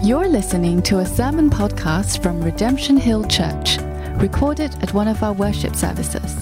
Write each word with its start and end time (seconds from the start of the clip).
You're 0.00 0.28
listening 0.28 0.80
to 0.82 1.00
a 1.00 1.04
sermon 1.04 1.50
podcast 1.50 2.22
from 2.22 2.40
Redemption 2.40 2.96
Hill 2.96 3.24
Church, 3.24 3.78
recorded 4.18 4.72
at 4.80 4.94
one 4.94 5.08
of 5.08 5.24
our 5.24 5.32
worship 5.32 5.74
services. 5.74 6.36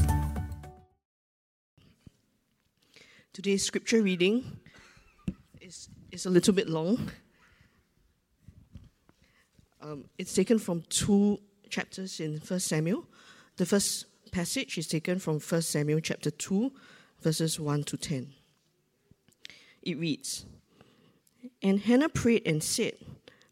Today's 3.32 3.64
scripture 3.64 4.02
reading 4.02 4.58
is, 5.62 5.88
is 6.12 6.26
a 6.26 6.30
little 6.30 6.52
bit 6.52 6.68
long. 6.68 7.10
Um, 9.80 10.04
it's 10.18 10.34
taken 10.34 10.58
from 10.58 10.82
two 10.90 11.38
chapters 11.70 12.20
in 12.20 12.36
1 12.46 12.60
Samuel. 12.60 13.06
The 13.56 13.64
first 13.64 14.04
passage 14.32 14.76
is 14.76 14.86
taken 14.86 15.18
from 15.18 15.40
1 15.40 15.62
Samuel 15.62 16.00
chapter 16.00 16.30
2, 16.30 16.70
verses 17.22 17.58
1 17.58 17.84
to 17.84 17.96
10. 17.96 18.34
It 19.82 19.98
reads 19.98 20.44
And 21.62 21.80
Hannah 21.80 22.10
prayed 22.10 22.46
and 22.46 22.62
said, 22.62 22.96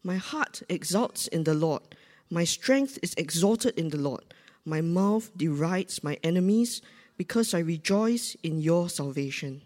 My 0.05 0.17
heart 0.17 0.61
exalts 0.69 1.27
in 1.29 1.45
the 1.45 1.55
Lord, 1.55 1.81
my 2.29 2.43
strength 2.43 2.99
is 3.01 3.15
exalted 3.17 3.73
in 3.75 3.89
the 3.89 3.97
Lord. 3.97 4.23
My 4.63 4.79
mouth 4.79 5.31
derides 5.35 6.03
my 6.03 6.19
enemies 6.21 6.83
because 7.17 7.55
I 7.55 7.59
rejoice 7.59 8.37
in 8.43 8.59
your 8.59 8.87
salvation. 8.87 9.63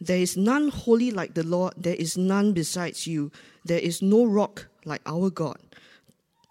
There 0.00 0.18
is 0.18 0.36
none 0.36 0.70
holy 0.70 1.12
like 1.12 1.34
the 1.34 1.46
Lord, 1.46 1.74
there 1.76 1.94
is 1.94 2.18
none 2.18 2.52
besides 2.52 3.06
you, 3.06 3.30
there 3.64 3.78
is 3.78 4.02
no 4.02 4.24
rock 4.24 4.66
like 4.84 5.02
our 5.06 5.30
God. 5.30 5.60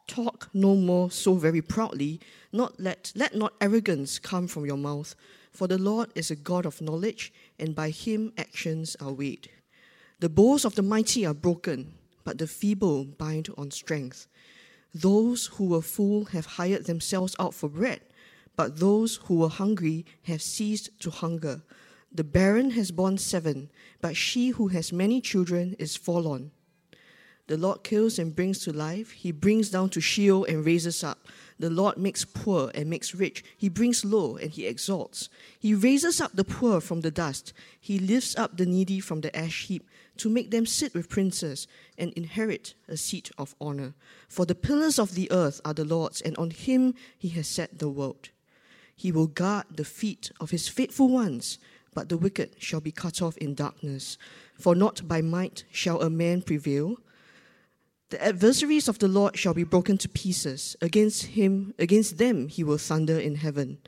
Talk 0.08 0.50
no 0.54 0.74
more 0.74 1.12
so 1.12 1.34
very 1.34 1.62
proudly, 1.62 2.22
not 2.54 2.80
let, 2.80 3.12
let 3.18 3.36
not 3.36 3.52
arrogance 3.60 4.18
come 4.18 4.48
from 4.48 4.66
your 4.66 4.78
mouth, 4.78 5.14
for 5.52 5.68
the 5.68 5.78
Lord 5.78 6.10
is 6.16 6.32
a 6.32 6.38
God 6.38 6.66
of 6.66 6.80
knowledge, 6.80 7.34
and 7.60 7.76
by 7.76 7.90
him 7.90 8.32
actions 8.38 8.96
are 9.02 9.12
weighed. 9.12 9.50
The 10.22 10.30
bows 10.30 10.64
of 10.64 10.76
the 10.76 10.82
mighty 10.82 11.26
are 11.26 11.34
broken, 11.34 11.96
but 12.24 12.38
the 12.38 12.48
feeble 12.48 13.06
bind 13.06 13.50
on 13.58 13.72
strength. 13.72 14.28
Those 14.94 15.48
who 15.48 15.66
were 15.66 15.82
full 15.82 16.26
have 16.26 16.46
hired 16.46 16.86
themselves 16.86 17.36
out 17.40 17.54
for 17.54 17.70
bread, 17.70 18.02
but 18.56 18.80
those 18.80 19.16
who 19.26 19.36
were 19.36 19.50
hungry 19.50 20.06
have 20.24 20.42
ceased 20.42 20.90
to 21.00 21.10
hunger. 21.10 21.64
The 22.12 22.24
barren 22.24 22.72
has 22.72 22.92
borne 22.92 23.18
seven, 23.18 23.72
but 24.00 24.16
she 24.16 24.50
who 24.50 24.68
has 24.68 24.94
many 24.94 25.20
children 25.20 25.76
is 25.80 25.96
forlorn. 25.96 26.52
The 27.48 27.58
Lord 27.58 27.84
kills 27.84 28.20
and 28.20 28.36
brings 28.36 28.60
to 28.60 28.72
life. 28.72 29.12
He 29.12 29.32
brings 29.32 29.70
down 29.70 29.90
to 29.90 30.00
Sheol 30.00 30.46
and 30.46 30.66
raises 30.66 31.04
up. 31.04 31.28
The 31.60 31.70
Lord 31.70 31.98
makes 31.98 32.24
poor 32.24 32.72
and 32.74 32.90
makes 32.90 33.14
rich. 33.14 33.44
He 33.58 33.68
brings 33.68 34.06
low 34.06 34.38
and 34.38 34.50
he 34.50 34.66
exalts. 34.66 35.28
He 35.60 35.74
raises 35.74 36.22
up 36.22 36.32
the 36.34 36.46
poor 36.46 36.80
from 36.80 37.02
the 37.02 37.12
dust. 37.12 37.52
He 37.80 38.00
lifts 38.00 38.38
up 38.38 38.56
the 38.56 38.66
needy 38.66 39.02
from 39.02 39.22
the 39.22 39.36
ash 39.36 39.68
heap 39.68 39.90
to 40.18 40.30
make 40.30 40.52
them 40.52 40.66
sit 40.66 40.94
with 40.94 41.10
princes 41.10 41.68
and 41.98 42.14
inherit 42.14 42.74
a 42.88 42.98
seat 42.98 43.32
of 43.38 43.56
honor. 43.60 43.94
For 44.28 44.46
the 44.46 44.56
pillars 44.56 45.00
of 45.00 45.16
the 45.16 45.32
earth 45.32 45.62
are 45.66 45.74
the 45.74 45.86
Lord's, 45.86 46.22
and 46.22 46.36
on 46.38 46.52
him 46.52 46.94
he 47.18 47.30
has 47.30 47.48
set 47.48 47.80
the 47.80 47.90
world. 47.90 48.30
He 48.96 49.12
will 49.12 49.28
guard 49.28 49.66
the 49.76 49.86
feet 49.86 50.32
of 50.40 50.52
his 50.52 50.68
faithful 50.68 51.10
ones, 51.10 51.60
but 51.94 52.10
the 52.10 52.18
wicked 52.18 52.56
shall 52.58 52.82
be 52.82 52.92
cut 52.92 53.22
off 53.22 53.38
in 53.38 53.56
darkness. 53.56 54.18
For 54.60 54.76
not 54.76 55.08
by 55.08 55.22
might 55.22 55.64
shall 55.72 56.02
a 56.02 56.10
man 56.10 56.42
prevail. 56.42 56.98
The 58.10 58.24
adversaries 58.24 58.88
of 58.88 59.00
the 59.00 59.08
Lord 59.08 59.38
shall 59.38 59.54
be 59.54 59.64
broken 59.64 59.98
to 60.00 60.10
pieces. 60.10 60.76
Against 60.82 61.26
him, 61.26 61.74
against 61.80 62.18
them 62.18 62.48
he 62.48 62.64
will 62.64 62.78
thunder 62.78 63.20
in 63.20 63.36
heaven. 63.36 63.80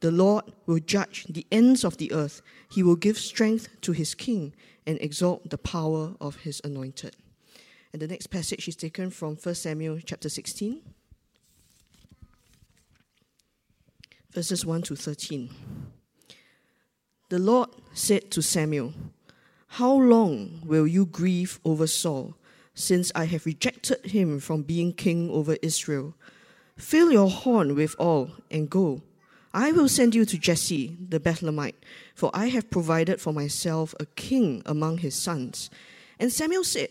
The 0.00 0.10
Lord 0.10 0.44
will 0.66 0.80
judge 0.80 1.26
the 1.28 1.46
ends 1.52 1.84
of 1.84 1.98
the 1.98 2.12
earth. 2.12 2.42
He 2.68 2.82
will 2.82 2.96
give 2.96 3.18
strength 3.18 3.68
to 3.82 3.92
his 3.92 4.14
king 4.14 4.54
and 4.86 5.00
exalt 5.00 5.50
the 5.50 5.58
power 5.58 6.14
of 6.20 6.36
his 6.36 6.60
anointed. 6.64 7.16
And 7.92 8.00
the 8.00 8.08
next 8.08 8.28
passage 8.28 8.68
is 8.68 8.76
taken 8.76 9.10
from 9.10 9.36
1 9.36 9.54
Samuel 9.54 9.98
chapter 10.04 10.28
16, 10.28 10.80
verses 14.32 14.64
1 14.64 14.82
to 14.82 14.94
13. 14.94 15.50
The 17.30 17.38
Lord 17.38 17.70
said 17.92 18.30
to 18.30 18.42
Samuel, 18.42 18.92
How 19.66 19.92
long 19.92 20.62
will 20.64 20.86
you 20.86 21.06
grieve 21.06 21.58
over 21.64 21.88
Saul, 21.88 22.36
since 22.74 23.10
I 23.14 23.24
have 23.24 23.46
rejected 23.46 24.06
him 24.06 24.38
from 24.38 24.62
being 24.62 24.92
king 24.92 25.28
over 25.30 25.56
Israel? 25.60 26.14
Fill 26.76 27.10
your 27.10 27.28
horn 27.28 27.74
with 27.74 27.94
oil 28.00 28.30
and 28.50 28.70
go. 28.70 29.02
I 29.52 29.72
will 29.72 29.88
send 29.88 30.14
you 30.14 30.24
to 30.26 30.38
Jesse 30.38 30.96
the 31.08 31.18
Bethlehemite, 31.18 31.74
for 32.14 32.30
I 32.32 32.50
have 32.50 32.70
provided 32.70 33.20
for 33.20 33.32
myself 33.32 33.96
a 33.98 34.06
king 34.06 34.62
among 34.64 34.98
his 34.98 35.16
sons. 35.16 35.70
And 36.20 36.32
Samuel 36.32 36.62
said, 36.62 36.90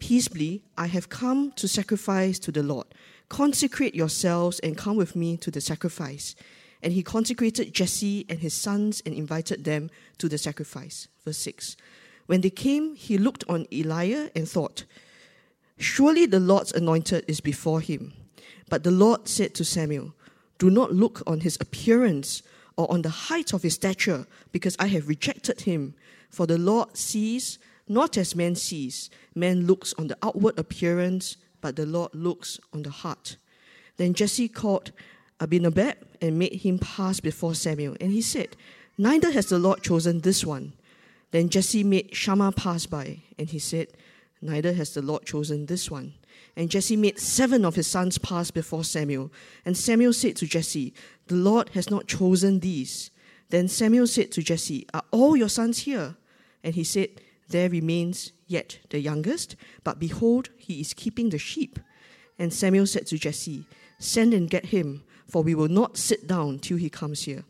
Peaceably, 0.00 0.62
I 0.76 0.86
have 0.86 1.08
come 1.08 1.52
to 1.52 1.68
sacrifice 1.68 2.38
to 2.40 2.52
the 2.52 2.62
Lord. 2.62 2.86
Consecrate 3.28 3.94
yourselves 3.94 4.58
and 4.60 4.76
come 4.76 4.96
with 4.96 5.16
me 5.16 5.36
to 5.38 5.50
the 5.50 5.60
sacrifice. 5.60 6.34
And 6.82 6.92
he 6.92 7.02
consecrated 7.02 7.72
Jesse 7.72 8.26
and 8.28 8.40
his 8.40 8.52
sons 8.52 9.02
and 9.06 9.14
invited 9.14 9.64
them 9.64 9.90
to 10.18 10.28
the 10.28 10.36
sacrifice. 10.36 11.08
Verse 11.24 11.38
6. 11.38 11.76
When 12.26 12.40
they 12.40 12.50
came, 12.50 12.94
he 12.94 13.18
looked 13.18 13.44
on 13.48 13.66
Eliab 13.72 14.30
and 14.34 14.48
thought, 14.48 14.84
Surely 15.78 16.26
the 16.26 16.40
Lord's 16.40 16.72
anointed 16.72 17.24
is 17.26 17.40
before 17.40 17.80
him. 17.80 18.12
But 18.68 18.82
the 18.84 18.90
Lord 18.90 19.28
said 19.28 19.54
to 19.54 19.64
Samuel, 19.64 20.14
Do 20.58 20.70
not 20.70 20.92
look 20.92 21.22
on 21.26 21.40
his 21.40 21.58
appearance 21.60 22.42
or 22.76 22.90
on 22.90 23.02
the 23.02 23.08
height 23.08 23.52
of 23.52 23.62
his 23.62 23.74
stature, 23.74 24.26
because 24.52 24.76
I 24.78 24.88
have 24.88 25.08
rejected 25.08 25.62
him. 25.62 25.94
For 26.30 26.46
the 26.46 26.58
Lord 26.58 26.96
sees 26.96 27.58
not 27.88 28.16
as 28.16 28.34
man 28.34 28.54
sees. 28.54 29.10
Man 29.34 29.66
looks 29.66 29.92
on 29.98 30.08
the 30.08 30.16
outward 30.22 30.58
appearance, 30.58 31.36
but 31.60 31.76
the 31.76 31.86
Lord 31.86 32.14
looks 32.14 32.58
on 32.72 32.82
the 32.82 32.90
heart. 32.90 33.36
Then 33.96 34.14
Jesse 34.14 34.48
called 34.48 34.92
Abinadab 35.40 35.96
and 36.20 36.38
made 36.38 36.54
him 36.54 36.78
pass 36.78 37.20
before 37.20 37.54
Samuel. 37.54 37.96
And 38.00 38.10
he 38.10 38.22
said, 38.22 38.56
Neither 38.96 39.32
has 39.32 39.46
the 39.46 39.58
Lord 39.58 39.82
chosen 39.82 40.20
this 40.20 40.44
one. 40.44 40.72
Then 41.30 41.48
Jesse 41.48 41.82
made 41.82 42.14
Shammah 42.14 42.52
pass 42.52 42.86
by, 42.86 43.22
and 43.38 43.48
he 43.48 43.58
said, 43.58 43.88
Neither 44.40 44.72
has 44.74 44.94
the 44.94 45.02
Lord 45.02 45.24
chosen 45.24 45.66
this 45.66 45.90
one. 45.90 46.14
And 46.56 46.70
Jesse 46.70 46.96
made 46.96 47.18
seven 47.18 47.64
of 47.64 47.74
his 47.74 47.86
sons 47.86 48.18
pass 48.18 48.50
before 48.50 48.84
Samuel. 48.84 49.32
And 49.64 49.76
Samuel 49.76 50.12
said 50.12 50.36
to 50.36 50.46
Jesse, 50.46 50.94
The 51.26 51.34
Lord 51.34 51.70
has 51.70 51.90
not 51.90 52.06
chosen 52.06 52.60
these. 52.60 53.10
Then 53.50 53.68
Samuel 53.68 54.06
said 54.06 54.30
to 54.32 54.42
Jesse, 54.42 54.86
Are 54.94 55.02
all 55.10 55.36
your 55.36 55.48
sons 55.48 55.80
here? 55.80 56.16
And 56.62 56.74
he 56.74 56.84
said, 56.84 57.08
There 57.48 57.68
remains 57.68 58.32
yet 58.46 58.78
the 58.90 59.00
youngest, 59.00 59.56
but 59.82 59.98
behold, 59.98 60.50
he 60.56 60.80
is 60.80 60.94
keeping 60.94 61.30
the 61.30 61.38
sheep. 61.38 61.78
And 62.38 62.52
Samuel 62.52 62.86
said 62.86 63.06
to 63.08 63.18
Jesse, 63.18 63.66
Send 63.98 64.34
and 64.34 64.50
get 64.50 64.66
him, 64.66 65.04
for 65.28 65.42
we 65.42 65.54
will 65.54 65.68
not 65.68 65.96
sit 65.96 66.26
down 66.26 66.58
till 66.58 66.76
he 66.76 66.90
comes 66.90 67.22
here. 67.22 67.44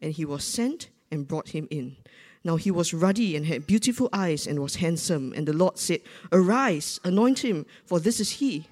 And 0.00 0.12
he 0.12 0.24
was 0.24 0.44
sent 0.44 0.88
and 1.10 1.26
brought 1.26 1.48
him 1.48 1.66
in. 1.70 1.96
Now 2.44 2.56
he 2.56 2.70
was 2.70 2.92
ruddy 2.92 3.36
and 3.36 3.46
had 3.46 3.66
beautiful 3.66 4.10
eyes 4.12 4.46
and 4.46 4.60
was 4.60 4.76
handsome. 4.76 5.32
And 5.34 5.48
the 5.48 5.54
Lord 5.54 5.78
said, 5.78 6.00
Arise, 6.30 7.00
anoint 7.02 7.38
him, 7.40 7.64
for 7.86 7.98
this 7.98 8.20
is 8.20 8.32
he. 8.32 8.66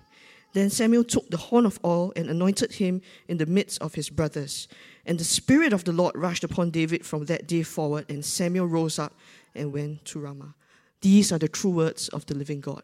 Then 0.52 0.68
Samuel 0.68 1.04
took 1.04 1.30
the 1.30 1.38
horn 1.38 1.64
of 1.64 1.80
oil 1.82 2.12
and 2.14 2.28
anointed 2.28 2.72
him 2.72 3.00
in 3.26 3.38
the 3.38 3.46
midst 3.46 3.80
of 3.80 3.94
his 3.94 4.10
brothers. 4.10 4.68
And 5.06 5.18
the 5.18 5.24
Spirit 5.24 5.72
of 5.72 5.84
the 5.84 5.92
Lord 5.92 6.14
rushed 6.14 6.44
upon 6.44 6.70
David 6.70 7.06
from 7.06 7.24
that 7.24 7.46
day 7.46 7.62
forward, 7.62 8.04
and 8.10 8.22
Samuel 8.22 8.66
rose 8.66 8.98
up 8.98 9.14
and 9.54 9.72
went 9.72 10.04
to 10.06 10.18
Ramah. 10.18 10.54
These 11.00 11.32
are 11.32 11.38
the 11.38 11.48
true 11.48 11.70
words 11.70 12.08
of 12.08 12.26
the 12.26 12.34
living 12.34 12.60
God. 12.60 12.82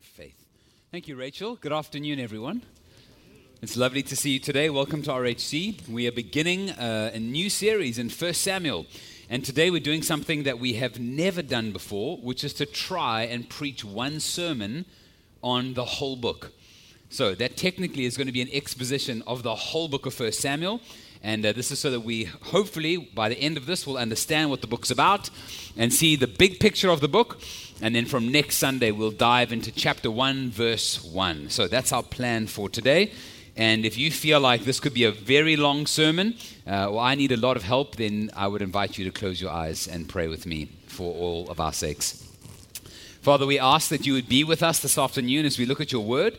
Faith. 0.00 0.46
Thank 0.90 1.08
you, 1.08 1.16
Rachel. 1.16 1.56
Good 1.56 1.72
afternoon, 1.72 2.20
everyone. 2.20 2.62
It's 3.62 3.76
lovely 3.76 4.02
to 4.02 4.16
see 4.16 4.32
you 4.32 4.40
today. 4.40 4.68
Welcome 4.68 5.02
to 5.02 5.10
RHC. 5.10 5.88
We 5.88 6.06
are 6.06 6.12
beginning 6.12 6.70
uh, 6.70 7.12
a 7.14 7.18
new 7.18 7.48
series 7.48 7.98
in 7.98 8.10
1 8.10 8.34
Samuel. 8.34 8.84
And 9.30 9.42
today 9.42 9.70
we're 9.70 9.80
doing 9.80 10.02
something 10.02 10.42
that 10.42 10.58
we 10.58 10.74
have 10.74 11.00
never 11.00 11.40
done 11.40 11.72
before, 11.72 12.18
which 12.18 12.44
is 12.44 12.52
to 12.54 12.66
try 12.66 13.22
and 13.22 13.48
preach 13.48 13.82
one 13.82 14.20
sermon 14.20 14.84
on 15.42 15.74
the 15.74 15.84
whole 15.84 16.16
book. 16.16 16.52
So 17.08 17.34
that 17.36 17.56
technically 17.56 18.04
is 18.04 18.16
going 18.16 18.26
to 18.26 18.32
be 18.32 18.42
an 18.42 18.50
exposition 18.52 19.22
of 19.26 19.42
the 19.42 19.54
whole 19.54 19.88
book 19.88 20.04
of 20.04 20.18
1 20.18 20.32
Samuel. 20.32 20.80
And 21.24 21.44
uh, 21.46 21.52
this 21.52 21.70
is 21.70 21.78
so 21.78 21.90
that 21.90 22.00
we, 22.00 22.24
hopefully, 22.24 22.98
by 22.98 23.30
the 23.30 23.38
end 23.38 23.56
of 23.56 23.64
this, 23.64 23.86
will 23.86 23.96
understand 23.96 24.50
what 24.50 24.60
the 24.60 24.66
book's 24.66 24.90
about 24.90 25.30
and 25.74 25.90
see 25.90 26.16
the 26.16 26.26
big 26.26 26.60
picture 26.60 26.90
of 26.90 27.00
the 27.00 27.08
book. 27.08 27.40
And 27.80 27.94
then 27.96 28.04
from 28.04 28.30
next 28.30 28.58
Sunday, 28.58 28.90
we'll 28.90 29.10
dive 29.10 29.50
into 29.50 29.72
chapter 29.72 30.10
1, 30.10 30.50
verse 30.50 31.02
1. 31.02 31.48
So 31.48 31.66
that's 31.66 31.92
our 31.92 32.02
plan 32.02 32.46
for 32.46 32.68
today. 32.68 33.10
And 33.56 33.86
if 33.86 33.96
you 33.96 34.10
feel 34.10 34.38
like 34.38 34.64
this 34.64 34.80
could 34.80 34.92
be 34.92 35.04
a 35.04 35.12
very 35.12 35.56
long 35.56 35.86
sermon, 35.86 36.34
uh, 36.66 36.90
or 36.90 37.00
I 37.00 37.14
need 37.14 37.32
a 37.32 37.38
lot 37.38 37.56
of 37.56 37.62
help, 37.62 37.96
then 37.96 38.30
I 38.36 38.46
would 38.46 38.60
invite 38.60 38.98
you 38.98 39.06
to 39.06 39.10
close 39.10 39.40
your 39.40 39.50
eyes 39.50 39.88
and 39.88 40.06
pray 40.06 40.28
with 40.28 40.44
me 40.44 40.68
for 40.88 41.14
all 41.14 41.48
of 41.48 41.58
our 41.58 41.72
sakes. 41.72 42.20
Father, 43.22 43.46
we 43.46 43.58
ask 43.58 43.88
that 43.88 44.04
you 44.04 44.12
would 44.12 44.28
be 44.28 44.44
with 44.44 44.62
us 44.62 44.80
this 44.80 44.98
afternoon 44.98 45.46
as 45.46 45.58
we 45.58 45.64
look 45.64 45.80
at 45.80 45.90
your 45.90 46.04
word. 46.04 46.36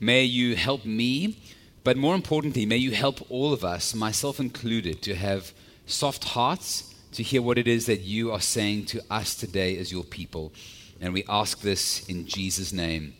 May 0.00 0.24
you 0.24 0.56
help 0.56 0.86
me, 0.86 1.36
but 1.84 1.96
more 1.98 2.14
importantly, 2.14 2.64
may 2.66 2.78
you 2.78 2.92
help 2.92 3.30
all 3.30 3.52
of 3.52 3.62
us, 3.62 3.94
myself 3.94 4.40
included, 4.40 5.02
to 5.02 5.14
have 5.14 5.52
soft 5.86 6.24
hearts 6.24 6.94
to 7.12 7.22
hear 7.22 7.42
what 7.42 7.58
it 7.58 7.68
is 7.68 7.86
that 7.86 8.00
you 8.00 8.32
are 8.32 8.40
saying 8.40 8.86
to 8.86 9.02
us 9.10 9.34
today 9.34 9.76
as 9.76 9.92
your 9.92 10.02
people. 10.02 10.52
And 11.00 11.12
we 11.12 11.24
ask 11.28 11.60
this 11.60 12.08
in 12.08 12.26
Jesus' 12.26 12.72
name. 12.72 13.14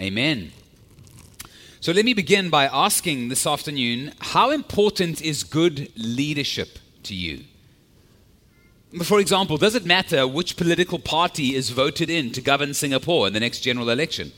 Amen. 0.00 0.52
So 1.80 1.92
let 1.92 2.04
me 2.04 2.12
begin 2.12 2.50
by 2.50 2.66
asking 2.66 3.28
this 3.28 3.46
afternoon 3.46 4.12
how 4.18 4.50
important 4.50 5.22
is 5.22 5.44
good 5.44 5.92
leadership 5.96 6.80
to 7.04 7.14
you? 7.14 7.44
For 9.04 9.20
example, 9.20 9.58
does 9.58 9.74
it 9.74 9.84
matter 9.84 10.26
which 10.26 10.56
political 10.56 10.98
party 10.98 11.54
is 11.54 11.70
voted 11.70 12.10
in 12.10 12.32
to 12.32 12.40
govern 12.40 12.74
Singapore 12.74 13.26
in 13.28 13.32
the 13.32 13.40
next 13.40 13.60
general 13.60 13.90
election? 13.90 14.32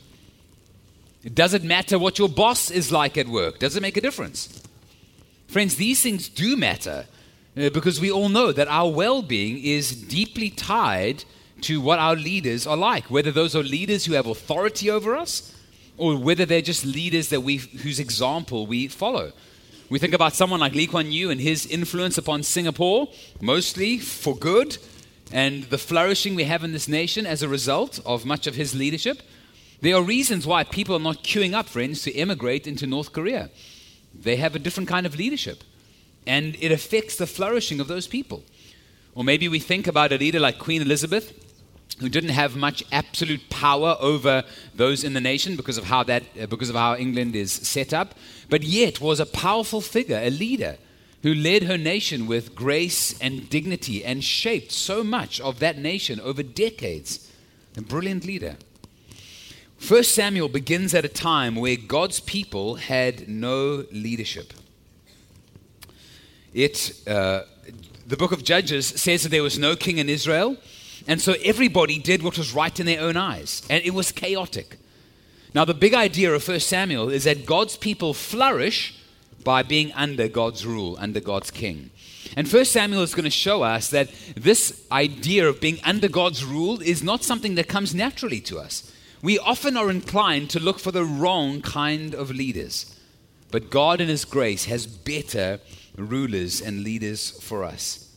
Does 1.33 1.53
it 1.53 1.63
matter 1.63 1.99
what 1.99 2.17
your 2.17 2.29
boss 2.29 2.71
is 2.71 2.91
like 2.91 3.17
at 3.17 3.27
work? 3.27 3.59
Does 3.59 3.75
it 3.75 3.81
make 3.81 3.97
a 3.97 4.01
difference? 4.01 4.61
Friends, 5.47 5.75
these 5.75 6.01
things 6.01 6.29
do 6.29 6.57
matter 6.57 7.05
uh, 7.55 7.69
because 7.69 7.99
we 7.99 8.11
all 8.11 8.29
know 8.29 8.51
that 8.51 8.67
our 8.67 8.89
well 8.89 9.21
being 9.21 9.63
is 9.63 9.91
deeply 9.91 10.49
tied 10.49 11.23
to 11.61 11.79
what 11.79 11.99
our 11.99 12.15
leaders 12.15 12.65
are 12.65 12.77
like, 12.77 13.05
whether 13.11 13.31
those 13.31 13.55
are 13.55 13.61
leaders 13.61 14.05
who 14.05 14.13
have 14.13 14.25
authority 14.25 14.89
over 14.89 15.15
us 15.15 15.55
or 15.97 16.17
whether 16.17 16.45
they're 16.45 16.61
just 16.61 16.85
leaders 16.85 17.29
that 17.29 17.41
we, 17.41 17.57
whose 17.57 17.99
example 17.99 18.65
we 18.65 18.87
follow. 18.87 19.31
We 19.89 19.99
think 19.99 20.13
about 20.13 20.33
someone 20.33 20.61
like 20.61 20.73
Lee 20.73 20.87
Kuan 20.87 21.11
Yew 21.11 21.29
and 21.29 21.39
his 21.39 21.65
influence 21.65 22.17
upon 22.17 22.43
Singapore, 22.43 23.09
mostly 23.41 23.99
for 23.99 24.35
good, 24.35 24.77
and 25.31 25.65
the 25.65 25.77
flourishing 25.77 26.33
we 26.33 26.45
have 26.45 26.63
in 26.63 26.71
this 26.71 26.87
nation 26.87 27.25
as 27.25 27.43
a 27.43 27.49
result 27.49 27.99
of 28.05 28.25
much 28.25 28.47
of 28.47 28.55
his 28.55 28.73
leadership. 28.73 29.21
There 29.81 29.95
are 29.95 30.03
reasons 30.03 30.45
why 30.45 30.63
people 30.63 30.95
are 30.95 30.99
not 30.99 31.23
queuing 31.23 31.53
up, 31.53 31.67
friends, 31.67 32.03
to 32.03 32.11
immigrate 32.11 32.67
into 32.67 32.85
North 32.85 33.11
Korea. 33.11 33.49
They 34.13 34.35
have 34.35 34.55
a 34.55 34.59
different 34.59 34.87
kind 34.87 35.07
of 35.07 35.15
leadership, 35.15 35.63
and 36.27 36.55
it 36.59 36.71
affects 36.71 37.15
the 37.15 37.25
flourishing 37.25 37.79
of 37.79 37.87
those 37.87 38.07
people. 38.07 38.43
Or 39.15 39.23
maybe 39.23 39.47
we 39.47 39.59
think 39.59 39.87
about 39.87 40.11
a 40.11 40.17
leader 40.17 40.39
like 40.39 40.59
Queen 40.59 40.83
Elizabeth, 40.83 41.33
who 41.99 42.09
didn't 42.09 42.29
have 42.29 42.55
much 42.55 42.83
absolute 42.91 43.49
power 43.49 43.97
over 43.99 44.43
those 44.75 45.03
in 45.03 45.13
the 45.13 45.19
nation 45.19 45.55
because 45.55 45.77
of 45.77 45.85
how 45.85 46.03
that 46.03 46.23
uh, 46.39 46.45
because 46.45 46.69
of 46.69 46.75
how 46.75 46.95
England 46.95 47.35
is 47.35 47.51
set 47.51 47.93
up, 47.93 48.13
but 48.49 48.63
yet 48.63 49.01
was 49.01 49.19
a 49.19 49.25
powerful 49.25 49.81
figure, 49.81 50.17
a 50.17 50.29
leader 50.29 50.77
who 51.23 51.33
led 51.33 51.63
her 51.63 51.77
nation 51.77 52.27
with 52.27 52.55
grace 52.55 53.19
and 53.19 53.49
dignity 53.49 54.03
and 54.05 54.23
shaped 54.23 54.71
so 54.71 55.03
much 55.03 55.39
of 55.41 55.59
that 55.59 55.77
nation 55.77 56.19
over 56.19 56.43
decades. 56.43 57.31
A 57.77 57.81
brilliant 57.81 58.25
leader. 58.25 58.57
First 59.81 60.13
Samuel 60.13 60.47
begins 60.47 60.93
at 60.93 61.05
a 61.05 61.09
time 61.09 61.55
where 61.55 61.75
God's 61.75 62.19
people 62.19 62.75
had 62.75 63.27
no 63.27 63.83
leadership. 63.91 64.53
It, 66.53 66.93
uh, 67.07 67.41
the 68.05 68.15
book 68.15 68.31
of 68.31 68.43
Judges 68.43 68.85
says 68.85 69.23
that 69.23 69.29
there 69.29 69.41
was 69.41 69.57
no 69.57 69.75
king 69.75 69.97
in 69.97 70.07
Israel, 70.07 70.55
and 71.07 71.19
so 71.19 71.33
everybody 71.43 71.97
did 71.97 72.21
what 72.21 72.37
was 72.37 72.53
right 72.53 72.79
in 72.79 72.85
their 72.85 73.01
own 73.01 73.17
eyes, 73.17 73.63
and 73.71 73.83
it 73.83 73.95
was 73.95 74.11
chaotic. 74.11 74.77
Now, 75.55 75.65
the 75.65 75.73
big 75.73 75.95
idea 75.95 76.31
of 76.31 76.47
1 76.47 76.59
Samuel 76.59 77.09
is 77.09 77.23
that 77.23 77.47
God's 77.47 77.75
people 77.75 78.13
flourish 78.13 78.93
by 79.43 79.63
being 79.63 79.91
under 79.93 80.27
God's 80.27 80.63
rule, 80.63 80.95
under 80.99 81.19
God's 81.19 81.49
king. 81.49 81.89
And 82.37 82.47
1 82.47 82.65
Samuel 82.65 83.01
is 83.01 83.15
going 83.15 83.25
to 83.25 83.31
show 83.31 83.63
us 83.63 83.89
that 83.89 84.11
this 84.35 84.85
idea 84.91 85.49
of 85.49 85.59
being 85.59 85.79
under 85.83 86.07
God's 86.07 86.45
rule 86.45 86.79
is 86.81 87.01
not 87.01 87.23
something 87.23 87.55
that 87.55 87.67
comes 87.67 87.95
naturally 87.95 88.41
to 88.41 88.59
us. 88.59 88.91
We 89.21 89.37
often 89.37 89.77
are 89.77 89.89
inclined 89.89 90.49
to 90.51 90.59
look 90.59 90.79
for 90.79 90.91
the 90.91 91.05
wrong 91.05 91.61
kind 91.61 92.15
of 92.15 92.31
leaders. 92.31 92.99
But 93.51 93.69
God, 93.69 94.01
in 94.01 94.07
His 94.07 94.25
grace, 94.25 94.65
has 94.65 94.87
better 94.87 95.59
rulers 95.95 96.61
and 96.61 96.83
leaders 96.83 97.31
for 97.41 97.63
us. 97.63 98.15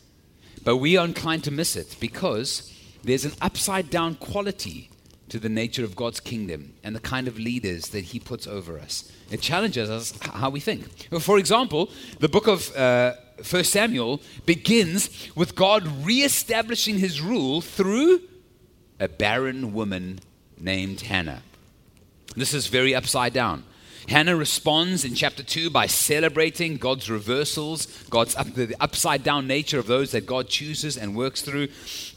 But 0.64 0.78
we 0.78 0.96
are 0.96 1.04
inclined 1.04 1.44
to 1.44 1.50
miss 1.50 1.76
it 1.76 1.96
because 2.00 2.72
there's 3.02 3.26
an 3.26 3.32
upside 3.42 3.90
down 3.90 4.14
quality 4.14 4.90
to 5.28 5.38
the 5.38 5.48
nature 5.48 5.84
of 5.84 5.96
God's 5.96 6.20
kingdom 6.20 6.74
and 6.82 6.94
the 6.96 7.00
kind 7.00 7.28
of 7.28 7.38
leaders 7.38 7.88
that 7.88 8.04
He 8.04 8.18
puts 8.18 8.46
over 8.46 8.78
us. 8.78 9.10
It 9.30 9.40
challenges 9.40 9.90
us 9.90 10.18
how 10.20 10.48
we 10.48 10.60
think. 10.60 11.08
For 11.20 11.38
example, 11.38 11.90
the 12.20 12.28
book 12.28 12.46
of 12.46 12.74
uh, 12.74 13.14
1 13.48 13.64
Samuel 13.64 14.22
begins 14.46 15.10
with 15.34 15.54
God 15.54 15.86
reestablishing 16.06 16.98
His 16.98 17.20
rule 17.20 17.60
through 17.60 18.20
a 19.00 19.08
barren 19.08 19.74
woman 19.74 20.20
named 20.58 21.02
Hannah. 21.02 21.42
This 22.36 22.54
is 22.54 22.66
very 22.66 22.94
upside 22.94 23.32
down. 23.32 23.64
Hannah 24.08 24.36
responds 24.36 25.04
in 25.04 25.14
chapter 25.14 25.42
2 25.42 25.70
by 25.70 25.86
celebrating 25.86 26.76
God's 26.76 27.10
reversals, 27.10 27.86
God's 28.10 28.36
up, 28.36 28.52
the 28.54 28.76
upside 28.78 29.22
down 29.22 29.46
nature 29.46 29.78
of 29.78 29.86
those 29.86 30.12
that 30.12 30.26
God 30.26 30.48
chooses 30.48 30.98
and 30.98 31.16
works 31.16 31.40
through. 31.40 31.68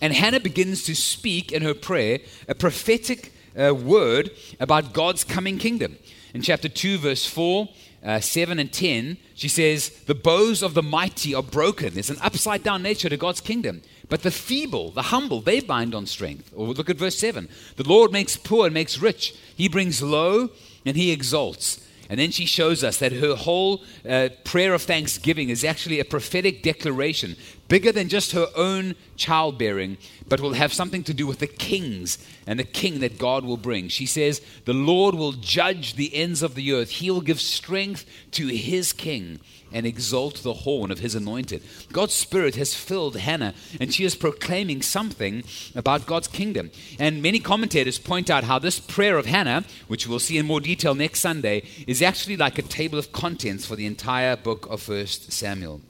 And 0.01 0.13
Hannah 0.13 0.41
begins 0.41 0.83
to 0.83 0.95
speak 0.95 1.51
in 1.51 1.61
her 1.61 1.73
prayer 1.73 2.19
a 2.49 2.55
prophetic 2.55 3.31
uh, 3.57 3.73
word 3.73 4.31
about 4.59 4.93
God's 4.93 5.23
coming 5.23 5.57
kingdom. 5.57 5.97
In 6.33 6.41
chapter 6.41 6.67
2, 6.67 6.97
verse 6.97 7.25
4, 7.25 7.69
uh, 8.03 8.19
7 8.19 8.59
and 8.59 8.71
10, 8.71 9.17
she 9.33 9.47
says, 9.47 9.89
The 10.05 10.15
bows 10.15 10.61
of 10.61 10.73
the 10.73 10.83
mighty 10.83 11.33
are 11.33 11.43
broken. 11.43 11.93
There's 11.93 12.09
an 12.09 12.19
upside 12.21 12.63
down 12.63 12.83
nature 12.83 13.09
to 13.09 13.17
God's 13.17 13.41
kingdom. 13.41 13.81
But 14.09 14.23
the 14.23 14.31
feeble, 14.31 14.91
the 14.91 15.03
humble, 15.03 15.41
they 15.41 15.59
bind 15.59 15.93
on 15.93 16.05
strength. 16.05 16.51
Or 16.55 16.67
look 16.67 16.89
at 16.89 16.97
verse 16.97 17.17
7. 17.17 17.49
The 17.75 17.87
Lord 17.87 18.11
makes 18.11 18.37
poor 18.37 18.65
and 18.65 18.73
makes 18.73 18.99
rich. 18.99 19.35
He 19.55 19.67
brings 19.67 20.01
low 20.01 20.49
and 20.85 20.95
he 20.95 21.11
exalts. 21.11 21.83
And 22.09 22.19
then 22.19 22.31
she 22.31 22.45
shows 22.45 22.83
us 22.83 22.97
that 22.99 23.11
her 23.11 23.35
whole 23.35 23.83
uh, 24.07 24.29
prayer 24.45 24.73
of 24.73 24.83
thanksgiving 24.83 25.49
is 25.49 25.65
actually 25.65 25.99
a 25.99 26.05
prophetic 26.05 26.63
declaration, 26.63 27.35
bigger 27.67 27.91
than 27.91 28.09
just 28.09 28.31
her 28.31 28.47
own 28.55 28.95
childbearing, 29.15 29.97
but 30.27 30.41
will 30.41 30.53
have 30.53 30.73
something 30.73 31.03
to 31.03 31.13
do 31.13 31.27
with 31.27 31.39
the 31.39 31.47
kings 31.47 32.17
and 32.45 32.59
the 32.59 32.63
king 32.63 32.99
that 32.99 33.17
God 33.17 33.43
will 33.43 33.57
bring. 33.57 33.89
She 33.89 34.05
says, 34.05 34.41
The 34.65 34.73
Lord 34.73 35.15
will 35.15 35.33
judge 35.33 35.95
the 35.95 36.15
ends 36.15 36.41
of 36.41 36.55
the 36.55 36.73
earth, 36.73 36.89
He 36.89 37.11
will 37.11 37.21
give 37.21 37.41
strength 37.41 38.05
to 38.31 38.47
His 38.47 38.93
king 38.93 39.39
and 39.71 39.85
exalt 39.85 40.43
the 40.43 40.53
horn 40.53 40.91
of 40.91 40.99
his 40.99 41.15
anointed. 41.15 41.61
God's 41.91 42.13
Spirit 42.13 42.55
has 42.55 42.73
filled 42.73 43.17
Hannah, 43.17 43.53
and 43.79 43.93
she 43.93 44.05
is 44.05 44.15
proclaiming 44.15 44.81
something 44.81 45.43
about 45.75 46.05
God's 46.05 46.27
kingdom. 46.27 46.71
And 46.99 47.21
many 47.21 47.39
commentators 47.39 47.99
point 47.99 48.29
out 48.29 48.43
how 48.43 48.59
this 48.59 48.79
prayer 48.79 49.17
of 49.17 49.25
Hannah, 49.25 49.65
which 49.87 50.07
we'll 50.07 50.19
see 50.19 50.37
in 50.37 50.45
more 50.45 50.61
detail 50.61 50.95
next 50.95 51.19
Sunday, 51.19 51.63
is 51.85 52.01
actually 52.01 52.37
like 52.37 52.57
a 52.57 52.63
table 52.63 52.97
of 52.97 53.11
contents 53.11 53.65
for 53.65 53.75
the 53.75 53.85
entire 53.85 54.35
book 54.35 54.67
of 54.69 54.87
1 54.87 55.05
Samuel. 55.07 55.81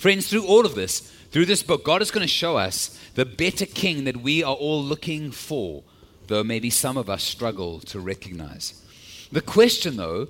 Friends, 0.00 0.28
through 0.28 0.46
all 0.46 0.64
of 0.64 0.74
this, 0.74 1.00
through 1.30 1.44
this 1.44 1.62
book, 1.62 1.84
God 1.84 2.00
is 2.00 2.10
going 2.10 2.26
to 2.26 2.26
show 2.26 2.56
us 2.56 2.98
the 3.16 3.26
better 3.26 3.66
king 3.66 4.04
that 4.04 4.16
we 4.16 4.42
are 4.42 4.54
all 4.54 4.82
looking 4.82 5.30
for, 5.30 5.82
though 6.26 6.42
maybe 6.42 6.70
some 6.70 6.96
of 6.96 7.10
us 7.10 7.22
struggle 7.22 7.80
to 7.80 8.00
recognize. 8.00 8.82
The 9.30 9.42
question, 9.42 9.98
though, 9.98 10.28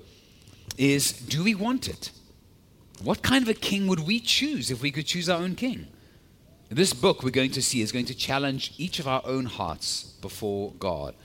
is 0.77 1.13
do 1.13 1.41
we 1.45 1.55
want 1.55 1.87
it? 1.87 2.11
What 3.01 3.21
kind 3.21 3.43
of 3.43 3.47
a 3.47 3.53
king 3.53 3.87
would 3.87 4.01
we 4.01 4.19
choose 4.19 4.71
if 4.71 4.81
we 4.81 4.91
could 4.91 5.05
choose 5.05 5.29
our 5.29 5.41
own 5.41 5.55
king? 5.55 5.87
This 6.67 6.91
book 6.91 7.23
we're 7.23 7.29
going 7.29 7.51
to 7.51 7.61
see 7.61 7.79
is 7.79 7.93
going 7.93 8.07
to 8.07 8.13
challenge 8.13 8.73
each 8.77 8.99
of 8.99 9.07
our 9.07 9.21
own 9.23 9.45
hearts 9.45 10.03
before 10.21 10.73
God. 10.79 11.15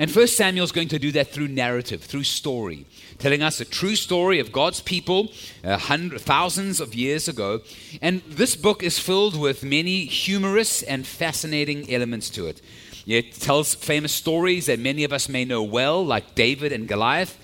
And 0.00 0.10
First 0.10 0.36
Samuel 0.36 0.64
is 0.64 0.72
going 0.72 0.88
to 0.88 0.98
do 0.98 1.12
that 1.12 1.28
through 1.28 1.48
narrative, 1.48 2.02
through 2.02 2.24
story, 2.24 2.86
telling 3.18 3.42
us 3.42 3.60
a 3.60 3.64
true 3.64 3.96
story 3.96 4.40
of 4.40 4.52
God's 4.52 4.80
people 4.80 5.30
uh, 5.64 5.78
hundred, 5.78 6.20
thousands 6.20 6.80
of 6.80 6.94
years 6.94 7.28
ago. 7.28 7.60
And 8.02 8.20
this 8.28 8.56
book 8.56 8.82
is 8.82 8.98
filled 8.98 9.38
with 9.38 9.62
many 9.62 10.04
humorous 10.04 10.82
and 10.82 11.06
fascinating 11.06 11.92
elements 11.92 12.30
to 12.30 12.46
it. 12.46 12.60
It 13.06 13.34
tells 13.34 13.74
famous 13.74 14.12
stories 14.12 14.66
that 14.66 14.80
many 14.80 15.04
of 15.04 15.12
us 15.12 15.28
may 15.28 15.44
know 15.44 15.62
well, 15.62 16.04
like 16.04 16.34
David 16.34 16.72
and 16.72 16.88
Goliath. 16.88 17.38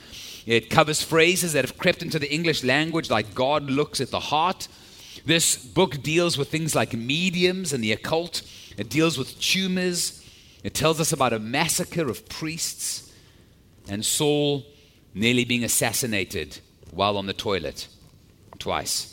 It 0.44 0.68
covers 0.68 1.02
phrases 1.02 1.52
that 1.52 1.64
have 1.64 1.78
crept 1.78 2.02
into 2.02 2.18
the 2.18 2.32
English 2.32 2.64
language, 2.64 3.08
like 3.08 3.34
God 3.34 3.70
looks 3.70 4.00
at 4.00 4.10
the 4.10 4.18
heart. 4.18 4.66
This 5.24 5.54
book 5.56 6.02
deals 6.02 6.36
with 6.36 6.50
things 6.50 6.74
like 6.74 6.94
mediums 6.94 7.72
and 7.72 7.84
the 7.84 7.92
occult, 7.92 8.42
it 8.76 8.90
deals 8.90 9.16
with 9.16 9.38
tumors. 9.40 10.18
It 10.62 10.74
tells 10.74 11.00
us 11.00 11.12
about 11.12 11.32
a 11.32 11.38
massacre 11.38 12.08
of 12.08 12.28
priests 12.28 13.12
and 13.88 14.04
Saul 14.04 14.64
nearly 15.14 15.44
being 15.44 15.64
assassinated 15.64 16.60
while 16.90 17.16
on 17.16 17.26
the 17.26 17.32
toilet 17.32 17.88
twice. 18.58 19.08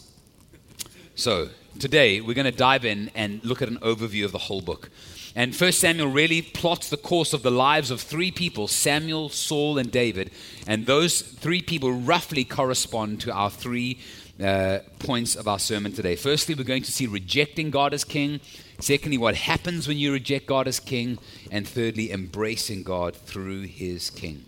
So, 1.16 1.50
today 1.80 2.22
we're 2.22 2.36
going 2.36 2.46
to 2.46 2.52
dive 2.52 2.86
in 2.86 3.10
and 3.16 3.44
look 3.44 3.62
at 3.62 3.68
an 3.68 3.80
overview 3.80 4.26
of 4.26 4.32
the 4.32 4.38
whole 4.38 4.62
book. 4.62 4.90
And 5.36 5.56
First 5.56 5.80
Samuel 5.80 6.10
really 6.10 6.42
plots 6.42 6.90
the 6.90 6.98
course 6.98 7.34
of 7.34 7.44
the 7.44 7.52
lives 7.52 7.92
of 7.92 8.02
three 8.02 8.32
people 8.32 8.68
Samuel, 8.68 9.30
Saul, 9.30 9.78
and 9.78 9.92
David. 9.92 10.32
And 10.68 10.86
those 10.86 11.22
three 11.22 11.62
people 11.62 11.92
roughly 11.92 12.44
correspond 12.44 13.22
to 13.22 13.32
our 13.32 13.50
three 13.50 14.00
uh, 14.42 14.80
points 15.00 15.36
of 15.36 15.48
our 15.48 15.60
sermon 15.60 15.92
today. 15.92 16.16
Firstly, 16.16 16.56
we're 16.56 16.64
going 16.64 16.84
to 16.84 16.92
see 16.92 17.08
rejecting 17.08 17.70
God 17.70 17.94
as 17.94 18.04
king. 18.04 18.40
Secondly, 18.80 19.18
what 19.18 19.36
happens 19.36 19.88
when 19.88 19.98
you 19.98 20.12
reject 20.12 20.46
God 20.46 20.68
as 20.68 20.80
king. 20.80 21.20
And 21.52 21.68
thirdly, 21.68 22.12
embracing 22.12 22.84
God 22.84 23.16
through 23.16 23.64
his 23.64 24.10
king. 24.10 24.46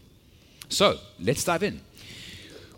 So, 0.70 1.00
let's 1.20 1.44
dive 1.44 1.64
in. 1.64 1.82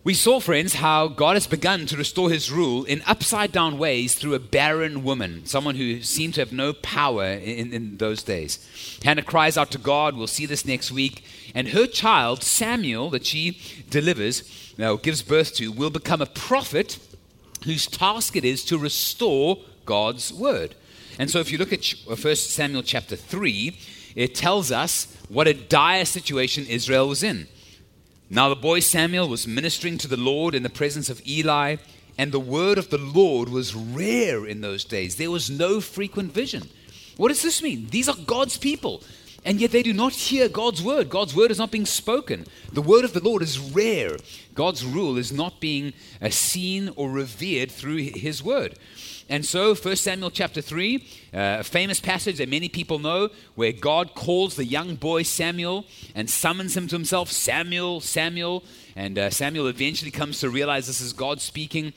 We 0.05 0.13
saw, 0.13 0.41
friends, 0.41 0.73
how 0.73 1.07
God 1.07 1.37
has 1.37 1.47
begun 1.47 1.85
to 1.85 1.95
restore 1.95 2.29
his 2.29 2.51
rule 2.51 2.83
in 2.83 3.01
upside 3.07 3.53
down 3.53 3.77
ways 3.77 4.15
through 4.15 4.33
a 4.33 4.39
barren 4.39 5.05
woman, 5.05 5.45
someone 5.45 5.75
who 5.75 6.01
seemed 6.01 6.33
to 6.33 6.41
have 6.41 6.51
no 6.51 6.73
power 6.73 7.23
in, 7.23 7.71
in, 7.71 7.97
those 7.97 8.21
days. 8.21 8.99
Hannah 9.05 9.21
cries 9.21 9.57
out 9.57 9.71
to 9.71 9.77
God, 9.77 10.17
we'll 10.17 10.27
see 10.27 10.45
this 10.45 10.65
next 10.65 10.91
week, 10.91 11.23
and 11.55 11.69
her 11.69 11.87
child, 11.87 12.43
Samuel, 12.43 13.11
that 13.11 13.25
she 13.25 13.57
delivers, 13.89 14.73
now 14.77 14.97
gives 14.97 15.21
birth 15.21 15.55
to, 15.55 15.71
will 15.71 15.89
become 15.89 16.21
a 16.21 16.25
prophet 16.25 16.99
whose 17.63 17.87
task 17.87 18.35
it 18.35 18.43
is 18.43 18.65
to 18.65 18.77
restore 18.77 19.59
God's 19.85 20.33
word. 20.33 20.75
And 21.19 21.29
so 21.29 21.39
if 21.39 21.51
you 21.51 21.57
look 21.57 21.73
at 21.73 21.85
1 22.05 22.35
Samuel 22.35 22.83
chapter 22.83 23.15
3, 23.15 23.77
it 24.15 24.35
tells 24.35 24.71
us 24.71 25.15
what 25.29 25.47
a 25.47 25.53
dire 25.53 26.05
situation 26.05 26.65
Israel 26.67 27.07
was 27.07 27.23
in. 27.23 27.47
Now 28.29 28.49
the 28.49 28.55
boy 28.55 28.79
Samuel 28.79 29.27
was 29.27 29.47
ministering 29.47 29.97
to 29.99 30.07
the 30.07 30.17
Lord 30.17 30.55
in 30.55 30.63
the 30.63 30.69
presence 30.69 31.09
of 31.09 31.25
Eli, 31.27 31.77
and 32.17 32.31
the 32.31 32.39
word 32.39 32.77
of 32.77 32.89
the 32.89 32.97
Lord 32.97 33.49
was 33.49 33.75
rare 33.75 34.45
in 34.45 34.61
those 34.61 34.83
days. 34.83 35.15
There 35.15 35.31
was 35.31 35.49
no 35.49 35.81
frequent 35.81 36.33
vision. 36.33 36.63
What 37.17 37.29
does 37.29 37.41
this 37.41 37.61
mean? 37.61 37.87
These 37.89 38.09
are 38.09 38.15
God's 38.25 38.57
people, 38.57 39.03
and 39.45 39.59
yet 39.59 39.71
they 39.71 39.83
do 39.83 39.93
not 39.93 40.13
hear 40.13 40.49
God's 40.49 40.81
word. 40.81 41.09
God's 41.09 41.35
word 41.35 41.51
is 41.51 41.59
not 41.59 41.71
being 41.71 41.85
spoken. 41.85 42.45
The 42.71 42.81
word 42.81 43.03
of 43.03 43.13
the 43.13 43.23
Lord 43.23 43.41
is 43.41 43.59
rare. 43.59 44.17
God's 44.55 44.85
rule 44.85 45.17
is 45.17 45.31
not 45.31 45.59
being 45.59 45.93
uh, 46.21 46.29
seen 46.29 46.89
or 46.95 47.09
revered 47.09 47.71
through 47.71 47.97
his 47.97 48.43
word. 48.43 48.77
And 49.29 49.45
so, 49.45 49.73
1 49.73 49.95
Samuel 49.95 50.31
chapter 50.31 50.61
3, 50.61 50.97
uh, 51.33 51.57
a 51.59 51.63
famous 51.63 51.99
passage 51.99 52.37
that 52.37 52.49
many 52.49 52.67
people 52.67 52.99
know, 52.99 53.29
where 53.55 53.71
God 53.71 54.15
calls 54.15 54.55
the 54.55 54.65
young 54.65 54.95
boy 54.95 55.23
Samuel 55.23 55.85
and 56.13 56.29
summons 56.29 56.75
him 56.75 56.87
to 56.89 56.95
himself 56.95 57.31
Samuel, 57.31 58.01
Samuel. 58.01 58.63
And 58.95 59.17
uh, 59.17 59.29
Samuel 59.29 59.67
eventually 59.67 60.11
comes 60.11 60.39
to 60.41 60.49
realize 60.49 60.87
this 60.87 61.01
is 61.01 61.13
God 61.13 61.39
speaking. 61.39 61.93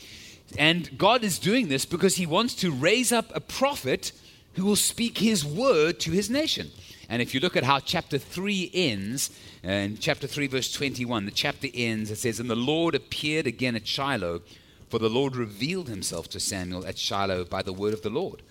And 0.56 0.96
God 0.96 1.24
is 1.24 1.38
doing 1.38 1.68
this 1.68 1.84
because 1.84 2.16
he 2.16 2.26
wants 2.26 2.54
to 2.56 2.70
raise 2.70 3.12
up 3.12 3.34
a 3.34 3.40
prophet 3.40 4.12
who 4.54 4.64
will 4.64 4.76
speak 4.76 5.18
his 5.18 5.44
word 5.44 5.98
to 6.00 6.12
his 6.12 6.30
nation. 6.30 6.70
And 7.08 7.20
if 7.20 7.34
you 7.34 7.40
look 7.40 7.56
at 7.56 7.64
how 7.64 7.80
chapter 7.80 8.18
3 8.18 8.70
ends, 8.72 9.30
uh, 9.64 9.70
in 9.70 9.98
chapter 9.98 10.26
3, 10.26 10.46
verse 10.46 10.72
21, 10.72 11.24
the 11.24 11.30
chapter 11.30 11.68
ends, 11.74 12.10
it 12.10 12.16
says, 12.16 12.40
And 12.40 12.48
the 12.48 12.56
Lord 12.56 12.94
appeared 12.94 13.46
again 13.46 13.76
at 13.76 13.86
Shiloh 13.86 14.42
for 14.88 14.98
the 14.98 15.08
Lord 15.08 15.36
revealed 15.36 15.88
himself 15.88 16.28
to 16.30 16.40
Samuel 16.40 16.86
at 16.86 16.98
Shiloh 16.98 17.44
by 17.44 17.62
the 17.62 17.72
word 17.72 17.94
of 17.94 18.02
the 18.02 18.10
Lord. 18.10 18.42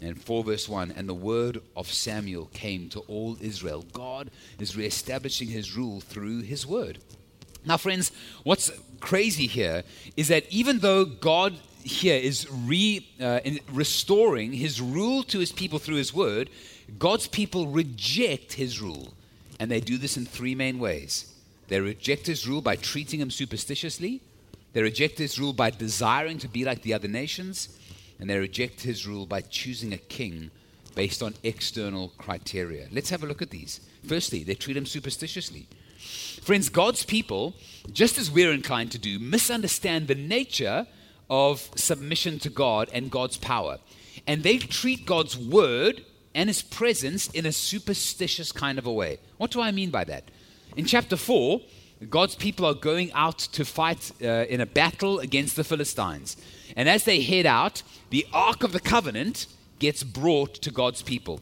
And 0.00 0.20
4 0.20 0.44
verse 0.44 0.68
1 0.68 0.92
And 0.92 1.08
the 1.08 1.14
word 1.14 1.60
of 1.76 1.92
Samuel 1.92 2.50
came 2.52 2.88
to 2.90 3.00
all 3.00 3.36
Israel. 3.40 3.84
God 3.92 4.30
is 4.58 4.76
reestablishing 4.76 5.48
his 5.48 5.76
rule 5.76 6.00
through 6.00 6.42
his 6.42 6.66
word. 6.66 6.98
Now, 7.66 7.76
friends, 7.76 8.12
what's 8.42 8.70
crazy 9.00 9.46
here 9.46 9.84
is 10.16 10.28
that 10.28 10.44
even 10.50 10.80
though 10.80 11.04
God 11.04 11.54
here 11.82 12.16
is 12.16 12.50
re, 12.50 13.06
uh, 13.20 13.40
restoring 13.72 14.52
his 14.52 14.80
rule 14.80 15.22
to 15.24 15.38
his 15.38 15.52
people 15.52 15.78
through 15.78 15.96
his 15.96 16.12
word, 16.12 16.50
God's 16.98 17.26
people 17.28 17.68
reject 17.68 18.54
his 18.54 18.80
rule. 18.80 19.14
And 19.60 19.70
they 19.70 19.80
do 19.80 19.96
this 19.96 20.16
in 20.16 20.26
three 20.26 20.54
main 20.54 20.78
ways. 20.78 21.32
They 21.68 21.80
reject 21.80 22.26
his 22.26 22.46
rule 22.46 22.60
by 22.60 22.76
treating 22.76 23.20
him 23.20 23.30
superstitiously. 23.30 24.20
They 24.74 24.82
reject 24.82 25.18
his 25.18 25.38
rule 25.38 25.52
by 25.52 25.70
desiring 25.70 26.38
to 26.38 26.48
be 26.48 26.64
like 26.64 26.82
the 26.82 26.92
other 26.92 27.08
nations, 27.08 27.68
and 28.20 28.28
they 28.28 28.38
reject 28.38 28.82
his 28.82 29.06
rule 29.06 29.24
by 29.24 29.40
choosing 29.40 29.92
a 29.92 29.98
king 29.98 30.50
based 30.94 31.22
on 31.22 31.34
external 31.42 32.12
criteria. 32.18 32.88
Let's 32.92 33.10
have 33.10 33.22
a 33.22 33.26
look 33.26 33.40
at 33.40 33.50
these. 33.50 33.80
Firstly, 34.06 34.42
they 34.42 34.54
treat 34.54 34.76
him 34.76 34.84
superstitiously. 34.84 35.66
Friends, 36.42 36.68
God's 36.68 37.04
people, 37.04 37.54
just 37.92 38.18
as 38.18 38.30
we're 38.30 38.52
inclined 38.52 38.92
to 38.92 38.98
do, 38.98 39.18
misunderstand 39.18 40.08
the 40.08 40.14
nature 40.14 40.86
of 41.30 41.70
submission 41.74 42.38
to 42.40 42.50
God 42.50 42.90
and 42.92 43.10
God's 43.10 43.36
power. 43.36 43.78
And 44.26 44.42
they 44.42 44.58
treat 44.58 45.06
God's 45.06 45.38
word 45.38 46.04
and 46.34 46.48
his 46.48 46.62
presence 46.62 47.28
in 47.28 47.46
a 47.46 47.52
superstitious 47.52 48.52
kind 48.52 48.78
of 48.78 48.86
a 48.86 48.92
way. 48.92 49.18
What 49.38 49.52
do 49.52 49.60
I 49.60 49.70
mean 49.70 49.90
by 49.90 50.04
that? 50.04 50.24
In 50.76 50.84
chapter 50.84 51.16
4, 51.16 51.60
God's 52.10 52.34
people 52.34 52.64
are 52.66 52.74
going 52.74 53.12
out 53.12 53.38
to 53.38 53.64
fight 53.64 54.12
uh, 54.22 54.46
in 54.48 54.60
a 54.60 54.66
battle 54.66 55.18
against 55.20 55.56
the 55.56 55.64
Philistines. 55.64 56.36
And 56.76 56.88
as 56.88 57.04
they 57.04 57.22
head 57.22 57.46
out, 57.46 57.82
the 58.10 58.26
Ark 58.32 58.62
of 58.62 58.72
the 58.72 58.80
Covenant 58.80 59.46
gets 59.78 60.02
brought 60.02 60.54
to 60.54 60.70
God's 60.70 61.02
people. 61.02 61.40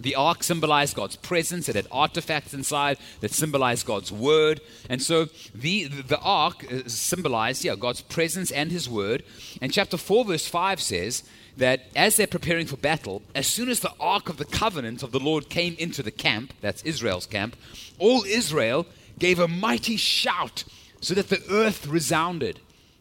The 0.00 0.14
ark 0.14 0.42
symbolized 0.42 0.96
God's 0.96 1.16
presence. 1.16 1.68
It 1.68 1.76
had 1.76 1.86
artifacts 1.92 2.54
inside 2.54 2.96
that 3.20 3.32
symbolized 3.32 3.86
God's 3.86 4.10
word. 4.10 4.62
And 4.88 5.02
so 5.02 5.26
the, 5.54 5.84
the 5.84 6.18
ark 6.20 6.64
uh, 6.72 6.88
symbolized, 6.88 7.64
yeah, 7.64 7.76
God's 7.76 8.00
presence 8.00 8.50
and 8.50 8.72
his 8.72 8.88
word. 8.88 9.22
And 9.60 9.72
chapter 9.72 9.98
4, 9.98 10.24
verse 10.24 10.46
5 10.46 10.80
says 10.80 11.22
that 11.58 11.82
as 11.94 12.16
they're 12.16 12.26
preparing 12.26 12.66
for 12.66 12.78
battle, 12.78 13.20
as 13.34 13.46
soon 13.46 13.68
as 13.68 13.80
the 13.80 13.92
ark 14.00 14.30
of 14.30 14.38
the 14.38 14.46
covenant 14.46 15.02
of 15.02 15.12
the 15.12 15.20
Lord 15.20 15.50
came 15.50 15.76
into 15.78 16.02
the 16.02 16.10
camp, 16.10 16.54
that's 16.62 16.82
Israel's 16.82 17.26
camp, 17.26 17.54
all 17.98 18.24
Israel 18.24 18.86
gave 19.20 19.38
a 19.38 19.46
mighty 19.46 19.96
shout 19.96 20.64
so 21.00 21.14
that 21.14 21.28
the 21.28 21.42
earth 21.50 21.86
resounded. 21.86 22.58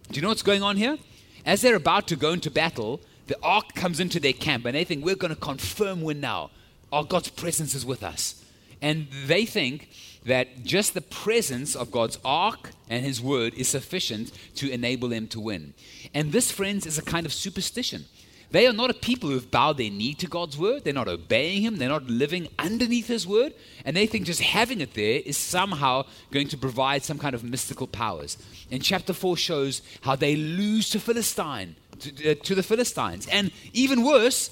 Do 0.09 0.15
you 0.15 0.21
know 0.21 0.29
what's 0.29 0.43
going 0.43 0.61
on 0.61 0.77
here? 0.77 0.97
As 1.45 1.61
they're 1.61 1.75
about 1.75 2.07
to 2.09 2.15
go 2.15 2.31
into 2.31 2.51
battle, 2.51 3.01
the 3.27 3.37
ark 3.41 3.73
comes 3.73 3.99
into 3.99 4.19
their 4.19 4.33
camp 4.33 4.65
and 4.65 4.75
they 4.75 4.83
think, 4.83 5.03
we're 5.03 5.15
going 5.15 5.33
to 5.33 5.39
confirm 5.39 6.01
win 6.01 6.19
now. 6.19 6.51
Our 6.91 7.03
God's 7.03 7.29
presence 7.29 7.73
is 7.73 7.85
with 7.85 8.03
us. 8.03 8.43
And 8.81 9.07
they 9.25 9.45
think 9.45 9.89
that 10.25 10.63
just 10.63 10.93
the 10.93 11.01
presence 11.01 11.75
of 11.75 11.91
God's 11.91 12.17
ark 12.23 12.71
and 12.89 13.05
his 13.05 13.21
word 13.21 13.53
is 13.55 13.67
sufficient 13.67 14.31
to 14.55 14.69
enable 14.69 15.09
them 15.09 15.27
to 15.27 15.39
win. 15.39 15.73
And 16.13 16.31
this, 16.31 16.51
friends, 16.51 16.85
is 16.85 16.97
a 16.97 17.03
kind 17.03 17.25
of 17.25 17.33
superstition. 17.33 18.05
They 18.51 18.65
are 18.65 18.73
not 18.73 18.89
a 18.89 18.95
people 18.95 19.29
who 19.29 19.35
have 19.35 19.51
bowed 19.51 19.77
their 19.77 19.91
knee 19.91 20.15
to 20.15 20.27
God's 20.27 20.57
word. 20.57 20.83
They're 20.83 20.93
not 20.93 21.07
obeying 21.07 21.61
Him. 21.61 21.77
They're 21.77 21.87
not 21.87 22.09
living 22.09 22.47
underneath 22.57 23.07
His 23.07 23.27
word. 23.27 23.53
And 23.85 23.95
they 23.95 24.07
think 24.07 24.25
just 24.25 24.41
having 24.41 24.81
it 24.81 24.95
there 24.95 25.21
is 25.23 25.37
somehow 25.37 26.05
going 26.31 26.47
to 26.47 26.57
provide 26.57 27.03
some 27.03 27.19
kind 27.19 27.35
of 27.35 27.43
mystical 27.43 27.85
powers. 27.85 28.37
And 28.71 28.81
chapter 28.81 29.13
4 29.13 29.37
shows 29.37 29.83
how 30.01 30.15
they 30.15 30.35
lose 30.35 30.89
to 30.89 30.99
Philistine, 30.99 31.75
to, 31.99 32.31
uh, 32.31 32.35
to 32.43 32.55
the 32.55 32.63
Philistines. 32.63 33.27
And 33.31 33.51
even 33.73 34.03
worse, 34.03 34.49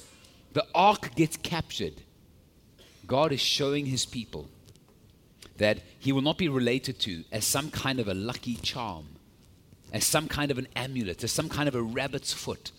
the 0.53 0.65
ark 0.75 1.15
gets 1.15 1.37
captured. 1.37 2.01
God 3.07 3.31
is 3.31 3.41
showing 3.41 3.87
His 3.87 4.05
people 4.05 4.47
that 5.57 5.79
He 5.97 6.11
will 6.11 6.21
not 6.21 6.37
be 6.37 6.49
related 6.49 6.99
to 6.99 7.23
as 7.31 7.45
some 7.45 7.71
kind 7.71 7.99
of 7.99 8.07
a 8.07 8.13
lucky 8.13 8.57
charm, 8.57 9.07
as 9.91 10.05
some 10.05 10.27
kind 10.27 10.51
of 10.51 10.59
an 10.59 10.67
amulet, 10.75 11.23
as 11.23 11.31
some 11.31 11.49
kind 11.49 11.67
of 11.67 11.73
a 11.73 11.81
rabbit's 11.81 12.31
foot 12.31 12.71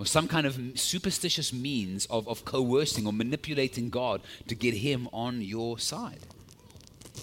or 0.00 0.06
some 0.06 0.26
kind 0.26 0.46
of 0.46 0.58
superstitious 0.76 1.52
means 1.52 2.06
of, 2.06 2.26
of 2.26 2.46
coercing 2.46 3.06
or 3.06 3.12
manipulating 3.12 3.90
God 3.90 4.22
to 4.48 4.54
get 4.54 4.72
him 4.72 5.06
on 5.12 5.42
your 5.42 5.78
side. 5.78 6.20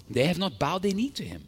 They 0.07 0.25
have 0.25 0.37
not 0.37 0.59
bowed 0.59 0.83
their 0.83 0.93
knee 0.93 1.09
to 1.09 1.23
him. 1.23 1.47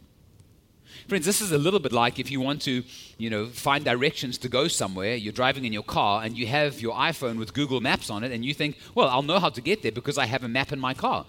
Friends, 1.06 1.24
this 1.24 1.40
is 1.40 1.52
a 1.52 1.56
little 1.56 1.78
bit 1.78 1.92
like 1.92 2.18
if 2.18 2.32
you 2.32 2.40
want 2.40 2.62
to, 2.62 2.82
you 3.16 3.30
know, 3.30 3.46
find 3.46 3.84
directions 3.84 4.38
to 4.38 4.48
go 4.48 4.66
somewhere, 4.66 5.14
you're 5.14 5.32
driving 5.32 5.64
in 5.64 5.72
your 5.72 5.84
car 5.84 6.24
and 6.24 6.36
you 6.36 6.48
have 6.48 6.80
your 6.80 6.96
iPhone 6.96 7.38
with 7.38 7.54
Google 7.54 7.80
Maps 7.80 8.10
on 8.10 8.24
it 8.24 8.32
and 8.32 8.44
you 8.44 8.52
think, 8.52 8.76
well, 8.96 9.08
I'll 9.08 9.22
know 9.22 9.38
how 9.38 9.50
to 9.50 9.60
get 9.60 9.84
there 9.84 9.92
because 9.92 10.18
I 10.18 10.26
have 10.26 10.42
a 10.42 10.48
map 10.48 10.72
in 10.72 10.80
my 10.80 10.94
car. 10.94 11.26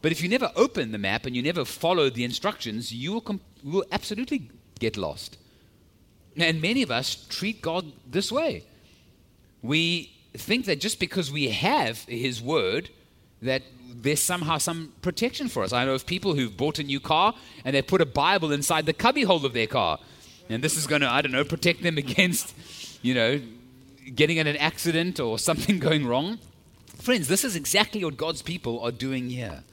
But 0.00 0.12
if 0.12 0.22
you 0.22 0.30
never 0.30 0.50
open 0.56 0.92
the 0.92 0.98
map 0.98 1.26
and 1.26 1.36
you 1.36 1.42
never 1.42 1.66
follow 1.66 2.08
the 2.08 2.24
instructions, 2.24 2.90
you 2.90 3.12
will, 3.12 3.20
com- 3.20 3.42
will 3.62 3.84
absolutely 3.92 4.48
get 4.78 4.96
lost. 4.96 5.36
And 6.38 6.62
many 6.62 6.82
of 6.82 6.90
us 6.90 7.26
treat 7.28 7.60
God 7.60 7.92
this 8.10 8.32
way 8.32 8.64
we 9.62 10.12
think 10.34 10.66
that 10.66 10.80
just 10.80 10.98
because 10.98 11.30
we 11.30 11.48
have 11.50 12.00
His 12.04 12.42
Word, 12.42 12.90
that 13.40 13.62
there's 13.94 14.22
somehow 14.22 14.58
some 14.58 14.92
protection 15.02 15.48
for 15.48 15.62
us. 15.62 15.72
I 15.72 15.84
know 15.84 15.94
of 15.94 16.06
people 16.06 16.34
who've 16.34 16.56
bought 16.56 16.78
a 16.78 16.82
new 16.82 17.00
car 17.00 17.34
and 17.64 17.74
they 17.74 17.82
put 17.82 18.00
a 18.00 18.06
Bible 18.06 18.52
inside 18.52 18.86
the 18.86 18.92
cubbyhole 18.92 19.44
of 19.44 19.52
their 19.52 19.66
car. 19.66 19.98
And 20.48 20.62
this 20.62 20.76
is 20.76 20.86
going 20.86 21.02
to, 21.02 21.10
I 21.10 21.22
don't 21.22 21.32
know, 21.32 21.44
protect 21.44 21.82
them 21.82 21.98
against, 22.04 22.54
you 23.02 23.14
know, 23.14 23.40
getting 24.14 24.38
in 24.38 24.46
an 24.46 24.56
accident 24.56 25.20
or 25.20 25.38
something 25.38 25.78
going 25.78 26.06
wrong. 26.06 26.38
Friends, 26.96 27.28
this 27.28 27.44
is 27.44 27.56
exactly 27.56 28.04
what 28.04 28.16
God's 28.16 28.42
people 28.42 28.80
are 28.80 28.92
doing 28.92 29.30
here. 29.30 29.64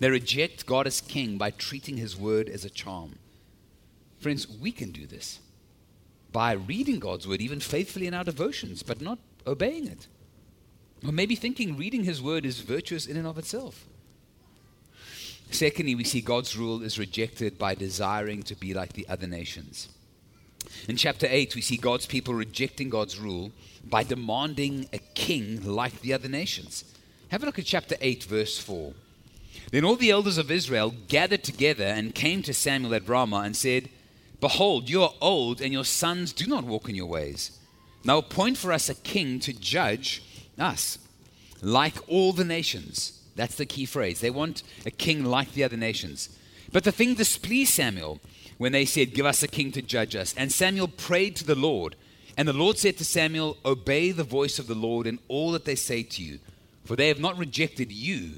They 0.00 0.10
reject 0.10 0.64
God 0.64 0.86
as 0.86 1.00
king 1.00 1.38
by 1.38 1.50
treating 1.50 1.96
his 1.96 2.16
word 2.16 2.48
as 2.48 2.64
a 2.64 2.70
charm. 2.70 3.18
Friends, 4.20 4.48
we 4.48 4.72
can 4.72 4.90
do 4.90 5.06
this 5.06 5.40
by 6.32 6.52
reading 6.52 6.98
God's 6.98 7.26
word, 7.26 7.40
even 7.40 7.60
faithfully 7.60 8.06
in 8.06 8.14
our 8.14 8.24
devotions, 8.24 8.82
but 8.82 9.00
not 9.00 9.18
obeying 9.48 9.86
it. 9.86 10.06
Or 11.04 11.12
maybe 11.12 11.36
thinking 11.36 11.76
reading 11.76 12.04
his 12.04 12.22
word 12.22 12.44
is 12.44 12.60
virtuous 12.60 13.06
in 13.06 13.16
and 13.16 13.26
of 13.26 13.38
itself. 13.38 13.84
Secondly, 15.50 15.94
we 15.94 16.04
see 16.04 16.20
God's 16.20 16.56
rule 16.56 16.82
is 16.82 16.98
rejected 16.98 17.58
by 17.58 17.74
desiring 17.74 18.42
to 18.44 18.54
be 18.54 18.74
like 18.74 18.92
the 18.92 19.08
other 19.08 19.26
nations. 19.26 19.88
In 20.88 20.96
chapter 20.96 21.26
8, 21.28 21.54
we 21.54 21.62
see 21.62 21.76
God's 21.76 22.06
people 22.06 22.34
rejecting 22.34 22.90
God's 22.90 23.18
rule 23.18 23.52
by 23.84 24.02
demanding 24.02 24.88
a 24.92 24.98
king 25.14 25.64
like 25.64 26.00
the 26.00 26.12
other 26.12 26.28
nations. 26.28 26.84
Have 27.28 27.42
a 27.42 27.46
look 27.46 27.58
at 27.58 27.64
chapter 27.64 27.96
8, 28.00 28.24
verse 28.24 28.58
4. 28.58 28.92
Then 29.70 29.84
all 29.84 29.96
the 29.96 30.10
elders 30.10 30.38
of 30.38 30.50
Israel 30.50 30.94
gathered 31.08 31.44
together 31.44 31.84
and 31.84 32.14
came 32.14 32.42
to 32.42 32.54
Samuel 32.54 32.94
at 32.94 33.08
Ramah 33.08 33.40
and 33.40 33.56
said, 33.56 33.88
Behold, 34.40 34.88
you 34.88 35.02
are 35.02 35.14
old, 35.20 35.60
and 35.60 35.72
your 35.72 35.84
sons 35.84 36.32
do 36.32 36.46
not 36.46 36.64
walk 36.64 36.88
in 36.88 36.94
your 36.94 37.06
ways. 37.06 37.57
Now 38.08 38.16
appoint 38.16 38.56
for 38.56 38.72
us 38.72 38.88
a 38.88 38.94
king 38.94 39.38
to 39.40 39.52
judge 39.52 40.22
us, 40.58 40.98
like 41.60 41.96
all 42.08 42.32
the 42.32 42.42
nations. 42.42 43.20
That's 43.36 43.56
the 43.56 43.66
key 43.66 43.84
phrase. 43.84 44.20
They 44.20 44.30
want 44.30 44.62
a 44.86 44.90
king 44.90 45.26
like 45.26 45.52
the 45.52 45.62
other 45.62 45.76
nations. 45.76 46.30
But 46.72 46.84
the 46.84 46.90
thing 46.90 47.16
displeased 47.16 47.74
Samuel 47.74 48.18
when 48.56 48.72
they 48.72 48.86
said, 48.86 49.12
Give 49.12 49.26
us 49.26 49.42
a 49.42 49.46
king 49.46 49.72
to 49.72 49.82
judge 49.82 50.16
us. 50.16 50.34
And 50.38 50.50
Samuel 50.50 50.88
prayed 50.88 51.36
to 51.36 51.44
the 51.44 51.54
Lord. 51.54 51.96
And 52.38 52.48
the 52.48 52.54
Lord 52.54 52.78
said 52.78 52.96
to 52.96 53.04
Samuel, 53.04 53.58
Obey 53.62 54.10
the 54.10 54.24
voice 54.24 54.58
of 54.58 54.68
the 54.68 54.74
Lord 54.74 55.06
in 55.06 55.18
all 55.28 55.52
that 55.52 55.66
they 55.66 55.74
say 55.74 56.02
to 56.02 56.22
you, 56.22 56.38
for 56.86 56.96
they 56.96 57.08
have 57.08 57.20
not 57.20 57.36
rejected 57.36 57.92
you, 57.92 58.36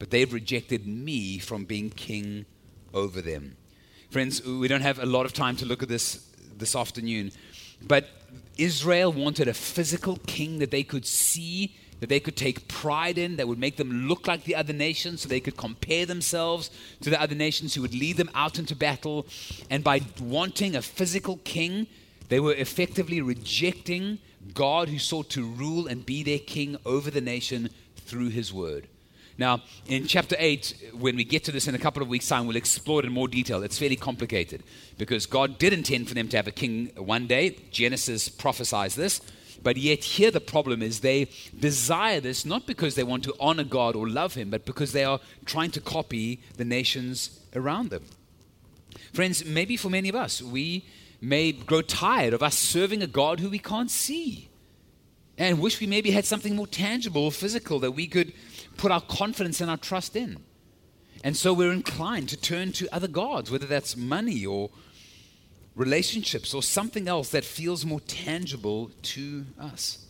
but 0.00 0.10
they 0.10 0.18
have 0.18 0.32
rejected 0.32 0.84
me 0.84 1.38
from 1.38 1.64
being 1.64 1.90
king 1.90 2.44
over 2.92 3.22
them. 3.22 3.56
Friends, 4.10 4.44
we 4.44 4.66
don't 4.66 4.80
have 4.80 4.98
a 4.98 5.06
lot 5.06 5.26
of 5.26 5.32
time 5.32 5.54
to 5.58 5.64
look 5.64 5.80
at 5.80 5.88
this 5.88 6.28
this 6.58 6.74
afternoon, 6.74 7.30
but 7.86 8.08
Israel 8.58 9.12
wanted 9.12 9.48
a 9.48 9.54
physical 9.54 10.18
king 10.26 10.58
that 10.58 10.70
they 10.70 10.82
could 10.82 11.06
see, 11.06 11.74
that 12.00 12.08
they 12.08 12.20
could 12.20 12.36
take 12.36 12.68
pride 12.68 13.18
in, 13.18 13.36
that 13.36 13.48
would 13.48 13.58
make 13.58 13.76
them 13.76 14.08
look 14.08 14.26
like 14.26 14.44
the 14.44 14.54
other 14.54 14.72
nations, 14.72 15.22
so 15.22 15.28
they 15.28 15.40
could 15.40 15.56
compare 15.56 16.04
themselves 16.06 16.70
to 17.00 17.10
the 17.10 17.20
other 17.20 17.34
nations 17.34 17.74
who 17.74 17.82
would 17.82 17.94
lead 17.94 18.16
them 18.16 18.30
out 18.34 18.58
into 18.58 18.76
battle. 18.76 19.26
And 19.70 19.82
by 19.82 20.02
wanting 20.20 20.76
a 20.76 20.82
physical 20.82 21.38
king, 21.44 21.86
they 22.28 22.40
were 22.40 22.54
effectively 22.54 23.20
rejecting 23.20 24.18
God 24.54 24.88
who 24.88 24.98
sought 24.98 25.30
to 25.30 25.44
rule 25.44 25.86
and 25.86 26.04
be 26.04 26.22
their 26.22 26.38
king 26.38 26.76
over 26.84 27.10
the 27.10 27.20
nation 27.20 27.70
through 27.96 28.30
his 28.30 28.52
word. 28.52 28.88
Now, 29.38 29.62
in 29.86 30.06
chapter 30.06 30.36
8, 30.38 30.92
when 30.98 31.16
we 31.16 31.24
get 31.24 31.44
to 31.44 31.52
this 31.52 31.66
in 31.66 31.74
a 31.74 31.78
couple 31.78 32.02
of 32.02 32.08
weeks' 32.08 32.28
time, 32.28 32.46
we'll 32.46 32.56
explore 32.56 33.00
it 33.00 33.06
in 33.06 33.12
more 33.12 33.28
detail. 33.28 33.62
It's 33.62 33.78
fairly 33.78 33.96
complicated 33.96 34.62
because 34.98 35.26
God 35.26 35.58
did 35.58 35.72
intend 35.72 36.08
for 36.08 36.14
them 36.14 36.28
to 36.28 36.36
have 36.36 36.46
a 36.46 36.52
king 36.52 36.92
one 36.96 37.26
day. 37.26 37.56
Genesis 37.70 38.28
prophesies 38.28 38.94
this. 38.94 39.20
But 39.62 39.76
yet, 39.76 40.02
here 40.02 40.30
the 40.30 40.40
problem 40.40 40.82
is 40.82 41.00
they 41.00 41.28
desire 41.58 42.20
this 42.20 42.44
not 42.44 42.66
because 42.66 42.94
they 42.94 43.04
want 43.04 43.24
to 43.24 43.34
honor 43.38 43.64
God 43.64 43.94
or 43.94 44.08
love 44.08 44.34
Him, 44.34 44.50
but 44.50 44.66
because 44.66 44.92
they 44.92 45.04
are 45.04 45.20
trying 45.44 45.70
to 45.72 45.80
copy 45.80 46.40
the 46.56 46.64
nations 46.64 47.40
around 47.54 47.90
them. 47.90 48.04
Friends, 49.12 49.44
maybe 49.44 49.76
for 49.76 49.88
many 49.88 50.08
of 50.08 50.14
us, 50.14 50.42
we 50.42 50.84
may 51.20 51.52
grow 51.52 51.80
tired 51.80 52.34
of 52.34 52.42
us 52.42 52.58
serving 52.58 53.02
a 53.02 53.06
God 53.06 53.40
who 53.40 53.48
we 53.48 53.58
can't 53.58 53.90
see 53.90 54.48
and 55.38 55.60
wish 55.60 55.80
we 55.80 55.86
maybe 55.86 56.10
had 56.10 56.24
something 56.24 56.56
more 56.56 56.66
tangible 56.66 57.24
or 57.24 57.32
physical 57.32 57.78
that 57.80 57.92
we 57.92 58.06
could 58.06 58.32
put 58.76 58.90
our 58.90 59.00
confidence 59.00 59.60
and 59.60 59.70
our 59.70 59.76
trust 59.76 60.16
in. 60.16 60.38
And 61.24 61.36
so 61.36 61.52
we're 61.52 61.72
inclined 61.72 62.28
to 62.30 62.36
turn 62.36 62.72
to 62.72 62.92
other 62.92 63.08
gods, 63.08 63.50
whether 63.50 63.66
that's 63.66 63.96
money 63.96 64.44
or 64.44 64.70
relationships 65.74 66.52
or 66.52 66.62
something 66.62 67.08
else 67.08 67.30
that 67.30 67.44
feels 67.44 67.84
more 67.84 68.00
tangible 68.00 68.90
to 69.02 69.46
us. 69.58 70.04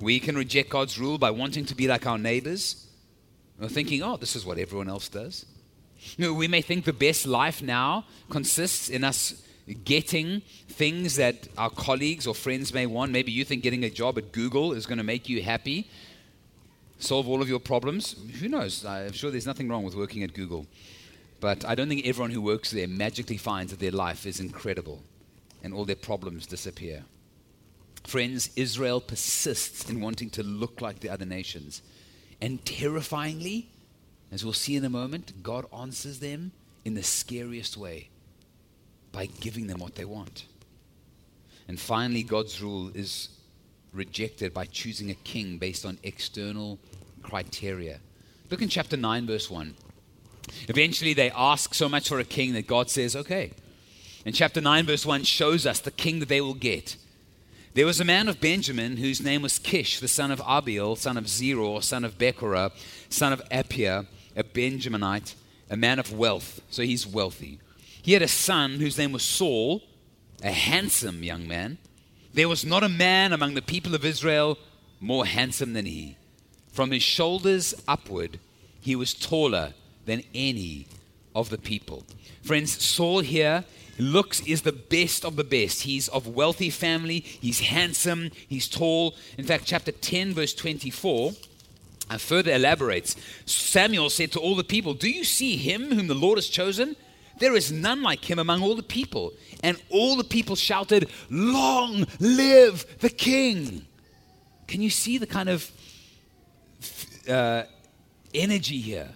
We 0.00 0.20
can 0.20 0.36
reject 0.36 0.70
God's 0.70 0.98
rule 0.98 1.18
by 1.18 1.30
wanting 1.30 1.66
to 1.66 1.74
be 1.74 1.88
like 1.88 2.06
our 2.06 2.18
neighbors 2.18 2.86
or 3.60 3.68
thinking, 3.68 4.02
oh, 4.02 4.16
this 4.16 4.36
is 4.36 4.44
what 4.46 4.58
everyone 4.58 4.88
else 4.88 5.08
does. 5.08 5.46
Know, 6.18 6.34
we 6.34 6.48
may 6.48 6.60
think 6.60 6.84
the 6.84 6.92
best 6.92 7.26
life 7.26 7.62
now 7.62 8.04
consists 8.28 8.88
in 8.88 9.04
us 9.04 9.42
getting 9.84 10.42
things 10.68 11.16
that 11.16 11.48
our 11.56 11.70
colleagues 11.70 12.26
or 12.26 12.34
friends 12.34 12.74
may 12.74 12.86
want. 12.86 13.12
Maybe 13.12 13.32
you 13.32 13.44
think 13.44 13.62
getting 13.62 13.84
a 13.84 13.90
job 13.90 14.18
at 14.18 14.32
Google 14.32 14.72
is 14.72 14.86
going 14.86 14.98
to 14.98 15.04
make 15.04 15.28
you 15.28 15.42
happy 15.42 15.88
solve 16.98 17.28
all 17.28 17.42
of 17.42 17.48
your 17.48 17.60
problems? 17.60 18.16
Who 18.40 18.48
knows? 18.48 18.84
I'm 18.84 19.12
sure 19.12 19.30
there's 19.30 19.46
nothing 19.46 19.68
wrong 19.68 19.84
with 19.84 19.94
working 19.94 20.22
at 20.22 20.34
Google. 20.34 20.66
But 21.40 21.64
I 21.64 21.74
don't 21.74 21.88
think 21.88 22.06
everyone 22.06 22.30
who 22.30 22.40
works 22.40 22.70
there 22.70 22.88
magically 22.88 23.36
finds 23.36 23.70
that 23.70 23.80
their 23.80 23.90
life 23.90 24.26
is 24.26 24.40
incredible 24.40 25.02
and 25.62 25.74
all 25.74 25.84
their 25.84 25.96
problems 25.96 26.46
disappear. 26.46 27.04
Friends, 28.04 28.50
Israel 28.56 29.00
persists 29.00 29.88
in 29.88 30.00
wanting 30.00 30.30
to 30.30 30.42
look 30.42 30.80
like 30.80 31.00
the 31.00 31.08
other 31.08 31.24
nations. 31.24 31.82
And 32.40 32.64
terrifyingly, 32.64 33.68
as 34.30 34.44
we'll 34.44 34.52
see 34.52 34.76
in 34.76 34.84
a 34.84 34.90
moment, 34.90 35.42
God 35.42 35.66
answers 35.76 36.20
them 36.20 36.52
in 36.84 36.94
the 36.94 37.02
scariest 37.02 37.76
way 37.76 38.10
by 39.12 39.26
giving 39.26 39.66
them 39.66 39.78
what 39.78 39.94
they 39.94 40.04
want. 40.04 40.44
And 41.66 41.80
finally, 41.80 42.22
God's 42.22 42.60
rule 42.60 42.90
is 42.94 43.28
rejected 43.94 44.52
by 44.52 44.66
choosing 44.66 45.10
a 45.10 45.14
king 45.14 45.58
based 45.58 45.86
on 45.86 45.98
external 46.02 46.78
criteria. 47.22 48.00
Look 48.50 48.60
in 48.60 48.68
chapter 48.68 48.96
9, 48.96 49.26
verse 49.26 49.50
1. 49.50 49.74
Eventually, 50.68 51.14
they 51.14 51.30
ask 51.30 51.74
so 51.74 51.88
much 51.88 52.08
for 52.08 52.18
a 52.18 52.24
king 52.24 52.52
that 52.52 52.66
God 52.66 52.90
says, 52.90 53.16
okay. 53.16 53.52
And 54.26 54.34
chapter 54.34 54.60
9, 54.60 54.86
verse 54.86 55.06
1 55.06 55.24
shows 55.24 55.66
us 55.66 55.80
the 55.80 55.90
king 55.90 56.20
that 56.20 56.28
they 56.28 56.40
will 56.40 56.54
get. 56.54 56.96
There 57.74 57.86
was 57.86 58.00
a 58.00 58.04
man 58.04 58.28
of 58.28 58.40
Benjamin 58.40 58.98
whose 58.98 59.20
name 59.20 59.42
was 59.42 59.58
Kish, 59.58 59.98
the 59.98 60.08
son 60.08 60.30
of 60.30 60.40
Abiel, 60.40 60.96
son 60.96 61.16
of 61.16 61.24
Zeror, 61.24 61.82
son 61.82 62.04
of 62.04 62.18
Bechorath, 62.18 62.72
son 63.08 63.32
of 63.32 63.42
Aphiah, 63.48 64.06
a 64.36 64.44
Benjaminite, 64.44 65.34
a 65.68 65.76
man 65.76 65.98
of 65.98 66.12
wealth. 66.12 66.60
So 66.70 66.82
he's 66.82 67.06
wealthy. 67.06 67.58
He 68.00 68.12
had 68.12 68.22
a 68.22 68.28
son 68.28 68.74
whose 68.80 68.98
name 68.98 69.12
was 69.12 69.24
Saul, 69.24 69.82
a 70.42 70.52
handsome 70.52 71.24
young 71.24 71.48
man. 71.48 71.78
There 72.34 72.48
was 72.48 72.64
not 72.64 72.82
a 72.82 72.88
man 72.88 73.32
among 73.32 73.54
the 73.54 73.62
people 73.62 73.94
of 73.94 74.04
Israel 74.04 74.58
more 75.00 75.24
handsome 75.24 75.72
than 75.72 75.86
he. 75.86 76.16
From 76.72 76.90
his 76.90 77.02
shoulders 77.02 77.74
upward, 77.86 78.40
he 78.80 78.96
was 78.96 79.14
taller 79.14 79.72
than 80.04 80.24
any 80.34 80.88
of 81.32 81.48
the 81.48 81.58
people. 81.58 82.02
Friends, 82.42 82.82
Saul 82.84 83.20
here 83.20 83.64
looks 83.98 84.40
is 84.40 84.62
the 84.62 84.72
best 84.72 85.24
of 85.24 85.36
the 85.36 85.44
best. 85.44 85.82
He's 85.82 86.08
of 86.08 86.26
wealthy 86.26 86.70
family, 86.70 87.20
he's 87.20 87.60
handsome, 87.60 88.32
he's 88.48 88.68
tall. 88.68 89.14
In 89.38 89.44
fact, 89.44 89.64
chapter 89.64 89.92
10, 89.92 90.34
verse 90.34 90.54
24 90.54 91.34
and 92.10 92.20
further 92.20 92.52
elaborates. 92.52 93.14
Samuel 93.46 94.10
said 94.10 94.32
to 94.32 94.40
all 94.40 94.56
the 94.56 94.64
people, 94.64 94.94
Do 94.94 95.08
you 95.08 95.22
see 95.22 95.56
him 95.56 95.94
whom 95.94 96.08
the 96.08 96.14
Lord 96.14 96.38
has 96.38 96.48
chosen? 96.48 96.96
There 97.38 97.54
is 97.54 97.72
none 97.72 98.02
like 98.02 98.28
him 98.28 98.38
among 98.38 98.62
all 98.62 98.74
the 98.74 98.82
people. 98.82 99.32
And 99.62 99.80
all 99.90 100.16
the 100.16 100.24
people 100.24 100.56
shouted, 100.56 101.10
Long 101.30 102.06
live 102.20 102.86
the 103.00 103.10
king! 103.10 103.86
Can 104.66 104.80
you 104.80 104.90
see 104.90 105.18
the 105.18 105.26
kind 105.26 105.48
of 105.48 105.70
uh, 107.28 107.64
energy 108.32 108.80
here? 108.80 109.10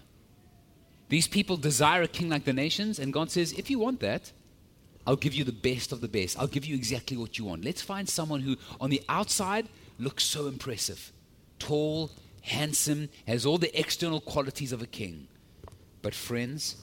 These 1.08 1.28
people 1.28 1.56
desire 1.56 2.02
a 2.02 2.08
king 2.08 2.28
like 2.28 2.44
the 2.44 2.52
nations, 2.52 2.98
and 2.98 3.12
God 3.12 3.30
says, 3.30 3.52
If 3.52 3.70
you 3.70 3.78
want 3.78 4.00
that, 4.00 4.32
I'll 5.06 5.16
give 5.16 5.32
you 5.32 5.44
the 5.44 5.52
best 5.52 5.92
of 5.92 6.02
the 6.02 6.08
best. 6.08 6.38
I'll 6.38 6.46
give 6.46 6.66
you 6.66 6.74
exactly 6.74 7.16
what 7.16 7.38
you 7.38 7.46
want. 7.46 7.64
Let's 7.64 7.80
find 7.80 8.06
someone 8.06 8.40
who, 8.40 8.56
on 8.78 8.90
the 8.90 9.02
outside, 9.08 9.68
looks 9.98 10.24
so 10.24 10.46
impressive 10.46 11.12
tall, 11.58 12.10
handsome, 12.42 13.08
has 13.26 13.44
all 13.44 13.58
the 13.58 13.78
external 13.78 14.20
qualities 14.20 14.72
of 14.72 14.82
a 14.82 14.86
king. 14.86 15.26
But, 16.02 16.14
friends, 16.14 16.76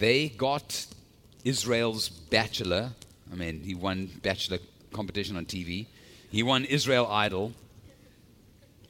they 0.00 0.30
got 0.30 0.86
Israel's 1.44 2.08
bachelor. 2.08 2.90
I 3.30 3.36
mean, 3.36 3.60
he 3.60 3.74
won 3.74 4.08
bachelor 4.22 4.58
competition 4.92 5.36
on 5.36 5.44
TV. 5.44 5.86
He 6.30 6.42
won 6.42 6.64
Israel 6.64 7.06
Idol. 7.06 7.52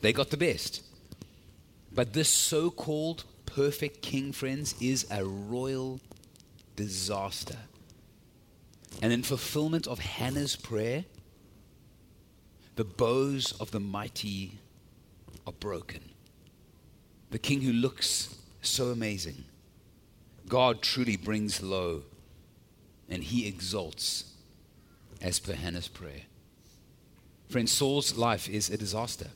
They 0.01 0.13
got 0.13 0.31
the 0.31 0.37
best. 0.37 0.83
But 1.93 2.13
this 2.13 2.31
so 2.31 2.71
called 2.71 3.25
perfect 3.45 4.03
king, 4.03 4.33
friends, 4.33 4.77
is 4.81 5.05
a 5.11 5.25
royal 5.25 6.01
disaster. 6.77 7.59
And 9.03 9.13
in 9.13 9.25
fulfillment 9.25 9.89
of 9.89 9.99
Hannah's 9.99 10.55
prayer, 10.55 11.05
the 12.77 12.85
bows 12.85 13.53
of 13.61 13.73
the 13.73 13.81
mighty 13.81 14.59
are 15.45 15.53
broken. 15.53 16.01
The 17.31 17.39
king 17.39 17.63
who 17.63 17.73
looks 17.73 18.37
so 18.63 18.87
amazing 18.87 19.45
God 20.51 20.83
truly 20.83 21.17
brings 21.17 21.63
low 21.63 22.03
and 23.09 23.25
he 23.25 23.49
exalts 23.49 24.35
as 25.23 25.41
per 25.41 25.55
Hannah's 25.55 25.89
prayer. 25.89 26.23
Friends, 27.49 27.73
Saul's 27.73 28.17
life 28.19 28.49
is 28.49 28.69
a 28.69 28.77
disaster. 28.77 29.29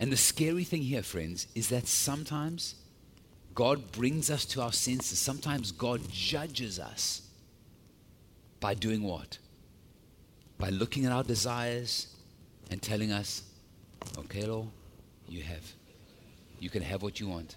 And 0.00 0.10
the 0.10 0.16
scary 0.16 0.64
thing 0.64 0.82
here, 0.82 1.04
friends, 1.04 1.46
is 1.54 1.68
that 1.68 1.86
sometimes 1.86 2.74
God 3.54 3.92
brings 3.92 4.30
us 4.30 4.44
to 4.46 4.60
our 4.60 4.72
senses. 4.72 5.20
Sometimes 5.20 5.70
God 5.70 6.00
judges 6.10 6.80
us 6.80 7.22
by 8.58 8.74
doing 8.74 9.04
what? 9.04 9.38
By 10.58 10.70
looking 10.70 11.06
at 11.06 11.12
our 11.12 11.22
desires, 11.22 12.16
and 12.70 12.82
telling 12.82 13.12
us, 13.12 13.42
okay, 14.18 14.44
Lord, 14.44 14.68
you 15.28 15.42
have. 15.42 15.62
You 16.58 16.70
can 16.70 16.82
have 16.82 17.02
what 17.02 17.20
you 17.20 17.28
want. 17.28 17.56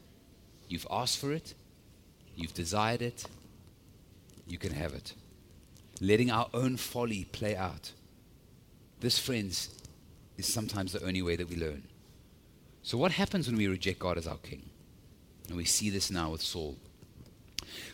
You've 0.68 0.88
asked 0.92 1.18
for 1.18 1.32
it, 1.32 1.54
you've 2.39 2.54
desired 2.54 3.02
it, 3.02 3.25
you 4.47 4.58
can 4.58 4.73
have 4.73 4.93
it. 4.93 5.13
Letting 6.02 6.32
our 6.32 6.47
own 6.54 6.78
folly 6.78 7.25
play 7.25 7.56
out. 7.56 7.91
This, 8.99 9.19
friends, 9.19 9.69
is 10.38 10.52
sometimes 10.52 10.93
the 10.93 11.06
only 11.06 11.21
way 11.21 11.36
that 11.36 11.49
we 11.49 11.56
learn. 11.56 11.84
So, 12.82 12.97
what 12.97 13.12
happens 13.12 13.47
when 13.47 13.58
we 13.58 13.67
reject 13.67 13.99
God 13.99 14.17
as 14.17 14.28
our 14.28 14.38
king? 14.38 14.69
And 15.47 15.58
we 15.58 15.65
see 15.65 15.89
this 15.89 16.10
now 16.10 16.32
with 16.32 16.41
Saul. 16.41 16.78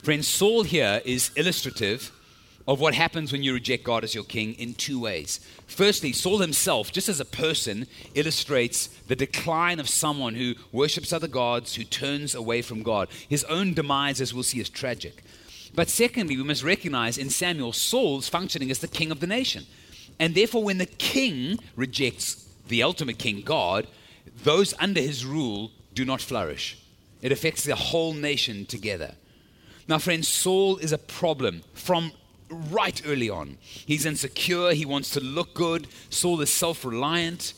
Friends, 0.03 0.27
Saul 0.27 0.63
here 0.63 1.01
is 1.05 1.31
illustrative 1.35 2.11
of 2.67 2.79
what 2.79 2.95
happens 2.95 3.31
when 3.31 3.43
you 3.43 3.53
reject 3.53 3.83
God 3.83 4.03
as 4.03 4.15
your 4.15 4.23
king 4.23 4.53
in 4.55 4.73
two 4.73 4.99
ways. 4.99 5.39
Firstly, 5.67 6.11
Saul 6.11 6.39
himself, 6.39 6.91
just 6.91 7.09
as 7.09 7.19
a 7.19 7.25
person, 7.25 7.85
illustrates 8.15 8.87
the 9.07 9.15
decline 9.15 9.79
of 9.79 9.87
someone 9.87 10.35
who 10.35 10.55
worships 10.71 11.13
other 11.13 11.27
gods, 11.27 11.75
who 11.75 11.83
turns 11.83 12.33
away 12.33 12.61
from 12.61 12.81
God. 12.81 13.07
His 13.29 13.43
own 13.45 13.73
demise, 13.73 14.19
as 14.19 14.33
we'll 14.33 14.43
see, 14.43 14.59
is 14.59 14.69
tragic. 14.69 15.23
But 15.75 15.89
secondly, 15.89 16.37
we 16.37 16.43
must 16.43 16.63
recognize 16.63 17.17
in 17.17 17.29
Samuel, 17.29 17.73
Saul's 17.73 18.29
functioning 18.29 18.71
as 18.71 18.79
the 18.79 18.87
king 18.87 19.11
of 19.11 19.19
the 19.19 19.27
nation. 19.27 19.65
And 20.19 20.33
therefore, 20.33 20.63
when 20.63 20.77
the 20.77 20.85
king 20.85 21.59
rejects 21.75 22.47
the 22.67 22.81
ultimate 22.81 23.19
king, 23.19 23.41
God, 23.41 23.87
those 24.43 24.73
under 24.79 25.01
his 25.01 25.25
rule 25.25 25.71
do 25.93 26.05
not 26.05 26.21
flourish. 26.21 26.79
It 27.21 27.31
affects 27.31 27.63
the 27.63 27.75
whole 27.75 28.13
nation 28.13 28.65
together. 28.65 29.15
Now, 29.87 29.99
friends, 29.99 30.27
Saul 30.27 30.77
is 30.77 30.91
a 30.91 30.97
problem 30.97 31.61
from 31.73 32.11
right 32.49 33.01
early 33.05 33.29
on. 33.29 33.57
He's 33.61 34.05
insecure, 34.05 34.73
he 34.73 34.85
wants 34.85 35.09
to 35.11 35.19
look 35.19 35.53
good. 35.53 35.87
Saul 36.09 36.41
is 36.41 36.51
self 36.51 36.85
reliant, 36.85 37.53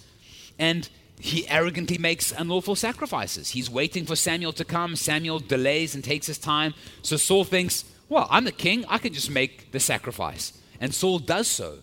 and 0.57 0.89
he 1.19 1.47
arrogantly 1.47 1.97
makes 1.97 2.31
unlawful 2.31 2.75
sacrifices. 2.75 3.49
He's 3.49 3.69
waiting 3.69 4.05
for 4.05 4.15
Samuel 4.15 4.53
to 4.53 4.65
come. 4.65 4.95
Samuel 4.95 5.39
delays 5.39 5.95
and 5.95 6.03
takes 6.03 6.27
his 6.27 6.37
time. 6.37 6.73
So 7.01 7.17
Saul 7.17 7.43
thinks, 7.43 7.85
well, 8.09 8.27
I'm 8.29 8.45
the 8.45 8.51
king, 8.51 8.85
I 8.87 8.97
can 8.99 9.13
just 9.13 9.29
make 9.29 9.71
the 9.71 9.79
sacrifice. 9.79 10.53
And 10.79 10.93
Saul 10.93 11.19
does 11.19 11.47
so. 11.47 11.79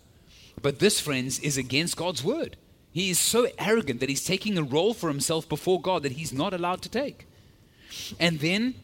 But 0.63 0.79
this, 0.79 1.01
friends, 1.01 1.41
is 1.41 1.59
against 1.59 1.97
God's 1.97 2.23
word. 2.23 2.57
He 2.93 3.11
is 3.11 3.19
so 3.19 3.49
arrogant 3.59 4.01
that 4.01 4.09
he's 4.09 4.25
taking 4.25 4.57
a 4.57 4.63
role 4.63 4.95
for 4.95 5.09
himself 5.09 5.49
before 5.49 5.81
God 5.81 6.05
that 6.05 6.13
he's 6.13 6.33
not 6.33 6.55
allowed 6.55 6.81
to 6.83 6.89
take. 6.89 7.27
And 8.21 8.39
then, 8.39 8.75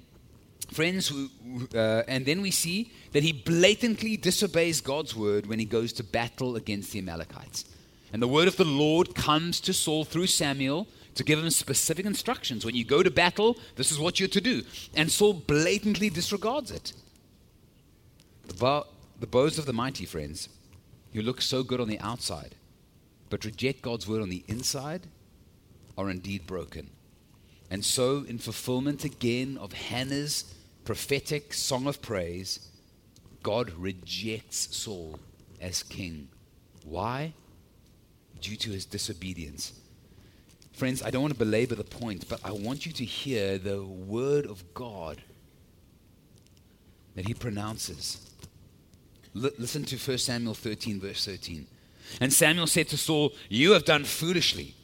friends, 0.70 1.12
uh, 1.74 2.02
and 2.06 2.24
then 2.26 2.42
we 2.42 2.50
see 2.50 2.92
that 3.12 3.22
he 3.22 3.32
blatantly 3.32 4.16
disobeys 4.16 4.80
God's 4.80 5.14
word 5.14 5.46
when 5.46 5.58
he 5.58 5.64
goes 5.64 5.92
to 5.94 6.04
battle 6.04 6.56
against 6.56 6.92
the 6.92 7.00
Amalekites. 7.00 7.64
And 8.12 8.22
the 8.22 8.28
word 8.28 8.48
of 8.48 8.56
the 8.56 8.64
Lord 8.64 9.14
comes 9.14 9.60
to 9.60 9.72
Saul 9.72 10.04
through 10.04 10.26
Samuel 10.26 10.88
to 11.14 11.24
give 11.24 11.38
him 11.38 11.50
specific 11.50 12.06
instructions. 12.06 12.64
When 12.64 12.74
you 12.74 12.84
go 12.84 13.02
to 13.02 13.10
battle, 13.10 13.56
this 13.76 13.90
is 13.90 13.98
what 13.98 14.18
you're 14.18 14.28
to 14.28 14.40
do. 14.40 14.62
And 14.94 15.10
Saul 15.10 15.34
blatantly 15.34 16.10
disregards 16.10 16.70
it. 16.70 16.92
The, 18.46 18.84
the 19.18 19.26
bows 19.26 19.58
of 19.58 19.66
the 19.66 19.72
mighty, 19.72 20.06
friends, 20.06 20.48
who 21.12 21.22
look 21.22 21.40
so 21.40 21.62
good 21.62 21.80
on 21.80 21.88
the 21.88 22.00
outside, 22.00 22.54
but 23.28 23.44
reject 23.44 23.82
God's 23.82 24.08
word 24.08 24.22
on 24.22 24.28
the 24.28 24.44
inside, 24.48 25.06
are 25.96 26.10
indeed 26.10 26.46
broken. 26.46 26.90
And 27.70 27.84
so, 27.84 28.24
in 28.26 28.38
fulfillment 28.38 29.04
again 29.04 29.56
of 29.60 29.72
Hannah's 29.72 30.52
prophetic 30.90 31.54
song 31.54 31.86
of 31.86 32.02
praise, 32.02 32.68
God 33.44 33.70
rejects 33.78 34.76
Saul 34.76 35.20
as 35.60 35.84
king. 35.84 36.26
Why? 36.84 37.32
Due 38.40 38.56
to 38.56 38.70
his 38.70 38.86
disobedience. 38.86 39.72
Friends, 40.72 41.00
I 41.00 41.10
don't 41.10 41.22
want 41.22 41.32
to 41.34 41.38
belabor 41.38 41.76
the 41.76 41.84
point, 41.84 42.28
but 42.28 42.40
I 42.44 42.50
want 42.50 42.86
you 42.86 42.90
to 42.90 43.04
hear 43.04 43.56
the 43.56 43.84
word 43.84 44.46
of 44.46 44.74
God 44.74 45.22
that 47.14 47.28
he 47.28 47.34
pronounces. 47.34 48.28
L- 49.36 49.52
listen 49.58 49.84
to 49.84 49.96
1 49.96 50.18
Samuel 50.18 50.54
13, 50.54 50.98
verse 50.98 51.24
13. 51.24 51.68
And 52.20 52.32
Samuel 52.32 52.66
said 52.66 52.88
to 52.88 52.98
Saul, 52.98 53.32
You 53.48 53.74
have 53.74 53.84
done 53.84 54.02
foolishly. 54.02 54.74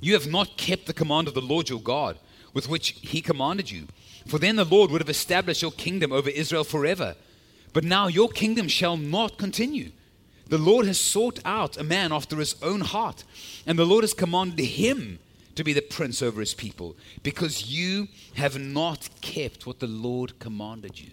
You 0.00 0.12
have 0.12 0.30
not 0.30 0.56
kept 0.56 0.86
the 0.86 0.92
command 0.92 1.26
of 1.26 1.34
the 1.34 1.40
Lord 1.40 1.68
your 1.68 1.80
God, 1.80 2.20
with 2.54 2.68
which 2.68 2.90
he 3.02 3.20
commanded 3.20 3.68
you. 3.68 3.88
For 4.26 4.38
then 4.38 4.56
the 4.56 4.64
Lord 4.64 4.90
would 4.90 5.00
have 5.00 5.08
established 5.08 5.62
your 5.62 5.70
kingdom 5.70 6.12
over 6.12 6.28
Israel 6.28 6.64
forever. 6.64 7.14
But 7.72 7.84
now 7.84 8.08
your 8.08 8.28
kingdom 8.28 8.68
shall 8.68 8.96
not 8.96 9.38
continue. 9.38 9.92
The 10.48 10.58
Lord 10.58 10.86
has 10.86 11.00
sought 11.00 11.40
out 11.44 11.76
a 11.76 11.84
man 11.84 12.12
after 12.12 12.36
his 12.36 12.54
own 12.62 12.80
heart, 12.80 13.24
and 13.66 13.78
the 13.78 13.84
Lord 13.84 14.04
has 14.04 14.14
commanded 14.14 14.62
him 14.64 15.18
to 15.56 15.64
be 15.64 15.72
the 15.72 15.80
prince 15.80 16.22
over 16.22 16.40
his 16.40 16.54
people, 16.54 16.96
because 17.22 17.66
you 17.66 18.08
have 18.34 18.58
not 18.58 19.08
kept 19.20 19.66
what 19.66 19.80
the 19.80 19.86
Lord 19.86 20.38
commanded 20.38 21.00
you. 21.00 21.10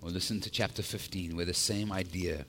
Or 0.00 0.10
listen 0.10 0.40
to 0.40 0.50
chapter 0.50 0.82
15, 0.82 1.36
where 1.36 1.44
the 1.44 1.54
same 1.54 1.90
idea 1.90 2.46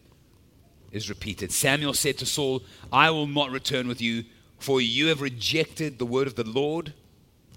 is 0.91 1.09
repeated. 1.09 1.51
Samuel 1.51 1.93
said 1.93 2.17
to 2.19 2.25
Saul, 2.25 2.61
I 2.91 3.09
will 3.09 3.27
not 3.27 3.51
return 3.51 3.87
with 3.87 4.01
you, 4.01 4.23
for 4.59 4.79
you 4.79 5.07
have 5.07 5.21
rejected 5.21 5.97
the 5.97 6.05
word 6.05 6.27
of 6.27 6.35
the 6.35 6.47
Lord, 6.47 6.93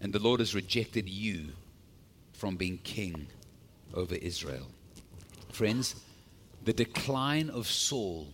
and 0.02 0.12
the 0.12 0.18
Lord 0.18 0.40
has 0.40 0.54
rejected 0.54 1.08
you 1.08 1.50
from 2.32 2.56
being 2.56 2.78
king 2.78 3.28
over 3.94 4.16
Israel. 4.16 4.66
Friends, 5.52 5.94
the 6.64 6.72
decline 6.72 7.48
of 7.48 7.68
Saul 7.68 8.26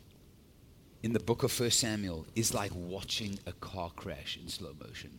in 1.02 1.12
the 1.12 1.20
book 1.20 1.42
of 1.42 1.61
1 1.61 1.70
Samuel 1.70 2.26
is 2.35 2.54
like 2.54 2.72
watching 2.74 3.38
a 3.46 3.52
car 3.52 3.90
crash 3.94 4.38
in 4.42 4.48
slow 4.48 4.74
motion. 4.83 5.11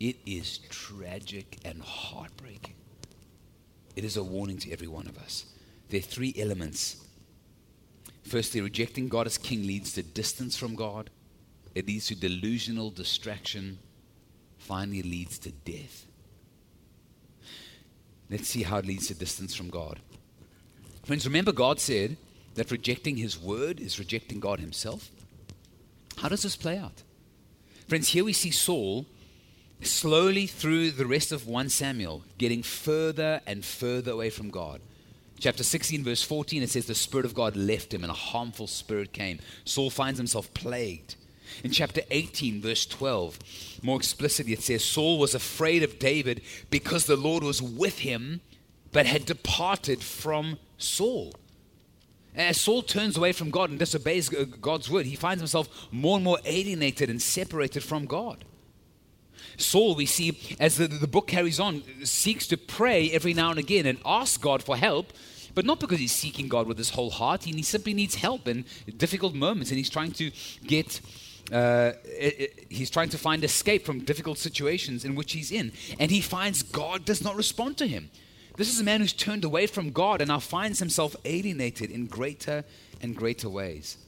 It 0.00 0.16
is 0.26 0.58
tragic 0.68 1.58
and 1.64 1.80
heartbreaking. 1.80 2.74
It 3.94 4.04
is 4.04 4.16
a 4.16 4.24
warning 4.24 4.58
to 4.58 4.72
every 4.72 4.88
one 4.88 5.06
of 5.06 5.16
us. 5.18 5.46
There 5.88 6.00
are 6.00 6.02
three 6.02 6.34
elements. 6.36 7.06
Firstly, 8.24 8.60
rejecting 8.60 9.08
God 9.08 9.26
as 9.26 9.38
king 9.38 9.64
leads 9.64 9.92
to 9.92 10.02
distance 10.02 10.56
from 10.56 10.74
God, 10.74 11.10
it 11.76 11.86
leads 11.86 12.08
to 12.08 12.16
delusional 12.16 12.90
distraction, 12.90 13.78
finally, 14.64 15.02
leads 15.02 15.38
to 15.40 15.50
death. 15.50 16.06
Let's 18.30 18.48
see 18.48 18.62
how 18.62 18.78
it 18.78 18.86
leads 18.86 19.08
to 19.08 19.14
distance 19.14 19.54
from 19.54 19.68
God. 19.70 20.00
Friends, 21.04 21.26
remember 21.26 21.52
God 21.52 21.78
said 21.78 22.16
that 22.54 22.70
rejecting 22.70 23.16
his 23.16 23.38
word 23.38 23.78
is 23.80 23.98
rejecting 23.98 24.40
God 24.40 24.60
himself? 24.60 25.10
How 26.16 26.28
does 26.28 26.42
this 26.42 26.56
play 26.56 26.78
out? 26.78 27.02
Friends, 27.88 28.08
here 28.08 28.24
we 28.24 28.32
see 28.32 28.50
Saul 28.50 29.06
slowly 29.82 30.46
through 30.46 30.92
the 30.92 31.06
rest 31.06 31.32
of 31.32 31.46
1 31.46 31.68
Samuel 31.68 32.22
getting 32.38 32.62
further 32.62 33.40
and 33.46 33.64
further 33.64 34.12
away 34.12 34.30
from 34.30 34.50
God. 34.50 34.80
Chapter 35.38 35.62
16, 35.62 36.04
verse 36.04 36.22
14, 36.22 36.62
it 36.62 36.70
says, 36.70 36.86
The 36.86 36.94
Spirit 36.94 37.26
of 37.26 37.34
God 37.34 37.56
left 37.56 37.92
him 37.92 38.02
and 38.02 38.10
a 38.10 38.14
harmful 38.14 38.66
spirit 38.66 39.12
came. 39.12 39.40
Saul 39.64 39.90
finds 39.90 40.18
himself 40.18 40.52
plagued. 40.54 41.16
In 41.62 41.70
chapter 41.70 42.02
18, 42.10 42.60
verse 42.60 42.86
12, 42.86 43.38
more 43.82 43.96
explicitly, 43.96 44.52
it 44.52 44.62
says, 44.62 44.84
Saul 44.84 45.18
was 45.18 45.34
afraid 45.34 45.82
of 45.82 45.98
David 45.98 46.42
because 46.70 47.06
the 47.06 47.16
Lord 47.16 47.42
was 47.42 47.62
with 47.62 48.00
him, 48.00 48.40
but 48.92 49.06
had 49.06 49.26
departed 49.26 50.02
from 50.02 50.58
Saul. 50.78 51.32
As 52.34 52.60
Saul 52.60 52.82
turns 52.82 53.16
away 53.16 53.32
from 53.32 53.50
God 53.50 53.70
and 53.70 53.78
disobeys 53.78 54.28
God's 54.28 54.90
word, 54.90 55.06
he 55.06 55.14
finds 55.14 55.40
himself 55.40 55.88
more 55.92 56.16
and 56.16 56.24
more 56.24 56.38
alienated 56.44 57.08
and 57.08 57.22
separated 57.22 57.84
from 57.84 58.06
God. 58.06 58.44
Saul, 59.56 59.94
we 59.94 60.06
see, 60.06 60.56
as 60.58 60.76
the, 60.76 60.88
the 60.88 61.06
book 61.06 61.28
carries 61.28 61.60
on, 61.60 61.82
seeks 62.04 62.46
to 62.48 62.56
pray 62.56 63.10
every 63.10 63.34
now 63.34 63.50
and 63.50 63.58
again 63.58 63.86
and 63.86 63.98
ask 64.04 64.40
God 64.40 64.64
for 64.64 64.76
help, 64.76 65.12
but 65.54 65.64
not 65.64 65.78
because 65.78 66.00
he's 66.00 66.12
seeking 66.12 66.48
God 66.48 66.66
with 66.66 66.78
his 66.78 66.90
whole 66.90 67.10
heart. 67.10 67.44
He 67.44 67.62
simply 67.62 67.94
needs 67.94 68.16
help 68.16 68.48
in 68.48 68.64
difficult 68.96 69.34
moments, 69.34 69.70
and 69.70 69.78
he's 69.78 69.90
trying 69.90 70.12
to 70.12 70.32
get. 70.66 71.00
Uh, 71.52 71.92
it, 72.04 72.40
it, 72.40 72.66
he's 72.70 72.90
trying 72.90 73.10
to 73.10 73.18
find 73.18 73.44
escape 73.44 73.84
from 73.84 74.00
difficult 74.00 74.38
situations 74.38 75.04
in 75.04 75.14
which 75.14 75.32
he's 75.32 75.52
in, 75.52 75.72
and 75.98 76.10
he 76.10 76.20
finds 76.20 76.62
God 76.62 77.04
does 77.04 77.22
not 77.22 77.36
respond 77.36 77.76
to 77.78 77.86
him. 77.86 78.10
This 78.56 78.72
is 78.72 78.80
a 78.80 78.84
man 78.84 79.00
who's 79.00 79.12
turned 79.12 79.44
away 79.44 79.66
from 79.66 79.90
God 79.90 80.20
and 80.20 80.28
now 80.28 80.38
finds 80.38 80.78
himself 80.78 81.16
alienated 81.24 81.90
in 81.90 82.06
greater 82.06 82.64
and 83.00 83.16
greater 83.16 83.48
ways. 83.48 83.98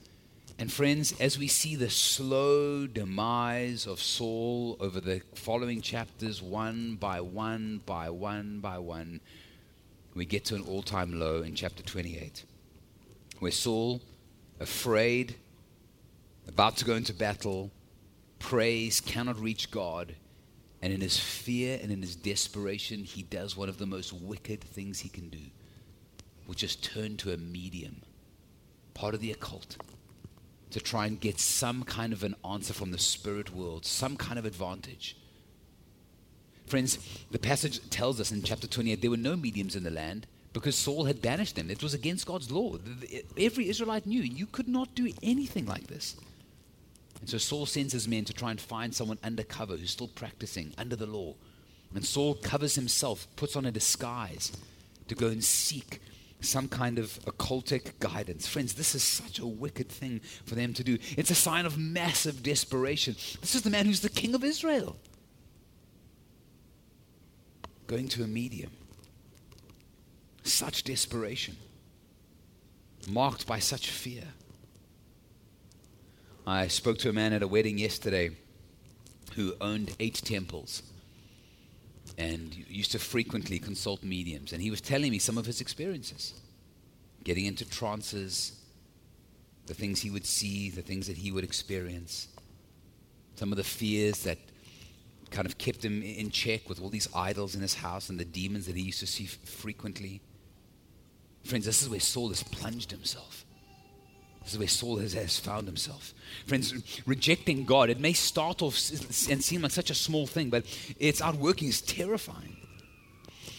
And 0.59 0.72
friends, 0.72 1.12
as 1.20 1.38
we 1.38 1.49
see 1.49 1.77
the 1.77 1.90
slow 1.90 2.87
demise 2.87 3.87
of 3.87 4.01
Saul 4.01 4.77
over 4.81 5.01
the 5.01 5.20
following 5.35 5.83
chapters, 5.83 6.40
one 6.40 6.94
by 6.94 7.20
one, 7.20 7.83
by 7.85 8.09
one, 8.09 8.61
by 8.61 8.79
one, 8.79 9.20
we 10.14 10.25
get 10.25 10.46
to 10.46 10.55
an 10.55 10.62
all 10.62 10.83
time 10.83 11.18
low 11.20 11.42
in 11.42 11.55
chapter 11.55 11.83
28, 11.83 12.44
where 13.40 13.51
Saul, 13.51 14.01
afraid, 14.59 15.37
about 16.48 16.76
to 16.78 16.85
go 16.85 16.94
into 16.94 17.12
battle, 17.14 17.70
prays, 18.38 19.00
cannot 19.00 19.40
reach 19.40 19.70
God, 19.70 20.14
and 20.82 20.92
in 20.92 21.00
his 21.00 21.18
fear 21.18 21.78
and 21.82 21.90
in 21.90 22.02
his 22.02 22.16
desperation, 22.16 23.04
he 23.04 23.22
does 23.22 23.56
one 23.56 23.68
of 23.68 23.78
the 23.78 23.87
most 23.87 24.12
wicked 24.12 24.62
things 24.62 25.00
he 25.00 25.09
can 25.09 25.28
do, 25.28 25.40
which 26.46 26.62
is 26.62 26.76
turn 26.76 27.16
to 27.18 27.32
a 27.32 27.37
medium, 27.37 28.02
part 28.94 29.14
of 29.14 29.20
the 29.20 29.32
occult 29.32 29.76
to 30.70 30.80
try 30.80 31.06
and 31.06 31.20
get 31.20 31.38
some 31.38 31.85
kind 31.85 32.12
of 32.12 32.22
an 32.22 32.35
answer 32.44 32.74
from 32.74 32.90
the 32.90 32.98
spirit 32.98 33.54
world, 33.54 33.85
some 33.87 34.16
kind 34.16 34.38
of 34.38 34.44
advantage. 34.44 35.16
Friends, 36.66 36.98
the 37.30 37.38
passage 37.38 37.88
tells 37.90 38.20
us 38.20 38.32
in 38.32 38.42
chapter 38.42 38.66
28 38.66 39.00
there 39.00 39.11
were 39.11 39.16
no 39.16 39.37
mediums 39.37 39.76
in 39.76 39.85
the 39.85 39.90
land 39.90 40.26
because 40.52 40.76
Saul 40.76 41.04
had 41.04 41.22
banished 41.22 41.54
them. 41.54 41.70
It 41.70 41.82
was 41.82 41.94
against 41.94 42.26
God's 42.26 42.50
law. 42.50 42.76
Every 43.38 43.68
Israelite 43.68 44.06
knew 44.06 44.22
you 44.22 44.46
could 44.46 44.68
not 44.68 44.94
do 44.94 45.12
anything 45.22 45.66
like 45.66 45.87
this. 45.87 46.16
And 47.20 47.29
so 47.29 47.38
Saul 47.38 47.66
sends 47.66 47.92
his 47.92 48.07
men 48.07 48.24
to 48.26 48.33
try 48.33 48.50
and 48.50 48.61
find 48.61 48.94
someone 48.94 49.18
undercover 49.24 49.76
who's 49.76 49.90
still 49.90 50.09
practicing 50.09 50.72
under 50.79 50.96
the 50.96 51.07
law. 51.07 51.35
And 51.94 52.05
Saul 52.05 52.35
covers 52.35 52.74
himself, 52.74 53.26
puts 53.37 53.57
on 53.57 53.64
a 53.64 53.72
disguise 53.72 54.52
to 55.09 55.14
go 55.14 55.29
and 55.29 55.42
seek 55.42 56.00
some 56.40 56.68
kind 56.68 56.98
of 56.98 57.18
occultic 57.24 57.98
guidance. 57.98 58.46
Friends, 58.46 58.74
this 58.74 58.94
is 58.94 59.02
such 59.02 59.38
a 59.38 59.46
wicked 59.46 59.88
thing 59.88 60.20
for 60.44 60.55
them 60.55 60.74
to 60.74 60.85
do. 60.85 60.98
It's 61.16 61.31
a 61.31 61.35
sign 61.35 61.64
of 61.64 61.79
massive 61.79 62.42
desperation. 62.42 63.14
This 63.40 63.55
is 63.55 63.62
the 63.62 63.70
man 63.70 63.87
who's 63.87 64.00
the 64.00 64.11
king 64.11 64.35
of 64.35 64.44
Israel 64.44 64.96
going 67.87 68.09
to 68.09 68.22
a 68.22 68.26
medium. 68.26 68.70
Such 70.42 70.85
desperation, 70.85 71.57
marked 73.09 73.46
by 73.46 73.59
such 73.59 73.90
fear. 73.90 74.24
I 76.48 76.68
spoke 76.68 76.98
to 76.98 77.09
a 77.09 77.12
man 77.12 77.32
at 77.32 77.42
a 77.42 77.48
wedding 77.48 77.76
yesterday 77.76 78.30
who 79.35 79.54
owned 79.61 79.96
eight 79.98 80.14
temples 80.24 80.85
and 82.16 82.54
used 82.68 82.92
to 82.92 83.00
frequently 83.00 83.59
consult 83.59 84.04
mediums. 84.04 84.52
And 84.52 84.62
he 84.62 84.70
was 84.70 84.80
telling 84.80 85.11
me 85.11 85.18
some 85.18 85.38
of 85.38 85.46
his 85.46 85.61
experiences 85.61 86.35
getting 87.24 87.46
into 87.46 87.68
trances, 87.68 88.61
the 89.66 89.74
things 89.74 90.00
he 90.00 90.11
would 90.11 90.24
see, 90.24 90.70
the 90.70 90.82
things 90.82 91.09
that 91.09 91.16
he 91.16 91.32
would 91.32 91.42
experience, 91.42 92.28
some 93.35 93.50
of 93.50 93.56
the 93.56 93.64
fears 93.64 94.22
that 94.22 94.38
kind 95.32 95.46
of 95.46 95.59
kept 95.59 95.85
him 95.85 96.00
in 96.00 96.30
check 96.30 96.68
with 96.68 96.80
all 96.80 96.88
these 96.88 97.09
idols 97.12 97.56
in 97.56 97.61
his 97.61 97.74
house 97.74 98.09
and 98.09 98.20
the 98.20 98.24
demons 98.24 98.66
that 98.66 98.76
he 98.76 98.82
used 98.82 99.00
to 99.00 99.06
see 99.09 99.24
f- 99.24 99.30
frequently. 99.48 100.20
Friends, 101.42 101.66
this 101.66 101.82
is 101.82 101.88
where 101.88 101.98
Saul 101.98 102.28
has 102.28 102.44
plunged 102.44 102.92
himself. 102.92 103.45
This 104.46 104.52
is 104.52 104.59
where 104.61 104.68
Saul 104.68 104.98
has, 104.98 105.12
has 105.14 105.40
found 105.40 105.66
himself. 105.66 106.14
Friends, 106.46 106.72
rejecting 107.04 107.64
God, 107.64 107.90
it 107.90 107.98
may 107.98 108.12
start 108.12 108.62
off 108.62 108.76
and 109.28 109.42
seem 109.42 109.62
like 109.62 109.72
such 109.72 109.90
a 109.90 109.94
small 109.94 110.28
thing, 110.28 110.50
but 110.50 110.64
its 111.00 111.20
outworking 111.20 111.66
is 111.66 111.80
terrifying. 111.82 112.56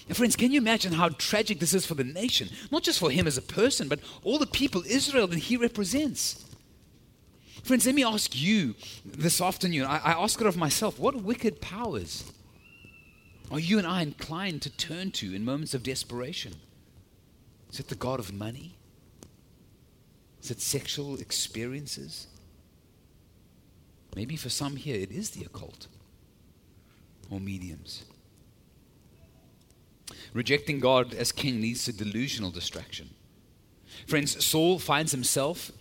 And 0.07 0.15
friends, 0.15 0.37
can 0.37 0.53
you 0.53 0.61
imagine 0.61 0.93
how 0.93 1.09
tragic 1.09 1.59
this 1.59 1.73
is 1.73 1.85
for 1.85 1.95
the 1.95 2.05
nation? 2.05 2.47
Not 2.71 2.83
just 2.83 2.99
for 2.99 3.11
him 3.11 3.27
as 3.27 3.37
a 3.37 3.41
person, 3.41 3.89
but 3.89 3.99
all 4.23 4.39
the 4.39 4.47
people, 4.47 4.81
Israel, 4.87 5.27
that 5.27 5.39
he 5.39 5.57
represents. 5.57 6.45
Friends, 7.63 7.85
let 7.85 7.93
me 7.93 8.05
ask 8.05 8.33
you 8.33 8.73
this 9.03 9.41
afternoon. 9.41 9.85
I, 9.85 9.97
I 9.97 10.11
ask 10.23 10.39
it 10.39 10.47
of 10.47 10.55
myself 10.55 10.97
what 10.97 11.21
wicked 11.21 11.59
powers 11.59 12.31
are 13.51 13.59
you 13.59 13.77
and 13.77 13.85
I 13.85 14.03
inclined 14.03 14.61
to 14.61 14.69
turn 14.69 15.11
to 15.11 15.35
in 15.35 15.43
moments 15.43 15.73
of 15.73 15.83
desperation? 15.83 16.53
Is 17.73 17.81
it 17.81 17.89
the 17.89 17.95
God 17.95 18.21
of 18.21 18.31
money? 18.31 18.76
Is 20.41 20.51
it 20.51 20.61
sexual 20.61 21.19
experiences? 21.19 22.27
Maybe 24.15 24.35
for 24.35 24.49
some 24.49 24.75
here 24.75 24.95
it 24.95 25.11
is 25.11 25.31
the 25.31 25.45
occult 25.45 25.87
or 27.29 27.39
mediums. 27.39 28.03
Rejecting 30.33 30.79
God 30.79 31.13
as 31.13 31.31
king 31.31 31.61
leads 31.61 31.85
to 31.85 31.93
delusional 31.93 32.51
distraction. 32.51 33.09
Friends, 34.07 34.43
Saul 34.45 34.79
finds 34.79 35.11
himself 35.11 35.71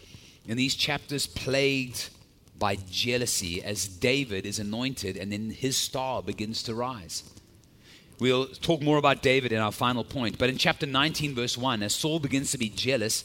in 0.47 0.57
these 0.57 0.75
chapters 0.75 1.27
plagued 1.27 2.11
by 2.59 2.77
jealousy 2.91 3.63
as 3.63 3.87
David 3.87 4.47
is 4.47 4.59
anointed 4.59 5.17
and 5.17 5.31
then 5.31 5.51
his 5.51 5.77
star 5.77 6.23
begins 6.23 6.63
to 6.65 6.75
rise. 6.75 7.23
We'll 8.19 8.47
talk 8.47 8.81
more 8.83 8.97
about 8.97 9.23
David 9.23 9.53
in 9.53 9.61
our 9.61 9.73
final 9.73 10.03
point. 10.03 10.39
But 10.39 10.49
in 10.49 10.57
chapter 10.57 10.87
19, 10.87 11.35
verse 11.35 11.59
1, 11.59 11.83
as 11.83 11.95
Saul 11.95 12.19
begins 12.19 12.51
to 12.53 12.59
be 12.59 12.71
jealous, 12.71 13.25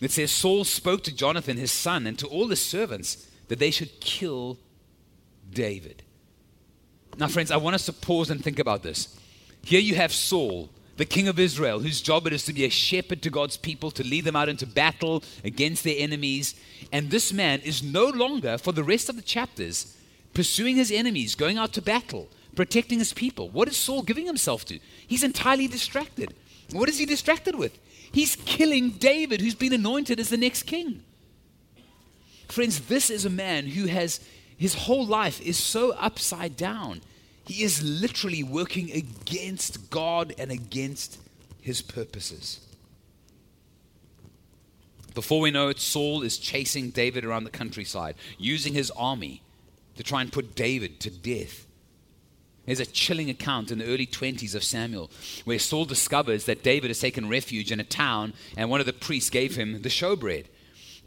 it 0.00 0.10
says 0.10 0.32
Saul 0.32 0.64
spoke 0.64 1.04
to 1.04 1.14
Jonathan, 1.14 1.56
his 1.56 1.70
son, 1.70 2.06
and 2.06 2.18
to 2.18 2.26
all 2.26 2.48
his 2.48 2.60
servants 2.60 3.28
that 3.48 3.60
they 3.60 3.70
should 3.70 4.00
kill 4.00 4.58
David. 5.52 6.02
Now, 7.18 7.28
friends, 7.28 7.50
I 7.50 7.56
want 7.56 7.74
us 7.74 7.86
to 7.86 7.92
pause 7.92 8.30
and 8.30 8.42
think 8.42 8.58
about 8.58 8.82
this. 8.82 9.16
Here 9.62 9.80
you 9.80 9.94
have 9.94 10.12
Saul, 10.12 10.70
the 10.96 11.04
king 11.04 11.28
of 11.28 11.38
Israel, 11.38 11.78
whose 11.78 12.00
job 12.00 12.26
it 12.26 12.32
is 12.32 12.44
to 12.46 12.52
be 12.52 12.64
a 12.64 12.70
shepherd 12.70 13.22
to 13.22 13.30
God's 13.30 13.56
people, 13.56 13.92
to 13.92 14.02
lead 14.02 14.24
them 14.24 14.34
out 14.34 14.48
into 14.48 14.66
battle 14.66 15.22
against 15.44 15.84
their 15.84 15.96
enemies. 15.98 16.54
And 16.90 17.10
this 17.10 17.32
man 17.32 17.60
is 17.60 17.82
no 17.82 18.06
longer, 18.06 18.58
for 18.58 18.72
the 18.72 18.82
rest 18.82 19.08
of 19.08 19.16
the 19.16 19.22
chapters, 19.22 19.96
pursuing 20.34 20.76
his 20.76 20.90
enemies, 20.90 21.34
going 21.34 21.58
out 21.58 21.72
to 21.74 21.82
battle, 21.82 22.28
protecting 22.54 22.98
his 22.98 23.12
people. 23.12 23.48
What 23.48 23.68
is 23.68 23.76
Saul 23.76 24.02
giving 24.02 24.26
himself 24.26 24.64
to? 24.66 24.78
He's 25.06 25.22
entirely 25.22 25.68
distracted. 25.68 26.34
What 26.70 26.88
is 26.88 26.98
he 26.98 27.06
distracted 27.06 27.54
with? 27.54 27.78
He's 28.12 28.36
killing 28.36 28.90
David, 28.90 29.40
who's 29.40 29.54
been 29.54 29.72
anointed 29.72 30.20
as 30.20 30.28
the 30.28 30.36
next 30.36 30.64
king. 30.64 31.02
Friends, 32.48 32.80
this 32.80 33.08
is 33.08 33.24
a 33.24 33.30
man 33.30 33.66
who 33.66 33.86
has 33.86 34.20
his 34.58 34.74
whole 34.74 35.06
life 35.06 35.40
is 35.40 35.56
so 35.56 35.92
upside 35.92 36.56
down. 36.56 37.00
He 37.46 37.64
is 37.64 37.82
literally 37.82 38.42
working 38.42 38.92
against 38.92 39.90
God 39.90 40.34
and 40.38 40.50
against 40.50 41.18
his 41.60 41.82
purposes. 41.82 42.60
Before 45.14 45.40
we 45.40 45.50
know 45.50 45.68
it, 45.68 45.80
Saul 45.80 46.22
is 46.22 46.38
chasing 46.38 46.90
David 46.90 47.24
around 47.24 47.44
the 47.44 47.50
countryside, 47.50 48.14
using 48.38 48.72
his 48.72 48.90
army 48.92 49.42
to 49.96 50.02
try 50.02 50.22
and 50.22 50.32
put 50.32 50.54
David 50.54 51.00
to 51.00 51.10
death. 51.10 51.66
There's 52.66 52.80
a 52.80 52.86
chilling 52.86 53.28
account 53.28 53.70
in 53.72 53.78
the 53.78 53.86
early 53.86 54.06
20s 54.06 54.54
of 54.54 54.62
Samuel 54.62 55.10
where 55.44 55.58
Saul 55.58 55.84
discovers 55.84 56.44
that 56.44 56.62
David 56.62 56.90
has 56.90 57.00
taken 57.00 57.28
refuge 57.28 57.72
in 57.72 57.80
a 57.80 57.84
town 57.84 58.34
and 58.56 58.70
one 58.70 58.80
of 58.80 58.86
the 58.86 58.92
priests 58.92 59.30
gave 59.30 59.56
him 59.56 59.82
the 59.82 59.88
showbread. 59.88 60.46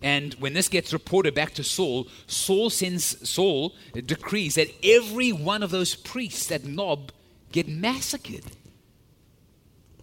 And 0.01 0.33
when 0.35 0.53
this 0.53 0.67
gets 0.67 0.91
reported 0.91 1.33
back 1.33 1.53
to 1.53 1.63
Saul, 1.63 2.07
Saul 2.27 2.69
sends 2.69 3.27
Saul 3.27 3.73
decrees 3.93 4.55
that 4.55 4.73
every 4.83 5.31
one 5.31 5.63
of 5.63 5.71
those 5.71 5.95
priests 5.95 6.51
at 6.51 6.65
Nob 6.65 7.11
get 7.51 7.67
massacred. 7.67 8.43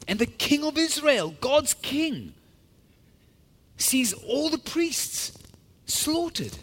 And 0.09 0.19
the 0.19 0.27
king 0.27 0.65
of 0.65 0.79
Israel, 0.79 1.35
God's 1.41 1.75
king, 1.75 2.33
sees 3.77 4.13
all 4.13 4.49
the 4.49 4.59
priests 4.59 5.37
slaughtered. 5.87 6.57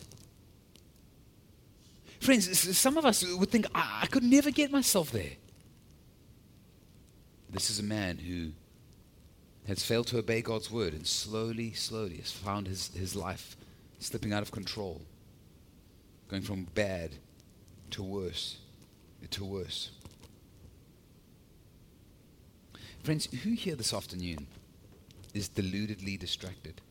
Friends, 2.19 2.77
some 2.77 2.97
of 2.97 3.05
us 3.05 3.23
would 3.25 3.49
think, 3.49 3.65
I, 3.73 4.01
I 4.03 4.08
could 4.08 4.23
never 4.23 4.51
get 4.51 4.71
myself 4.71 5.12
there. 5.12 5.34
This 7.49 7.69
is 7.69 7.79
a 7.79 7.84
man 7.84 8.17
who 8.17 8.51
has 9.67 9.84
failed 9.84 10.08
to 10.08 10.17
obey 10.17 10.41
God's 10.41 10.69
word 10.69 10.93
and 10.93 11.08
slowly, 11.08 11.73
slowly 11.73 12.17
has 12.17 12.32
found 12.32 12.67
his, 12.67 12.89
his 12.95 13.15
life 13.15 13.55
slipping 13.99 14.34
out 14.34 14.43
of 14.43 14.51
control, 14.51 15.01
going 16.27 16.41
from 16.41 16.65
bad 16.75 17.15
to 17.91 18.03
worse, 18.03 18.58
to 19.29 19.45
worse. 19.45 19.91
Friends, 23.03 23.27
who 23.43 23.51
here 23.51 23.75
this 23.75 23.93
afternoon 23.93 24.47
is 25.34 25.47
deludedly 25.47 26.17
distracted? 26.17 26.82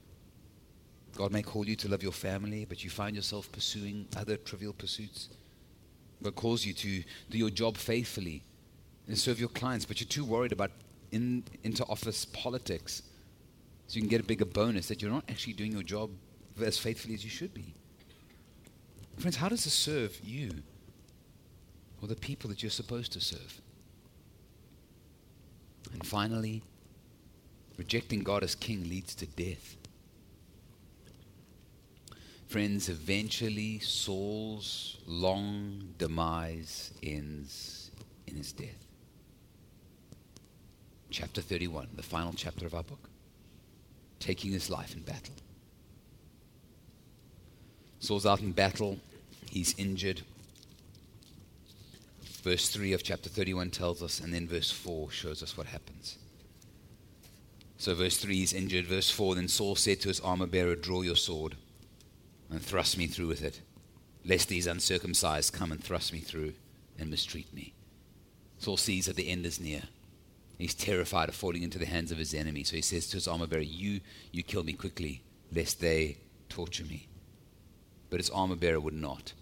God 1.18 1.32
may 1.32 1.42
call 1.42 1.66
you 1.66 1.74
to 1.74 1.88
love 1.88 2.00
your 2.00 2.12
family, 2.12 2.64
but 2.64 2.84
you 2.84 2.90
find 2.90 3.16
yourself 3.16 3.50
pursuing 3.50 4.06
other 4.16 4.36
trivial 4.36 4.72
pursuits. 4.72 5.28
God 6.22 6.36
calls 6.36 6.64
you 6.64 6.72
to 6.74 7.02
do 7.28 7.36
your 7.36 7.50
job 7.50 7.76
faithfully 7.76 8.44
and 9.08 9.18
serve 9.18 9.40
your 9.40 9.48
clients, 9.48 9.84
but 9.84 10.00
you're 10.00 10.06
too 10.06 10.24
worried 10.24 10.52
about 10.52 10.70
in, 11.10 11.42
into 11.64 11.84
office 11.86 12.24
politics 12.24 13.02
so 13.88 13.96
you 13.96 14.02
can 14.02 14.08
get 14.08 14.20
a 14.20 14.24
bigger 14.24 14.44
bonus 14.44 14.86
that 14.86 15.02
you're 15.02 15.10
not 15.10 15.24
actually 15.28 15.54
doing 15.54 15.72
your 15.72 15.82
job 15.82 16.08
as 16.64 16.78
faithfully 16.78 17.14
as 17.14 17.24
you 17.24 17.30
should 17.30 17.52
be. 17.52 17.74
Friends, 19.16 19.34
how 19.34 19.48
does 19.48 19.64
this 19.64 19.74
serve 19.74 20.16
you 20.22 20.52
or 22.00 22.06
the 22.06 22.14
people 22.14 22.48
that 22.48 22.62
you're 22.62 22.70
supposed 22.70 23.10
to 23.14 23.20
serve? 23.20 23.60
And 25.92 26.06
finally, 26.06 26.62
rejecting 27.76 28.20
God 28.20 28.44
as 28.44 28.54
king 28.54 28.88
leads 28.88 29.16
to 29.16 29.26
death. 29.26 29.74
Friends, 32.48 32.88
eventually 32.88 33.78
Saul's 33.80 34.96
long 35.06 35.92
demise 35.98 36.94
ends 37.02 37.90
in 38.26 38.36
his 38.36 38.52
death. 38.52 38.86
Chapter 41.10 41.42
31, 41.42 41.88
the 41.94 42.02
final 42.02 42.32
chapter 42.34 42.64
of 42.64 42.74
our 42.74 42.82
book, 42.82 43.10
taking 44.18 44.50
his 44.50 44.70
life 44.70 44.94
in 44.94 45.02
battle. 45.02 45.34
Saul's 48.00 48.24
out 48.24 48.40
in 48.40 48.52
battle, 48.52 48.98
he's 49.50 49.74
injured. 49.76 50.22
Verse 52.42 52.70
3 52.70 52.94
of 52.94 53.02
chapter 53.02 53.28
31 53.28 53.68
tells 53.70 54.02
us, 54.02 54.20
and 54.20 54.32
then 54.32 54.48
verse 54.48 54.70
4 54.70 55.10
shows 55.10 55.42
us 55.42 55.54
what 55.54 55.66
happens. 55.66 56.16
So, 57.76 57.94
verse 57.94 58.16
3 58.16 58.42
is 58.42 58.54
injured. 58.54 58.86
Verse 58.86 59.10
4 59.10 59.34
Then 59.34 59.48
Saul 59.48 59.76
said 59.76 60.00
to 60.00 60.08
his 60.08 60.20
armor 60.20 60.46
bearer, 60.46 60.74
Draw 60.74 61.02
your 61.02 61.14
sword. 61.14 61.54
And 62.50 62.62
thrust 62.62 62.96
me 62.96 63.06
through 63.06 63.28
with 63.28 63.42
it, 63.42 63.60
lest 64.24 64.48
these 64.48 64.66
uncircumcised 64.66 65.52
come 65.52 65.72
and 65.72 65.82
thrust 65.82 66.12
me 66.12 66.20
through 66.20 66.54
and 66.98 67.10
mistreat 67.10 67.52
me. 67.52 67.74
Saul 68.58 68.76
sees 68.76 69.06
that 69.06 69.16
the 69.16 69.28
end 69.28 69.46
is 69.46 69.60
near. 69.60 69.82
He's 70.58 70.74
terrified 70.74 71.28
of 71.28 71.36
falling 71.36 71.62
into 71.62 71.78
the 71.78 71.86
hands 71.86 72.10
of 72.10 72.18
his 72.18 72.34
enemy. 72.34 72.64
So 72.64 72.74
he 72.76 72.82
says 72.82 73.06
to 73.08 73.16
his 73.16 73.28
armor 73.28 73.46
bearer, 73.46 73.62
You, 73.62 74.00
you 74.32 74.42
kill 74.42 74.64
me 74.64 74.72
quickly, 74.72 75.22
lest 75.52 75.80
they 75.80 76.18
torture 76.48 76.84
me. 76.84 77.06
But 78.10 78.18
his 78.20 78.30
armor 78.30 78.56
bearer 78.56 78.80
would 78.80 78.94
not, 78.94 79.34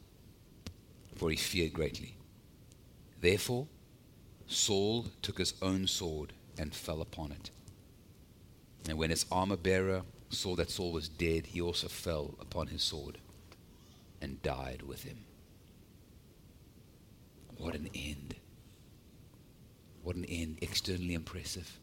for 1.14 1.30
he 1.30 1.36
feared 1.36 1.72
greatly. 1.72 2.16
Therefore, 3.20 3.66
Saul 4.46 5.06
took 5.22 5.38
his 5.38 5.54
own 5.62 5.86
sword 5.86 6.34
and 6.58 6.74
fell 6.74 7.00
upon 7.00 7.32
it. 7.32 7.50
And 8.88 8.98
when 8.98 9.10
his 9.10 9.24
armor 9.32 9.56
bearer 9.56 10.02
saw 10.30 10.56
that 10.56 10.70
Saul 10.70 10.92
was 10.92 11.08
dead, 11.08 11.46
he 11.46 11.60
also 11.60 11.88
fell 11.88 12.34
upon 12.40 12.68
his 12.68 12.82
sword 12.82 13.18
and 14.20 14.42
died 14.42 14.82
with 14.82 15.04
him. 15.04 15.18
What 17.58 17.74
an 17.74 17.88
end. 17.94 18.36
What 20.02 20.16
an 20.16 20.24
end. 20.24 20.58
Externally 20.60 21.14
impressive. 21.14 21.78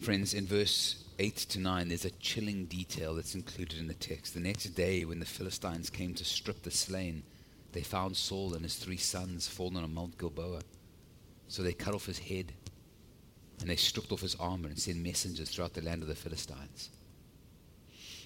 Friends, 0.00 0.32
in 0.32 0.46
verse 0.46 1.04
8 1.18 1.36
to 1.36 1.58
9, 1.58 1.88
there's 1.88 2.06
a 2.06 2.10
chilling 2.10 2.64
detail 2.64 3.14
that's 3.14 3.34
included 3.34 3.78
in 3.78 3.86
the 3.86 3.94
text. 3.94 4.34
The 4.34 4.40
next 4.40 4.64
day, 4.70 5.04
when 5.04 5.20
the 5.20 5.26
Philistines 5.26 5.90
came 5.90 6.14
to 6.14 6.24
strip 6.24 6.62
the 6.62 6.70
slain, 6.70 7.22
they 7.72 7.82
found 7.82 8.16
Saul 8.16 8.54
and 8.54 8.62
his 8.62 8.76
three 8.76 8.96
sons 8.96 9.46
fallen 9.46 9.76
on 9.76 9.94
Mount 9.94 10.18
Gilboa. 10.18 10.62
So 11.48 11.62
they 11.62 11.72
cut 11.72 11.94
off 11.94 12.06
his 12.06 12.18
head 12.18 12.52
and 13.60 13.68
they 13.68 13.76
stripped 13.76 14.12
off 14.12 14.20
his 14.22 14.34
armor 14.36 14.68
and 14.68 14.78
sent 14.78 14.98
messengers 14.98 15.50
throughout 15.50 15.74
the 15.74 15.82
land 15.82 16.02
of 16.02 16.08
the 16.08 16.14
Philistines. 16.14 16.90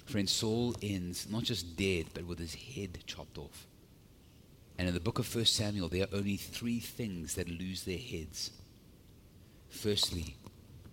Friends, 0.04 0.30
Saul 0.32 0.74
ends 0.82 1.28
not 1.30 1.44
just 1.44 1.76
dead, 1.76 2.06
but 2.14 2.26
with 2.26 2.38
his 2.38 2.54
head 2.54 2.98
chopped 3.06 3.38
off. 3.38 3.66
And 4.78 4.88
in 4.88 4.94
the 4.94 5.00
book 5.00 5.18
of 5.18 5.34
1 5.34 5.44
Samuel, 5.46 5.88
there 5.88 6.04
are 6.04 6.16
only 6.16 6.36
three 6.36 6.78
things 6.78 7.34
that 7.34 7.48
lose 7.48 7.84
their 7.84 7.98
heads. 7.98 8.50
Firstly, 9.70 10.36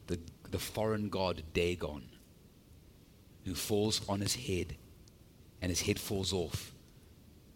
the, 0.08 0.20
the 0.50 0.60
foreign 0.60 1.10
god 1.10 1.44
Dagon, 1.54 2.04
who 3.46 3.56
falls 3.56 4.02
on 4.08 4.22
his 4.22 4.36
head, 4.36 4.76
and 5.62 5.70
his 5.70 5.82
head 5.82 6.00
falls 6.00 6.32
off 6.32 6.72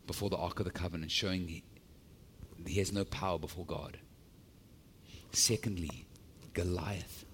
before 0.07 0.29
the 0.29 0.37
Ark 0.37 0.59
of 0.59 0.65
the 0.65 0.71
Covenant, 0.71 1.11
showing 1.11 1.47
he, 1.47 1.63
he 2.65 2.79
has 2.79 2.91
no 2.91 3.05
power 3.05 3.39
before 3.39 3.65
God. 3.65 3.97
Secondly, 5.31 6.05
Goliath, 6.55 7.25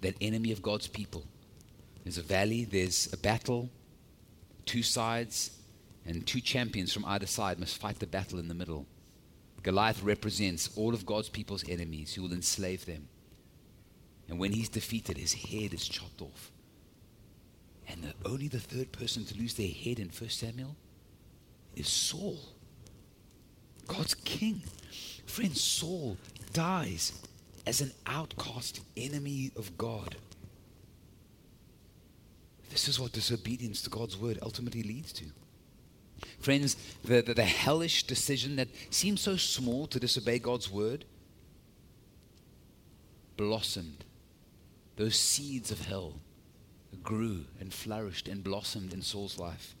that 0.00 0.14
enemy 0.22 0.52
of 0.52 0.62
God's 0.62 0.86
people. 0.86 1.24
There's 2.04 2.16
a 2.16 2.22
valley, 2.22 2.64
there's 2.64 3.12
a 3.12 3.18
battle, 3.18 3.68
two 4.64 4.82
sides, 4.82 5.50
and 6.06 6.26
two 6.26 6.40
champions 6.40 6.92
from 6.92 7.04
either 7.04 7.26
side 7.26 7.58
must 7.58 7.78
fight 7.78 7.98
the 7.98 8.06
battle 8.06 8.38
in 8.38 8.48
the 8.48 8.54
middle. 8.54 8.86
Goliath 9.62 10.02
represents 10.02 10.70
all 10.76 10.94
of 10.94 11.04
God's 11.04 11.28
people's 11.28 11.68
enemies 11.68 12.14
who 12.14 12.22
will 12.22 12.32
enslave 12.32 12.86
them. 12.86 13.08
And 14.28 14.38
when 14.38 14.52
he's 14.52 14.68
defeated, 14.68 15.18
his 15.18 15.34
head 15.34 15.74
is 15.74 15.86
chopped 15.86 16.22
off. 16.22 16.50
And 17.88 18.04
the, 18.04 18.28
only 18.28 18.48
the 18.48 18.60
third 18.60 18.92
person 18.92 19.24
to 19.24 19.36
lose 19.36 19.54
their 19.54 19.68
head 19.68 19.98
in 19.98 20.08
1 20.08 20.30
Samuel 20.30 20.76
is 21.74 21.88
Saul, 21.88 22.38
God's 23.86 24.14
king. 24.14 24.62
Friend, 25.26 25.56
Saul 25.56 26.16
dies 26.52 27.12
as 27.68 27.82
an 27.82 27.92
outcast 28.06 28.80
enemy 28.96 29.50
of 29.54 29.76
God. 29.76 30.16
This 32.70 32.88
is 32.88 32.98
what 32.98 33.12
disobedience 33.12 33.82
to 33.82 33.90
God's 33.90 34.16
word 34.16 34.38
ultimately 34.40 34.82
leads 34.82 35.12
to. 35.12 35.26
Friends, 36.40 36.76
the, 37.04 37.20
the, 37.20 37.34
the, 37.34 37.44
hellish 37.44 38.04
decision 38.04 38.56
that 38.56 38.68
seems 38.88 39.20
so 39.20 39.36
small 39.36 39.86
to 39.88 40.00
disobey 40.00 40.38
God's 40.38 40.70
word 40.70 41.04
blossomed. 43.36 44.02
Those 44.96 45.16
seeds 45.16 45.70
of 45.70 45.84
hell 45.84 46.14
grew 47.02 47.44
and 47.60 47.72
flourished 47.72 48.28
and 48.28 48.42
blossomed 48.42 48.94
in 48.94 49.02
Saul's 49.02 49.38
life 49.38 49.76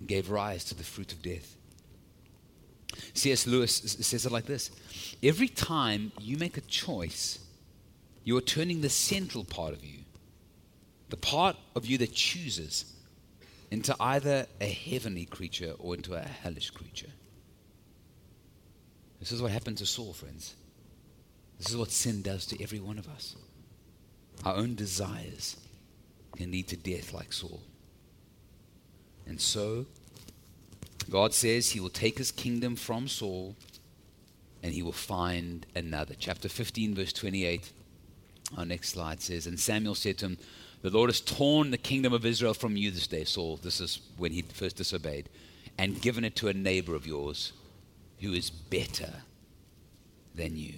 and 0.00 0.08
gave 0.08 0.28
rise 0.28 0.64
to 0.64 0.74
the 0.74 0.82
fruit 0.82 1.12
of 1.12 1.22
death. 1.22 1.56
C.S. 3.14 3.46
Lewis 3.46 3.74
says 3.74 4.26
it 4.26 4.32
like 4.32 4.46
this 4.46 4.70
Every 5.22 5.48
time 5.48 6.12
you 6.20 6.36
make 6.36 6.56
a 6.56 6.62
choice, 6.62 7.38
you 8.24 8.36
are 8.36 8.42
turning 8.42 8.80
the 8.80 8.88
central 8.88 9.44
part 9.44 9.72
of 9.72 9.84
you, 9.84 10.00
the 11.10 11.16
part 11.16 11.56
of 11.74 11.86
you 11.86 11.98
that 11.98 12.12
chooses, 12.12 12.92
into 13.70 13.94
either 13.98 14.46
a 14.60 14.66
heavenly 14.66 15.24
creature 15.24 15.74
or 15.78 15.94
into 15.94 16.14
a 16.14 16.20
hellish 16.20 16.70
creature. 16.70 17.10
This 19.20 19.32
is 19.32 19.42
what 19.42 19.50
happened 19.50 19.78
to 19.78 19.86
Saul, 19.86 20.12
friends. 20.12 20.54
This 21.58 21.70
is 21.70 21.76
what 21.76 21.90
sin 21.90 22.22
does 22.22 22.46
to 22.46 22.62
every 22.62 22.80
one 22.80 22.98
of 22.98 23.08
us. 23.08 23.34
Our 24.44 24.54
own 24.54 24.74
desires 24.74 25.56
can 26.36 26.50
lead 26.50 26.68
to 26.68 26.76
death 26.76 27.14
like 27.14 27.32
Saul. 27.32 27.62
And 29.26 29.40
so, 29.40 29.86
God 31.10 31.34
says 31.34 31.70
he 31.70 31.80
will 31.80 31.90
take 31.90 32.18
his 32.18 32.32
kingdom 32.32 32.76
from 32.76 33.08
Saul 33.08 33.54
and 34.62 34.72
he 34.72 34.82
will 34.82 34.92
find 34.92 35.66
another. 35.74 36.14
Chapter 36.18 36.48
15, 36.48 36.94
verse 36.94 37.12
28. 37.12 37.72
Our 38.56 38.64
next 38.64 38.90
slide 38.90 39.20
says, 39.20 39.46
And 39.46 39.58
Samuel 39.58 39.94
said 39.94 40.18
to 40.18 40.26
him, 40.26 40.38
The 40.82 40.90
Lord 40.90 41.10
has 41.10 41.20
torn 41.20 41.70
the 41.70 41.78
kingdom 41.78 42.12
of 42.12 42.24
Israel 42.24 42.54
from 42.54 42.76
you 42.76 42.90
this 42.90 43.06
day, 43.06 43.24
Saul. 43.24 43.56
This 43.56 43.80
is 43.80 44.00
when 44.16 44.32
he 44.32 44.42
first 44.42 44.76
disobeyed, 44.76 45.28
and 45.78 46.00
given 46.00 46.24
it 46.24 46.36
to 46.36 46.48
a 46.48 46.54
neighbor 46.54 46.94
of 46.94 47.06
yours 47.06 47.52
who 48.20 48.32
is 48.32 48.50
better 48.50 49.12
than 50.34 50.56
you. 50.56 50.74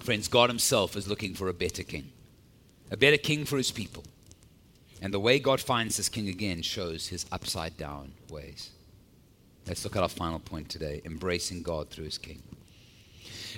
Friends, 0.00 0.28
God 0.28 0.50
Himself 0.50 0.96
is 0.96 1.08
looking 1.08 1.34
for 1.34 1.48
a 1.48 1.54
better 1.54 1.82
king, 1.82 2.10
a 2.90 2.96
better 2.96 3.16
king 3.16 3.44
for 3.44 3.56
His 3.56 3.70
people. 3.70 4.04
And 5.00 5.12
the 5.12 5.20
way 5.20 5.38
God 5.38 5.60
finds 5.60 5.96
this 5.96 6.08
king 6.08 6.28
again 6.28 6.62
shows 6.62 7.08
His 7.08 7.26
upside 7.32 7.76
down 7.76 8.12
ways. 8.30 8.70
Let's 9.66 9.84
look 9.84 9.96
at 9.96 10.02
our 10.02 10.08
final 10.08 10.38
point 10.38 10.68
today 10.68 11.00
embracing 11.04 11.62
God 11.62 11.88
through 11.88 12.04
his 12.04 12.18
king. 12.18 12.42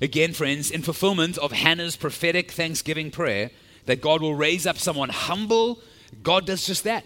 Again, 0.01 0.33
friends, 0.33 0.71
in 0.71 0.83
fulfillment 0.83 1.39
of 1.39 1.53
Hannah's 1.53 1.97
prophetic 1.97 2.53
thanksgiving 2.53 3.11
prayer 3.11 3.51
that 3.87 4.01
God 4.01 4.21
will 4.21 4.35
raise 4.35 4.67
up 4.67 4.79
someone 4.79 5.09
humble, 5.09 5.81
God 6.23 6.47
does 6.47 6.67
just 6.67 6.85
that. 6.85 7.05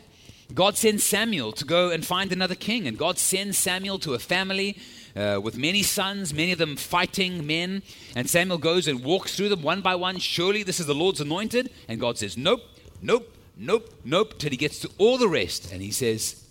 God 0.55 0.77
sends 0.77 1.05
Samuel 1.05 1.53
to 1.53 1.65
go 1.65 1.91
and 1.91 2.05
find 2.05 2.33
another 2.33 2.57
king, 2.57 2.89
and 2.89 2.99
God 2.99 3.19
sends 3.19 3.57
Samuel 3.57 3.99
to 4.01 4.15
a 4.15 4.19
family 4.19 4.77
uh, 5.15 5.41
with 5.43 5.57
many 5.57 5.83
sons, 5.83 6.35
many 6.35 6.53
of 6.53 6.59
them 6.59 6.77
fighting 6.77 7.47
men. 7.47 7.83
And 8.17 8.29
Samuel 8.29 8.59
goes 8.59 8.89
and 8.89 9.05
walks 9.05 9.37
through 9.37 9.51
them 9.51 9.63
one 9.63 9.81
by 9.81 9.95
one. 9.95 10.19
Surely 10.19 10.63
this 10.63 10.81
is 10.81 10.87
the 10.87 10.95
Lord's 10.95 11.21
anointed. 11.21 11.71
And 11.89 12.01
God 12.01 12.19
says, 12.19 12.37
Nope, 12.37 12.63
nope, 13.01 13.33
nope, 13.57 13.95
nope, 14.05 14.39
till 14.39 14.51
he 14.51 14.57
gets 14.57 14.81
to 14.81 14.91
all 14.99 15.19
the 15.19 15.29
rest. 15.29 15.73
And 15.73 15.83
he 15.83 15.93
says, 15.93 16.45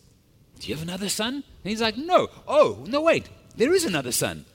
Do 0.60 0.67
you 0.67 0.76
have 0.76 0.84
another 0.84 1.10
son? 1.10 1.36
And 1.36 1.43
he's 1.63 1.82
like, 1.82 1.98
No. 1.98 2.28
Oh, 2.48 2.84
no, 2.88 3.02
wait. 3.02 3.30
There 3.56 3.74
is 3.74 3.86
another 3.86 4.12
son. 4.12 4.45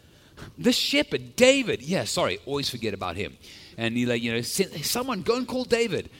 The 0.59 0.73
shepherd, 0.73 1.37
David. 1.37 1.83
Yeah, 1.83 2.05
sorry, 2.05 2.38
always 2.47 2.69
forget 2.69 2.95
about 2.95 3.17
him. 3.17 3.37
And 3.77 3.97
he 3.97 4.07
like, 4.07 4.23
you 4.23 4.33
know, 4.33 4.40
someone 4.43 5.23
go 5.23 5.37
and 5.37 5.47
call 5.47 5.64
David. 5.64 6.11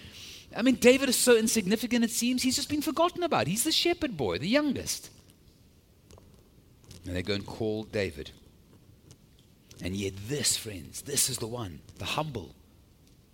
I 0.57 0.63
mean, 0.63 0.77
David 0.77 1.09
is 1.09 1.17
so 1.17 1.37
insignificant, 1.37 2.05
it 2.05 2.11
seems. 2.11 2.43
He's 2.43 2.57
just 2.57 2.69
been 2.69 2.83
forgotten 2.83 3.23
about. 3.23 3.47
He's 3.47 3.65
the 3.65 3.73
shepherd 3.73 4.17
boy, 4.17 4.39
the 4.39 4.49
youngest. 4.49 5.11
And 7.07 7.17
they 7.17 7.23
go 7.23 7.35
and 7.35 7.45
call 7.45 7.85
David. 7.85 8.31
And 9.83 9.97
yet, 9.97 10.15
this, 10.29 10.57
friends, 10.57 11.03
this 11.03 11.29
is 11.29 11.39
the 11.39 11.47
one, 11.47 11.81
the 11.99 12.05
humble, 12.05 12.55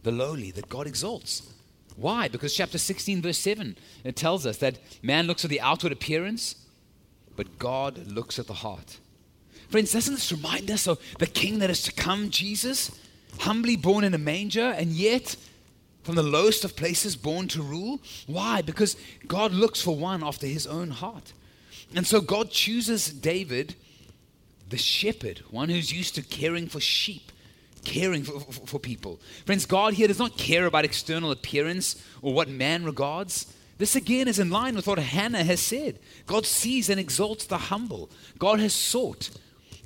the 0.02 0.10
lowly 0.10 0.50
that 0.52 0.68
God 0.68 0.86
exalts. 0.86 1.52
Why? 1.96 2.28
Because 2.28 2.54
chapter 2.54 2.78
16, 2.78 3.22
verse 3.22 3.38
7, 3.38 3.76
it 4.04 4.16
tells 4.16 4.46
us 4.46 4.58
that 4.58 4.78
man 5.02 5.26
looks 5.26 5.44
at 5.44 5.50
the 5.50 5.60
outward 5.60 5.92
appearance, 5.92 6.54
but 7.36 7.58
God 7.58 8.06
looks 8.06 8.38
at 8.38 8.46
the 8.46 8.54
heart. 8.54 8.98
Friends, 9.68 9.92
doesn't 9.92 10.14
this 10.14 10.32
remind 10.32 10.70
us 10.70 10.88
of 10.88 10.98
the 11.18 11.26
king 11.26 11.60
that 11.60 11.70
is 11.70 11.82
to 11.82 11.92
come, 11.92 12.30
Jesus? 12.30 12.90
Humbly 13.40 13.76
born 13.76 14.04
in 14.04 14.14
a 14.14 14.18
manger, 14.18 14.74
and 14.76 14.90
yet 14.90 15.36
from 16.02 16.16
the 16.16 16.22
lowest 16.22 16.64
of 16.64 16.76
places 16.76 17.14
born 17.16 17.46
to 17.48 17.62
rule? 17.62 18.00
Why? 18.26 18.62
Because 18.62 18.96
God 19.26 19.52
looks 19.52 19.80
for 19.80 19.96
one 19.96 20.24
after 20.24 20.46
his 20.46 20.66
own 20.66 20.90
heart. 20.90 21.32
And 21.94 22.06
so 22.06 22.20
God 22.20 22.50
chooses 22.50 23.12
David, 23.12 23.74
the 24.68 24.78
shepherd, 24.78 25.42
one 25.50 25.68
who's 25.68 25.92
used 25.92 26.14
to 26.16 26.22
caring 26.22 26.66
for 26.66 26.80
sheep, 26.80 27.29
caring 27.84 28.24
for, 28.24 28.40
for, 28.40 28.66
for, 28.66 28.78
people. 28.78 29.20
Friends, 29.46 29.66
God 29.66 29.94
here 29.94 30.08
does 30.08 30.18
not 30.18 30.36
care 30.36 30.66
about 30.66 30.84
external 30.84 31.30
appearance 31.30 32.02
or 32.22 32.32
what 32.32 32.48
man 32.48 32.84
regards. 32.84 33.52
This 33.78 33.96
again 33.96 34.28
is 34.28 34.38
in 34.38 34.50
line 34.50 34.76
with 34.76 34.86
what 34.86 34.98
Hannah 34.98 35.44
has 35.44 35.60
said. 35.60 35.98
God 36.26 36.44
sees 36.46 36.90
and 36.90 37.00
exalts 37.00 37.46
the 37.46 37.58
humble. 37.58 38.10
God 38.38 38.60
has 38.60 38.74
sought 38.74 39.30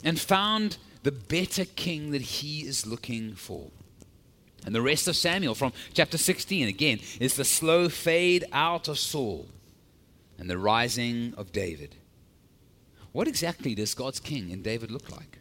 and 0.02 0.18
found 0.18 0.78
the 1.02 1.12
better 1.12 1.64
king 1.64 2.10
that 2.10 2.22
he 2.22 2.60
is 2.60 2.86
looking 2.86 3.34
for. 3.34 3.70
And 4.66 4.74
the 4.74 4.82
rest 4.82 5.06
of 5.08 5.16
Samuel 5.16 5.54
from 5.54 5.72
chapter 5.92 6.18
16, 6.18 6.68
again, 6.68 6.98
is 7.20 7.34
the 7.34 7.44
slow 7.44 7.88
fade 7.88 8.44
out 8.52 8.88
of 8.88 8.98
Saul 8.98 9.46
and 10.38 10.48
the 10.48 10.58
rising 10.58 11.34
of 11.36 11.52
David. 11.52 11.96
What 13.12 13.28
exactly 13.28 13.74
does 13.74 13.94
God's 13.94 14.20
king 14.20 14.50
in 14.50 14.62
David 14.62 14.90
look 14.90 15.10
like? 15.10 15.38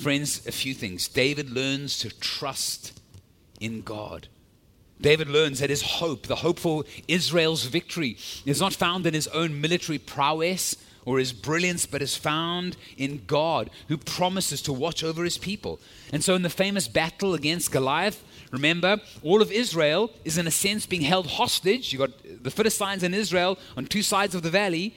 Friends, 0.00 0.46
a 0.46 0.52
few 0.52 0.72
things. 0.72 1.08
David 1.08 1.50
learns 1.50 1.98
to 1.98 2.08
trust 2.08 2.98
in 3.60 3.82
God. 3.82 4.28
David 4.98 5.28
learns 5.28 5.58
that 5.58 5.68
his 5.68 5.82
hope, 5.82 6.26
the 6.26 6.36
hope 6.36 6.58
for 6.58 6.84
Israel's 7.06 7.64
victory, 7.64 8.16
is 8.46 8.60
not 8.60 8.72
found 8.72 9.04
in 9.06 9.12
his 9.12 9.28
own 9.28 9.60
military 9.60 9.98
prowess 9.98 10.74
or 11.04 11.18
his 11.18 11.34
brilliance, 11.34 11.84
but 11.84 12.00
is 12.00 12.16
found 12.16 12.78
in 12.96 13.24
God, 13.26 13.68
who 13.88 13.98
promises 13.98 14.62
to 14.62 14.72
watch 14.72 15.04
over 15.04 15.22
his 15.22 15.36
people. 15.36 15.80
And 16.14 16.24
so, 16.24 16.34
in 16.34 16.42
the 16.42 16.48
famous 16.48 16.88
battle 16.88 17.34
against 17.34 17.70
Goliath, 17.70 18.24
remember, 18.52 19.02
all 19.22 19.42
of 19.42 19.52
Israel 19.52 20.10
is 20.24 20.38
in 20.38 20.46
a 20.46 20.50
sense 20.50 20.86
being 20.86 21.02
held 21.02 21.26
hostage. 21.26 21.92
You've 21.92 22.00
got 22.00 22.42
the 22.42 22.50
Philistines 22.50 23.02
and 23.02 23.14
Israel 23.14 23.58
on 23.76 23.84
two 23.84 24.02
sides 24.02 24.34
of 24.34 24.42
the 24.42 24.50
valley. 24.50 24.94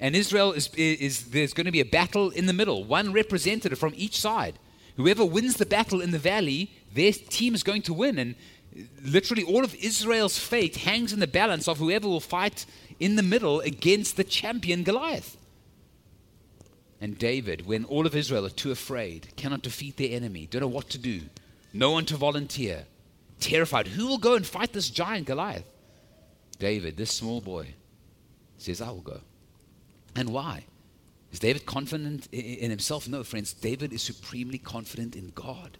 And 0.00 0.14
Israel 0.14 0.52
is, 0.52 0.68
is 0.74 1.30
there's 1.30 1.52
going 1.52 1.66
to 1.66 1.72
be 1.72 1.80
a 1.80 1.84
battle 1.84 2.30
in 2.30 2.46
the 2.46 2.52
middle, 2.52 2.84
one 2.84 3.12
representative 3.12 3.78
from 3.78 3.94
each 3.96 4.18
side. 4.18 4.58
Whoever 4.96 5.24
wins 5.24 5.56
the 5.56 5.66
battle 5.66 6.00
in 6.00 6.10
the 6.10 6.18
valley, 6.18 6.70
their 6.92 7.12
team 7.12 7.54
is 7.54 7.62
going 7.62 7.82
to 7.82 7.94
win. 7.94 8.18
And 8.18 8.34
uh, 8.76 8.82
literally 9.04 9.44
all 9.44 9.64
of 9.64 9.74
Israel's 9.76 10.38
fate 10.38 10.76
hangs 10.76 11.12
in 11.12 11.20
the 11.20 11.26
balance 11.26 11.68
of 11.68 11.78
whoever 11.78 12.08
will 12.08 12.20
fight 12.20 12.66
in 13.00 13.16
the 13.16 13.22
middle 13.22 13.60
against 13.60 14.16
the 14.16 14.24
champion 14.24 14.82
Goliath. 14.82 15.36
And 17.00 17.16
David, 17.16 17.66
when 17.66 17.84
all 17.84 18.06
of 18.06 18.16
Israel 18.16 18.44
are 18.46 18.50
too 18.50 18.72
afraid, 18.72 19.28
cannot 19.36 19.62
defeat 19.62 19.96
their 19.96 20.16
enemy, 20.16 20.48
don't 20.50 20.62
know 20.62 20.68
what 20.68 20.90
to 20.90 20.98
do, 20.98 21.22
no 21.72 21.92
one 21.92 22.04
to 22.06 22.16
volunteer, 22.16 22.86
terrified, 23.38 23.86
who 23.86 24.08
will 24.08 24.18
go 24.18 24.34
and 24.34 24.44
fight 24.44 24.72
this 24.72 24.90
giant 24.90 25.26
Goliath? 25.26 25.64
David, 26.58 26.96
this 26.96 27.12
small 27.12 27.40
boy, 27.40 27.74
says, 28.56 28.80
I 28.80 28.90
will 28.90 29.00
go. 29.00 29.20
And 30.18 30.30
why? 30.30 30.64
Is 31.32 31.38
David 31.38 31.64
confident 31.64 32.26
in 32.32 32.70
himself? 32.70 33.06
No, 33.06 33.22
friends. 33.22 33.52
David 33.52 33.92
is 33.92 34.02
supremely 34.02 34.58
confident 34.58 35.14
in 35.14 35.30
God 35.32 35.78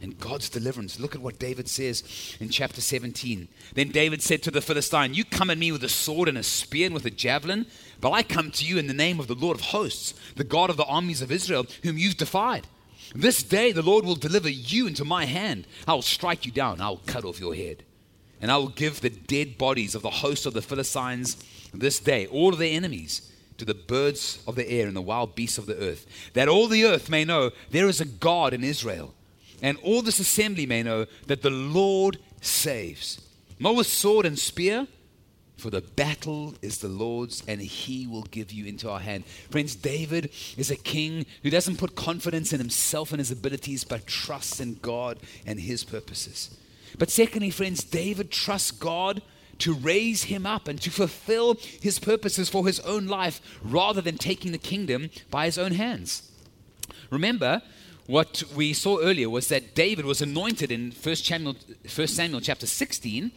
and 0.00 0.18
God's 0.18 0.48
deliverance. 0.48 0.98
Look 0.98 1.14
at 1.14 1.20
what 1.20 1.38
David 1.38 1.68
says 1.68 2.02
in 2.40 2.48
chapter 2.48 2.80
17. 2.80 3.46
Then 3.74 3.90
David 3.90 4.22
said 4.22 4.42
to 4.44 4.50
the 4.50 4.62
Philistine, 4.62 5.12
You 5.12 5.26
come 5.26 5.50
at 5.50 5.58
me 5.58 5.70
with 5.70 5.84
a 5.84 5.88
sword 5.90 6.30
and 6.30 6.38
a 6.38 6.42
spear 6.42 6.86
and 6.86 6.94
with 6.94 7.04
a 7.04 7.10
javelin, 7.10 7.66
but 8.00 8.12
I 8.12 8.22
come 8.22 8.50
to 8.52 8.64
you 8.64 8.78
in 8.78 8.86
the 8.86 8.94
name 8.94 9.20
of 9.20 9.26
the 9.26 9.34
Lord 9.34 9.58
of 9.58 9.64
hosts, 9.64 10.14
the 10.36 10.44
God 10.44 10.70
of 10.70 10.78
the 10.78 10.86
armies 10.86 11.20
of 11.20 11.30
Israel, 11.30 11.66
whom 11.82 11.98
you've 11.98 12.16
defied. 12.16 12.66
This 13.14 13.42
day 13.42 13.72
the 13.72 13.82
Lord 13.82 14.06
will 14.06 14.14
deliver 14.14 14.48
you 14.48 14.86
into 14.86 15.04
my 15.04 15.26
hand. 15.26 15.66
I 15.86 15.92
will 15.92 16.00
strike 16.00 16.46
you 16.46 16.52
down, 16.52 16.80
I 16.80 16.88
will 16.88 17.02
cut 17.04 17.26
off 17.26 17.38
your 17.38 17.54
head. 17.54 17.84
And 18.40 18.50
I 18.50 18.56
will 18.56 18.68
give 18.68 19.02
the 19.02 19.10
dead 19.10 19.58
bodies 19.58 19.94
of 19.94 20.00
the 20.00 20.10
host 20.10 20.46
of 20.46 20.54
the 20.54 20.62
Philistines 20.62 21.36
this 21.74 21.98
day, 21.98 22.26
all 22.28 22.52
of 22.52 22.58
their 22.58 22.72
enemies, 22.72 23.32
to 23.58 23.64
the 23.64 23.74
birds 23.74 24.42
of 24.46 24.54
the 24.54 24.68
air 24.68 24.86
and 24.86 24.96
the 24.96 25.02
wild 25.02 25.34
beasts 25.34 25.58
of 25.58 25.66
the 25.66 25.76
earth, 25.78 26.06
that 26.32 26.48
all 26.48 26.68
the 26.68 26.84
earth 26.84 27.10
may 27.10 27.24
know 27.24 27.50
there 27.70 27.88
is 27.88 28.00
a 28.00 28.06
God 28.06 28.54
in 28.54 28.64
Israel 28.64 29.14
and 29.62 29.78
all 29.82 30.02
this 30.02 30.18
assembly 30.18 30.66
may 30.66 30.82
know 30.82 31.06
that 31.26 31.42
the 31.42 31.50
Lord 31.50 32.18
saves. 32.40 33.20
Not 33.58 33.74
with 33.74 33.86
sword 33.86 34.26
and 34.26 34.38
spear, 34.38 34.86
for 35.56 35.70
the 35.70 35.80
battle 35.80 36.54
is 36.62 36.78
the 36.78 36.88
Lord's, 36.88 37.42
and 37.48 37.60
he 37.60 38.06
will 38.06 38.22
give 38.22 38.52
you 38.52 38.66
into 38.66 38.88
our 38.88 39.00
hand. 39.00 39.24
Friends, 39.50 39.74
David 39.74 40.30
is 40.56 40.70
a 40.70 40.76
king 40.76 41.26
who 41.42 41.50
doesn't 41.50 41.78
put 41.78 41.96
confidence 41.96 42.52
in 42.52 42.60
himself 42.60 43.10
and 43.10 43.18
his 43.18 43.32
abilities, 43.32 43.82
but 43.82 44.06
trusts 44.06 44.60
in 44.60 44.74
God 44.74 45.18
and 45.44 45.58
his 45.58 45.82
purposes. 45.82 46.56
But 46.96 47.10
secondly, 47.10 47.50
friends, 47.50 47.82
David 47.82 48.30
trusts 48.30 48.70
God 48.70 49.22
to 49.58 49.74
raise 49.74 50.24
him 50.24 50.46
up 50.46 50.68
and 50.68 50.80
to 50.82 50.90
fulfill 50.90 51.56
his 51.80 51.98
purposes 51.98 52.48
for 52.48 52.66
his 52.66 52.80
own 52.80 53.06
life 53.06 53.40
rather 53.62 54.00
than 54.00 54.16
taking 54.16 54.52
the 54.52 54.58
kingdom 54.58 55.10
by 55.30 55.46
his 55.46 55.58
own 55.58 55.72
hands. 55.72 56.30
Remember, 57.10 57.62
what 58.06 58.42
we 58.54 58.72
saw 58.72 59.00
earlier 59.00 59.28
was 59.28 59.48
that 59.48 59.74
David 59.74 60.04
was 60.04 60.22
anointed 60.22 60.72
in 60.72 60.92
1 60.92 61.16
Samuel, 61.16 61.56
1 61.94 62.06
Samuel 62.06 62.40
chapter 62.40 62.66
16, 62.66 63.30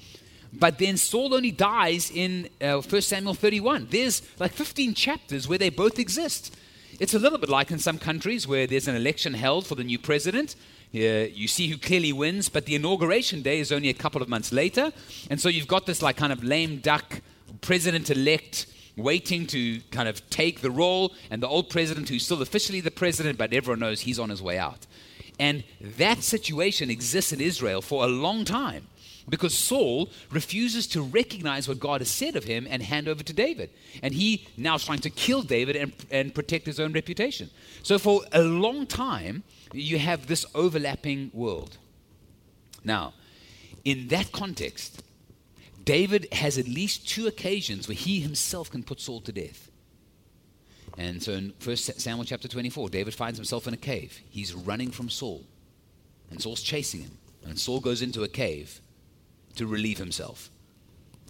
but 0.53 0.80
then 0.80 0.97
Saul 0.97 1.34
only 1.34 1.51
dies 1.51 2.11
in 2.11 2.49
uh, 2.61 2.82
1 2.82 3.01
Samuel 3.01 3.34
31. 3.34 3.88
There's 3.89 4.22
like 4.39 4.53
15 4.53 4.93
chapters 4.93 5.47
where 5.47 5.57
they 5.57 5.69
both 5.69 5.99
exist. 5.99 6.55
It's 6.99 7.13
a 7.13 7.19
little 7.19 7.38
bit 7.38 7.49
like 7.49 7.72
in 7.72 7.80
some 7.80 7.97
countries 7.97 8.47
where 8.47 8.67
there's 8.67 8.88
an 8.88 8.95
election 8.95 9.34
held 9.34 9.65
for 9.65 9.76
the 9.76 9.84
new 9.84 9.97
president. 9.97 10.55
Uh, 10.94 11.28
you 11.34 11.48
see 11.48 11.68
who 11.68 11.78
clearly 11.78 12.12
wins, 12.12 12.50
but 12.50 12.66
the 12.66 12.76
inauguration 12.76 13.42
day 13.42 13.60
is 13.60 13.72
only 13.72 13.89
a 13.89 13.94
couple 13.94 14.22
of 14.22 14.28
months 14.28 14.52
later. 14.52 14.92
And 15.30 15.39
so 15.39 15.48
you've 15.48 15.68
got 15.68 15.86
this 15.86 16.02
like 16.02 16.18
kind 16.18 16.34
of 16.34 16.44
lame 16.44 16.80
duck 16.80 17.22
president 17.62 18.10
elect 18.10 18.66
waiting 18.98 19.48
to 19.48 19.80
kind 19.92 20.10
of 20.10 20.28
take 20.30 20.62
the 20.62 20.72
role, 20.72 21.14
and 21.30 21.42
the 21.42 21.48
old 21.48 21.70
president, 21.70 22.10
who's 22.10 22.26
still 22.26 22.42
officially 22.42 22.82
the 22.82 22.92
president, 22.92 23.38
but 23.38 23.54
everyone 23.54 23.80
knows 23.80 24.02
he's 24.02 24.20
on 24.20 24.30
his 24.30 24.42
way 24.42 24.58
out. 24.58 24.86
And 25.39 25.64
that 25.98 26.24
situation 26.24 26.89
exists 26.89 27.32
in 27.32 27.42
Israel 27.42 27.82
for 27.82 28.04
a 28.04 28.08
long 28.08 28.46
time 28.46 28.88
because 29.30 29.58
Saul 29.58 30.10
refuses 30.30 30.88
to 30.88 31.02
recognize 31.02 31.68
what 31.68 31.80
God 31.80 32.02
has 32.02 32.10
said 32.10 32.36
of 32.36 32.44
him 32.44 32.68
and 32.70 32.84
hand 32.84 33.08
over 33.08 33.24
to 33.24 33.34
David. 33.34 33.70
And 34.04 34.14
he 34.14 34.48
now 34.58 34.76
is 34.76 34.86
trying 34.86 35.00
to 35.00 35.10
kill 35.10 35.42
David 35.42 35.76
and, 35.76 35.94
and 36.12 36.36
protect 36.36 36.66
his 36.66 36.80
own 36.80 36.92
reputation. 36.92 37.50
So 37.82 37.98
for 37.98 38.22
a 38.34 38.42
long 38.42 38.86
time, 38.86 39.44
you 39.74 39.99
have 39.99 40.28
this 40.28 40.45
overlapping 40.53 41.32
world. 41.34 41.78
Now, 42.84 43.13
in 43.84 44.07
that 44.09 44.32
context, 44.32 45.03
David 45.84 46.28
has 46.34 46.57
at 46.57 46.67
least 46.67 47.07
two 47.07 47.28
occasions 47.28 47.88
where 47.88 47.95
he 47.95 48.19
himself 48.19 48.69
can 48.69 48.84
put 48.84 48.99
Saul 48.99 49.22
to 49.22 49.32
death. 49.32 49.69
And 50.97 51.24
so 51.24 51.32
in 51.34 51.53
1 51.63 51.76
Samuel 51.78 52.26
chapter 52.26 52.47
24, 52.47 52.89
David 52.89 53.13
finds 53.13 53.38
himself 53.38 53.67
in 53.67 53.74
a 53.74 53.78
cave. 53.78 54.19
He's 54.30 54.53
running 54.53 54.91
from 54.91 55.09
Saul, 55.09 55.43
and 56.30 56.41
Saul's 56.41 56.61
chasing 56.61 57.01
him. 57.01 57.17
And 57.45 57.57
Saul 57.57 57.80
goes 57.80 58.01
into 58.01 58.24
a 58.24 58.28
cave 58.28 58.82
to 59.55 59.65
relieve 59.65 59.97
himself. 59.97 60.49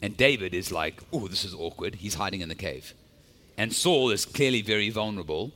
And 0.01 0.17
David 0.17 0.53
is 0.53 0.71
like, 0.71 1.01
oh, 1.13 1.27
this 1.27 1.45
is 1.45 1.53
awkward. 1.53 1.95
He's 1.95 2.15
hiding 2.15 2.41
in 2.41 2.49
the 2.49 2.55
cave. 2.55 2.93
And 3.57 3.71
Saul 3.71 4.09
is 4.09 4.25
clearly 4.25 4.61
very 4.61 4.89
vulnerable. 4.89 5.53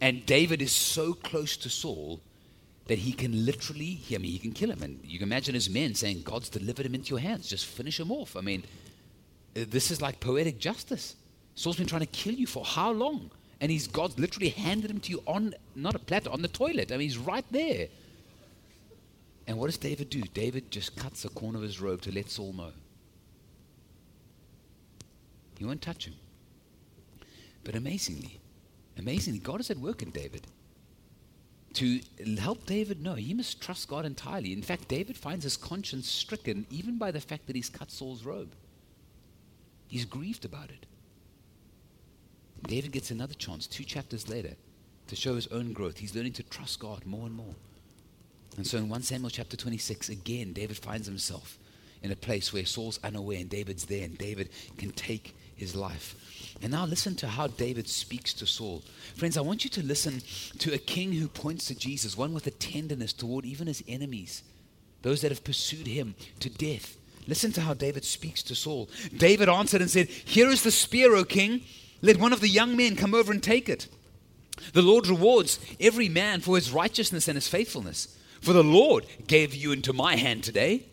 And 0.00 0.26
David 0.26 0.60
is 0.60 0.72
so 0.72 1.14
close 1.14 1.56
to 1.58 1.70
Saul 1.70 2.20
that 2.86 2.98
he 2.98 3.12
can 3.12 3.44
literally, 3.44 4.00
I 4.14 4.18
mean, 4.18 4.30
he 4.30 4.38
can 4.38 4.52
kill 4.52 4.70
him. 4.70 4.82
And 4.82 5.00
you 5.04 5.18
can 5.18 5.28
imagine 5.28 5.54
his 5.54 5.68
men 5.68 5.94
saying, 5.94 6.22
God's 6.22 6.48
delivered 6.48 6.86
him 6.86 6.94
into 6.94 7.10
your 7.10 7.20
hands. 7.20 7.48
Just 7.48 7.66
finish 7.66 7.98
him 7.98 8.12
off. 8.12 8.36
I 8.36 8.40
mean, 8.42 8.64
uh, 9.56 9.64
this 9.68 9.90
is 9.90 10.00
like 10.00 10.20
poetic 10.20 10.58
justice. 10.58 11.16
Saul's 11.54 11.76
been 11.76 11.86
trying 11.86 12.02
to 12.02 12.06
kill 12.06 12.34
you 12.34 12.46
for 12.46 12.64
how 12.64 12.92
long? 12.92 13.30
And 13.60 13.72
he's 13.72 13.86
God's 13.86 14.18
literally 14.18 14.50
handed 14.50 14.90
him 14.90 15.00
to 15.00 15.10
you 15.10 15.22
on, 15.26 15.54
not 15.74 15.94
a 15.94 15.98
platter, 15.98 16.30
on 16.30 16.42
the 16.42 16.48
toilet. 16.48 16.92
I 16.92 16.96
mean, 16.96 17.08
he's 17.08 17.18
right 17.18 17.44
there. 17.50 17.88
And 19.46 19.58
what 19.58 19.66
does 19.66 19.78
David 19.78 20.10
do? 20.10 20.22
David 20.22 20.70
just 20.70 20.96
cuts 20.96 21.24
a 21.24 21.28
corner 21.30 21.58
of 21.58 21.62
his 21.62 21.80
robe 21.80 22.02
to 22.02 22.12
let 22.12 22.28
Saul 22.30 22.52
know. 22.52 22.72
He 25.58 25.64
won't 25.64 25.80
touch 25.80 26.06
him. 26.06 26.14
But 27.64 27.74
amazingly, 27.74 28.38
amazingly, 28.98 29.38
God 29.38 29.60
is 29.60 29.70
at 29.70 29.78
work 29.78 30.02
in 30.02 30.10
David 30.10 30.46
to 31.74 32.00
help 32.38 32.64
David 32.64 33.02
know 33.02 33.14
he 33.14 33.34
must 33.34 33.60
trust 33.60 33.88
God 33.88 34.06
entirely. 34.06 34.52
In 34.54 34.62
fact, 34.62 34.88
David 34.88 35.16
finds 35.16 35.44
his 35.44 35.58
conscience 35.58 36.08
stricken 36.08 36.66
even 36.70 36.96
by 36.96 37.10
the 37.10 37.20
fact 37.20 37.46
that 37.46 37.56
he's 37.56 37.68
cut 37.68 37.90
Saul's 37.90 38.24
robe. 38.24 38.54
He's 39.88 40.06
grieved 40.06 40.46
about 40.46 40.70
it. 40.70 40.86
David 42.66 42.92
gets 42.92 43.10
another 43.10 43.34
chance 43.34 43.66
two 43.66 43.84
chapters 43.84 44.28
later 44.28 44.54
to 45.08 45.16
show 45.16 45.34
his 45.34 45.46
own 45.48 45.72
growth. 45.72 45.98
He's 45.98 46.14
learning 46.14 46.32
to 46.34 46.42
trust 46.44 46.80
God 46.80 47.04
more 47.04 47.26
and 47.26 47.34
more. 47.34 47.54
And 48.56 48.66
so 48.66 48.78
in 48.78 48.88
1 48.88 49.02
Samuel 49.02 49.30
chapter 49.30 49.56
26, 49.56 50.08
again, 50.08 50.54
David 50.54 50.78
finds 50.78 51.06
himself 51.06 51.58
in 52.02 52.10
a 52.10 52.16
place 52.16 52.52
where 52.52 52.64
Saul's 52.64 52.98
unaware 53.04 53.38
and 53.38 53.50
David's 53.50 53.84
there, 53.84 54.04
and 54.04 54.16
David 54.16 54.48
can 54.78 54.90
take 54.92 55.36
his 55.56 55.74
life. 55.74 56.14
And 56.62 56.72
now 56.72 56.86
listen 56.86 57.14
to 57.16 57.28
how 57.28 57.48
David 57.48 57.88
speaks 57.88 58.32
to 58.34 58.46
Saul. 58.46 58.82
Friends, 59.14 59.36
I 59.36 59.42
want 59.42 59.64
you 59.64 59.70
to 59.70 59.82
listen 59.82 60.22
to 60.58 60.72
a 60.72 60.78
king 60.78 61.12
who 61.12 61.28
points 61.28 61.66
to 61.66 61.74
Jesus, 61.74 62.16
one 62.16 62.32
with 62.32 62.46
a 62.46 62.50
tenderness 62.50 63.12
toward 63.12 63.44
even 63.44 63.66
his 63.66 63.82
enemies, 63.88 64.42
those 65.02 65.20
that 65.20 65.30
have 65.30 65.44
pursued 65.44 65.86
him 65.86 66.14
to 66.40 66.48
death. 66.48 66.96
Listen 67.26 67.52
to 67.52 67.60
how 67.60 67.74
David 67.74 68.04
speaks 68.04 68.42
to 68.44 68.54
Saul. 68.54 68.88
David 69.16 69.48
answered 69.48 69.80
and 69.80 69.90
said, 69.90 70.08
Here 70.08 70.48
is 70.48 70.62
the 70.62 70.70
spear, 70.70 71.14
O 71.14 71.24
king. 71.24 71.62
Let 72.00 72.18
one 72.18 72.32
of 72.32 72.40
the 72.40 72.48
young 72.48 72.76
men 72.76 72.94
come 72.94 73.14
over 73.14 73.32
and 73.32 73.42
take 73.42 73.68
it. 73.68 73.88
The 74.72 74.82
Lord 74.82 75.06
rewards 75.08 75.58
every 75.80 76.08
man 76.08 76.40
for 76.40 76.56
his 76.56 76.70
righteousness 76.70 77.28
and 77.28 77.36
his 77.36 77.48
faithfulness. 77.48 78.16
For 78.40 78.52
the 78.52 78.64
Lord 78.64 79.06
gave 79.26 79.54
you 79.54 79.72
into 79.72 79.92
my 79.92 80.16
hand 80.16 80.44
today 80.44 80.86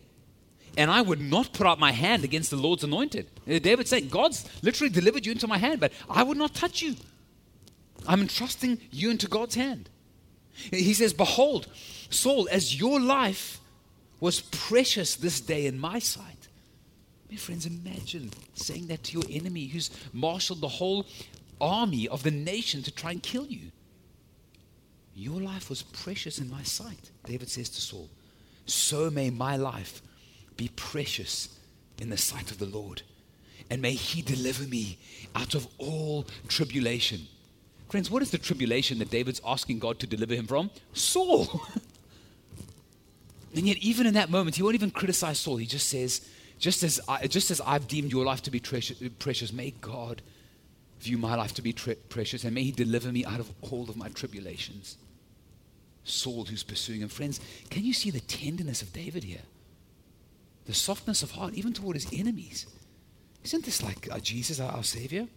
and 0.76 0.90
I 0.90 1.02
would 1.02 1.20
not 1.20 1.52
put 1.52 1.66
out 1.66 1.78
my 1.78 1.92
hand 1.92 2.24
against 2.24 2.50
the 2.50 2.56
Lord's 2.56 2.84
anointed. 2.84 3.28
Uh, 3.48 3.58
David 3.58 3.88
said, 3.88 4.10
God's 4.10 4.48
literally 4.62 4.90
delivered 4.92 5.26
you 5.26 5.32
into 5.32 5.46
my 5.46 5.58
hand, 5.58 5.80
but 5.80 5.92
I 6.08 6.22
would 6.22 6.38
not 6.38 6.54
touch 6.54 6.82
you. 6.82 6.96
I'm 8.06 8.20
entrusting 8.20 8.80
you 8.90 9.10
into 9.10 9.28
God's 9.28 9.54
hand. 9.54 9.88
He 10.70 10.94
says, 10.94 11.12
Behold, 11.12 11.66
Saul, 12.10 12.48
as 12.50 12.78
your 12.78 13.00
life 13.00 13.60
was 14.20 14.40
precious 14.40 15.16
this 15.16 15.40
day 15.40 15.66
in 15.66 15.78
my 15.78 15.98
sight. 15.98 16.48
My 17.30 17.36
friends, 17.36 17.66
imagine 17.66 18.30
saying 18.54 18.86
that 18.86 19.04
to 19.04 19.18
your 19.18 19.28
enemy 19.30 19.66
who's 19.66 19.90
marshaled 20.12 20.60
the 20.60 20.68
whole 20.68 21.06
army 21.60 22.08
of 22.08 22.22
the 22.22 22.30
nation 22.30 22.82
to 22.84 22.90
try 22.90 23.10
and 23.10 23.22
kill 23.22 23.46
you. 23.46 23.72
Your 25.14 25.40
life 25.40 25.70
was 25.70 25.82
precious 25.82 26.38
in 26.38 26.50
my 26.50 26.62
sight, 26.62 27.10
David 27.24 27.48
says 27.48 27.68
to 27.70 27.80
Saul. 27.80 28.08
So 28.66 29.10
may 29.10 29.30
my 29.30 29.56
life 29.56 30.02
be 30.56 30.70
precious 30.74 31.58
in 31.98 32.10
the 32.10 32.16
sight 32.16 32.50
of 32.50 32.58
the 32.58 32.66
Lord, 32.66 33.02
and 33.70 33.80
may 33.80 33.92
he 33.92 34.22
deliver 34.22 34.64
me 34.64 34.98
out 35.34 35.54
of 35.54 35.66
all 35.78 36.26
tribulation. 36.48 37.20
Friends, 37.88 38.10
what 38.10 38.22
is 38.22 38.30
the 38.30 38.38
tribulation 38.38 38.98
that 38.98 39.10
David's 39.10 39.40
asking 39.46 39.78
God 39.78 39.98
to 40.00 40.06
deliver 40.06 40.34
him 40.34 40.46
from? 40.46 40.70
Saul. 40.92 41.62
and 43.54 43.66
yet, 43.66 43.76
even 43.78 44.06
in 44.06 44.14
that 44.14 44.30
moment, 44.30 44.56
he 44.56 44.62
won't 44.62 44.74
even 44.74 44.90
criticize 44.90 45.38
Saul. 45.38 45.56
He 45.56 45.66
just 45.66 45.88
says, 45.88 46.28
just 46.58 46.82
as, 46.82 47.00
I, 47.08 47.26
just 47.26 47.50
as 47.50 47.60
I've 47.60 47.88
deemed 47.88 48.10
your 48.10 48.24
life 48.24 48.42
to 48.42 48.50
be 48.50 48.60
precious, 48.60 49.52
may 49.52 49.70
God 49.80 50.22
view 51.00 51.18
my 51.18 51.34
life 51.34 51.54
to 51.54 51.62
be 51.62 51.72
tre- 51.72 51.96
precious, 52.08 52.44
and 52.44 52.54
may 52.54 52.62
He 52.62 52.72
deliver 52.72 53.12
me 53.12 53.24
out 53.24 53.40
of 53.40 53.50
all 53.60 53.88
of 53.88 53.96
my 53.96 54.08
tribulations. 54.08 54.96
Saul, 56.04 56.44
who's 56.44 56.62
pursuing 56.62 57.00
him. 57.00 57.08
Friends, 57.08 57.40
can 57.70 57.84
you 57.84 57.92
see 57.92 58.10
the 58.10 58.20
tenderness 58.20 58.82
of 58.82 58.92
David 58.92 59.24
here? 59.24 59.42
The 60.66 60.74
softness 60.74 61.22
of 61.22 61.32
heart, 61.32 61.54
even 61.54 61.72
toward 61.72 61.96
his 61.96 62.06
enemies. 62.12 62.66
Isn't 63.44 63.64
this 63.64 63.82
like 63.82 64.08
Jesus, 64.22 64.58
our, 64.58 64.82
Savior? 64.82 65.28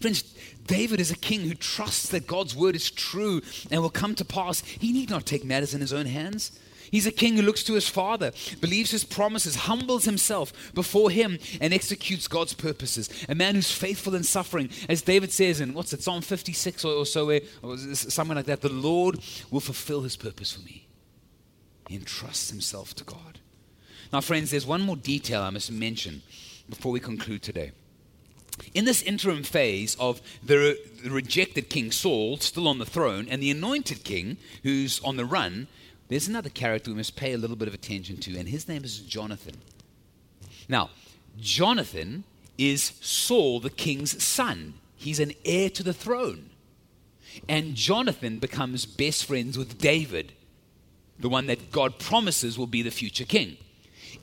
Friends, 0.00 0.22
David 0.66 1.00
is 1.00 1.10
a 1.10 1.16
king 1.16 1.40
who 1.40 1.54
trusts 1.54 2.08
that 2.10 2.26
God's 2.26 2.54
word 2.54 2.76
is 2.76 2.90
true 2.90 3.40
and 3.70 3.80
will 3.80 3.90
come 3.90 4.14
to 4.16 4.24
pass. 4.24 4.60
He 4.60 4.92
need 4.92 5.10
not 5.10 5.26
take 5.26 5.44
matters 5.44 5.74
in 5.74 5.80
his 5.80 5.92
own 5.92 6.06
hands. 6.06 6.52
He's 6.90 7.06
a 7.06 7.10
king 7.10 7.36
who 7.36 7.42
looks 7.42 7.64
to 7.64 7.72
his 7.72 7.88
father, 7.88 8.32
believes 8.60 8.90
his 8.90 9.02
promises, 9.02 9.56
humbles 9.56 10.04
himself 10.04 10.52
before 10.74 11.10
him, 11.10 11.38
and 11.58 11.72
executes 11.72 12.28
God's 12.28 12.52
purposes. 12.52 13.08
A 13.30 13.34
man 13.34 13.54
who's 13.54 13.72
faithful 13.72 14.14
in 14.14 14.24
suffering. 14.24 14.68
As 14.90 15.00
David 15.00 15.32
says 15.32 15.62
in, 15.62 15.72
what's 15.72 15.94
it, 15.94 16.02
Psalm 16.02 16.20
56 16.20 16.84
or, 16.84 17.06
so, 17.06 17.26
where, 17.26 17.40
or 17.62 17.78
something 17.78 18.36
like 18.36 18.44
that, 18.44 18.60
the 18.60 18.68
Lord 18.68 19.20
will 19.50 19.60
fulfill 19.60 20.02
his 20.02 20.16
purpose 20.16 20.52
for 20.52 20.60
me. 20.66 20.86
He 21.88 21.96
entrusts 21.96 22.50
himself 22.50 22.94
to 22.96 23.04
God. 23.04 23.40
Now, 24.12 24.20
friends, 24.20 24.50
there's 24.50 24.66
one 24.66 24.82
more 24.82 24.96
detail 24.96 25.40
I 25.40 25.48
must 25.48 25.72
mention 25.72 26.20
before 26.72 26.90
we 26.90 27.00
conclude 27.00 27.42
today. 27.42 27.70
In 28.72 28.86
this 28.86 29.02
interim 29.02 29.42
phase 29.42 29.94
of 30.00 30.22
the, 30.42 30.78
rejected 31.04 31.68
King 31.68 31.92
Saul 31.92 32.38
still 32.38 32.66
on 32.66 32.78
the 32.78 32.86
throne 32.86 33.28
and 33.28 33.42
the 33.42 33.50
anointed 33.50 34.04
king 34.04 34.38
who's 34.62 34.98
on 35.04 35.16
the 35.16 35.26
run, 35.26 35.68
there's 36.08 36.28
another 36.28 36.48
character 36.48 36.90
we 36.90 36.96
must 36.96 37.14
pay 37.14 37.34
a 37.34 37.38
little 37.38 37.56
bit 37.56 37.68
of 37.68 37.74
attention 37.74 38.16
to, 38.18 38.38
and 38.38 38.48
his 38.48 38.68
name 38.68 38.84
is 38.84 39.00
Jonathan. 39.00 39.56
Now, 40.66 40.88
Jonathan 41.38 42.24
is 42.56 42.92
Saul, 43.02 43.60
the 43.60 43.68
king's 43.68 44.22
son. 44.22 44.74
He's 44.96 45.20
an 45.20 45.32
heir 45.44 45.68
to 45.70 45.82
the 45.82 45.92
throne. 45.92 46.50
And 47.50 47.74
Jonathan 47.74 48.38
becomes 48.38 48.86
best 48.86 49.26
friends 49.26 49.58
with 49.58 49.78
David, 49.78 50.32
the 51.18 51.28
one 51.28 51.48
that 51.48 51.70
God 51.70 51.98
promises 51.98 52.58
will 52.58 52.66
be 52.66 52.80
the 52.80 52.90
future 52.90 53.24
king. 53.26 53.58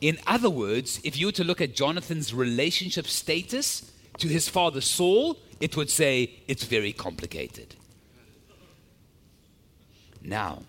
In 0.02 0.18
other 0.26 0.50
words, 0.50 1.02
if 1.04 1.18
you 1.18 1.28
were 1.28 1.32
to 1.34 1.44
look 1.44 1.62
at 1.62 1.76
Jonathan's 1.76 2.34
relationship 2.34 3.08
status 3.08 3.92
to 4.18 4.28
his 4.28 4.48
father 4.48 4.82
Saul, 4.82 5.38
it 5.60 5.76
would 5.76 5.90
say 5.90 6.42
it's 6.48 6.64
very 6.64 6.94
complicated. 6.94 7.76
Now, 10.22 10.64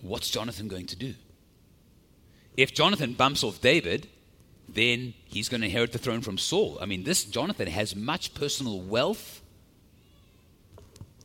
what's 0.00 0.30
Jonathan 0.30 0.68
going 0.68 0.86
to 0.86 0.96
do? 0.96 1.14
If 2.56 2.74
Jonathan 2.74 3.14
bumps 3.14 3.42
off 3.42 3.60
David, 3.60 4.08
then 4.68 5.14
he's 5.24 5.48
going 5.48 5.60
to 5.60 5.66
inherit 5.66 5.92
the 5.92 5.98
throne 5.98 6.20
from 6.20 6.38
Saul. 6.38 6.78
I 6.80 6.86
mean, 6.86 7.04
this 7.04 7.24
Jonathan 7.24 7.66
has 7.68 7.96
much 7.96 8.34
personal 8.34 8.80
wealth, 8.80 9.42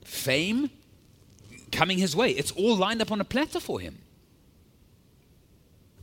fame 0.03 0.70
coming 1.72 1.97
his 1.97 2.16
way. 2.16 2.32
It's 2.32 2.51
all 2.51 2.76
lined 2.76 3.01
up 3.01 3.12
on 3.12 3.22
a 3.22 3.26
platter 3.26 3.60
for 3.60 3.80
him. 3.80 3.99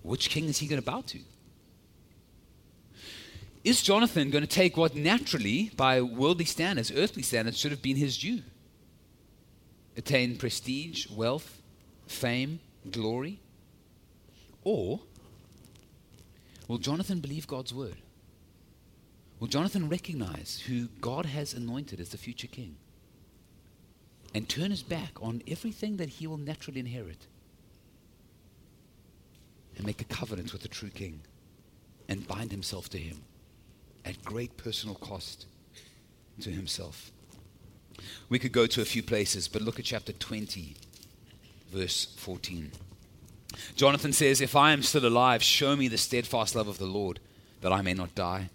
Which 0.05 0.29
king 0.29 0.45
is 0.45 0.59
he 0.59 0.67
going 0.67 0.81
to 0.81 0.85
bow 0.85 1.01
to? 1.01 1.19
Is 3.65 3.83
Jonathan 3.83 4.31
going 4.31 4.45
to 4.45 4.49
take 4.49 4.77
what 4.77 4.95
naturally, 4.95 5.71
by 5.75 6.03
worldly 6.03 6.45
standards, 6.45 6.93
earthly 6.95 7.23
standards, 7.23 7.59
should 7.59 7.71
have 7.71 7.81
been 7.81 7.97
his 7.97 8.19
due? 8.19 8.43
Attain 9.97 10.37
prestige, 10.37 11.09
wealth, 11.09 11.63
fame, 12.07 12.61
glory? 12.91 13.41
Or 14.63 15.01
will 16.69 16.79
Jonathan 16.79 17.21
believe 17.21 17.47
God's 17.47 17.73
word? 17.73 17.97
Will 19.41 19.49
Jonathan 19.49 19.89
recognize 19.89 20.63
who 20.67 20.89
God 21.01 21.25
has 21.25 21.55
anointed 21.55 21.99
as 21.99 22.11
the 22.11 22.19
future 22.19 22.47
king 22.47 22.77
and 24.35 24.47
turn 24.51 24.71
his 24.71 24.83
back 24.83 25.13
on 25.23 25.43
everything 25.49 25.97
that 25.97 26.11
he 26.11 26.27
will 26.27 26.37
naturally 26.37 26.81
inherit 26.81 27.27
and 29.77 29.87
make 29.87 30.01
a 30.01 30.05
covenant 30.05 30.53
with 30.53 30.63
the 30.63 30.69
true 30.69 30.91
king 30.91 31.21
and 32.09 32.27
bind 32.27 32.51
himself 32.51 32.89
to 32.91 32.99
him 32.99 33.23
at 34.05 34.25
great 34.25 34.57
personal 34.57 34.95
cost 34.97 35.47
to 36.41 36.51
himself? 36.51 37.11
We 38.29 38.39
could 38.39 38.53
go 38.53 38.67
to 38.67 38.83
a 38.83 38.85
few 38.85 39.03
places, 39.03 39.49
but 39.49 39.63
look 39.63 39.79
at 39.79 39.85
chapter 39.85 40.13
20 40.13 40.77
verse 41.75 42.07
14. 42.17 42.71
Jonathan 43.77 44.13
says, 44.13 44.41
If 44.41 44.57
I 44.57 44.73
am 44.73 44.83
still 44.83 45.07
alive, 45.07 45.43
show 45.43 45.77
me 45.77 45.89
the 45.89 45.99
steadfast 45.99 46.55
love 46.55 46.69
of 46.69 46.79
the 46.79 46.87
Lord, 46.87 47.21
that 47.61 47.73
I 47.73 47.83
may 47.83 47.95
not 47.95 48.15
die. 48.15 48.51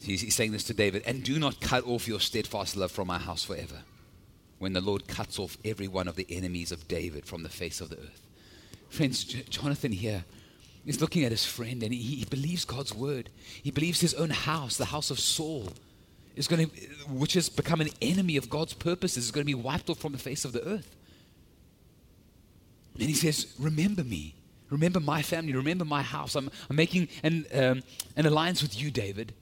He's, 0.00 0.34
saying 0.34 0.52
this 0.52 0.64
to 0.64 0.74
David, 0.74 1.02
and 1.06 1.22
do 1.22 1.38
not 1.38 1.60
cut 1.60 1.86
off 1.86 2.06
your 2.06 2.20
steadfast 2.20 2.76
love 2.76 2.92
from 2.92 3.08
my 3.08 3.18
house 3.18 3.44
forever. 3.44 3.82
When 4.58 4.72
the 4.72 4.80
Lord 4.80 5.08
cuts 5.08 5.38
off 5.38 5.58
every 5.64 5.88
one 5.88 6.08
of 6.08 6.16
the 6.16 6.26
enemies 6.30 6.72
of 6.72 6.88
David 6.88 7.26
from 7.26 7.42
the 7.42 7.48
face 7.48 7.80
of 7.80 7.90
the 7.90 7.98
earth. 7.98 8.22
Friends, 8.88 9.24
J- 9.24 9.44
Jonathan 9.48 9.92
here 9.92 10.24
is 10.84 11.00
looking 11.00 11.24
at 11.24 11.32
his 11.32 11.44
friend 11.44 11.82
and 11.82 11.92
he, 11.92 12.00
he 12.00 12.24
believes 12.24 12.64
God's 12.64 12.94
word. 12.94 13.30
He 13.62 13.70
believes 13.70 14.00
his 14.00 14.14
own 14.14 14.30
house, 14.30 14.76
the 14.76 14.86
house 14.86 15.10
of 15.10 15.18
Saul, 15.18 15.68
is 16.36 16.46
going 16.46 16.68
to, 16.68 16.76
which 17.08 17.34
has 17.34 17.48
become 17.48 17.80
an 17.80 17.88
enemy 18.00 18.36
of 18.36 18.48
God's 18.48 18.74
purposes, 18.74 19.24
is 19.24 19.30
going 19.30 19.42
to 19.42 19.46
be 19.46 19.54
wiped 19.54 19.90
off 19.90 19.98
from 19.98 20.12
the 20.12 20.18
face 20.18 20.44
of 20.44 20.52
the 20.52 20.66
earth. 20.66 20.94
And 22.98 23.08
he 23.08 23.14
says, 23.14 23.54
Remember 23.58 24.04
me. 24.04 24.34
Remember 24.70 25.00
my 25.00 25.22
family. 25.22 25.54
Remember 25.54 25.84
my 25.84 26.02
house. 26.02 26.34
I'm, 26.34 26.50
I'm 26.68 26.76
making 26.76 27.08
an, 27.22 27.46
um, 27.54 27.82
an 28.16 28.26
alliance 28.26 28.62
with 28.62 28.80
you, 28.80 28.90
David. 28.90 29.32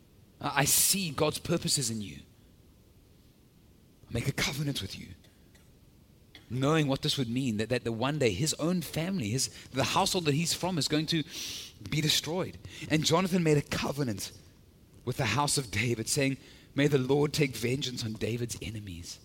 I 0.41 0.65
see 0.65 1.11
God's 1.11 1.39
purposes 1.39 1.91
in 1.91 2.01
you. 2.03 2.17
I 4.09 4.13
make 4.13 4.29
a 4.29 4.33
covenant 4.33 4.83
with 4.83 4.99
you. 4.99 5.07
Knowing 6.55 6.87
what 6.87 7.03
this 7.03 7.19
would 7.19 7.29
mean, 7.29 7.57
that, 7.57 7.69
that 7.69 7.85
the 7.85 7.93
one 7.93 8.19
day 8.19 8.31
his 8.31 8.55
own 8.55 8.81
family, 8.81 9.29
his, 9.29 9.51
the 9.73 9.85
household 9.85 10.25
that 10.25 10.35
he's 10.35 10.55
from, 10.55 10.79
is 10.79 10.89
going 10.89 11.07
to 11.07 11.25
be 11.91 12.01
destroyed. 12.01 12.57
And 12.91 13.05
Jonathan 13.05 13.43
made 13.43 13.57
a 13.57 13.63
covenant 13.63 14.31
with 15.05 15.17
the 15.17 15.25
house 15.25 15.59
of 15.59 15.71
David, 15.71 16.09
saying, 16.09 16.37
May 16.75 16.87
the 16.87 16.99
Lord 16.99 17.33
take 17.33 17.57
vengeance 17.57 18.05
on 18.05 18.15
David's 18.15 18.57
enemies. 18.63 19.19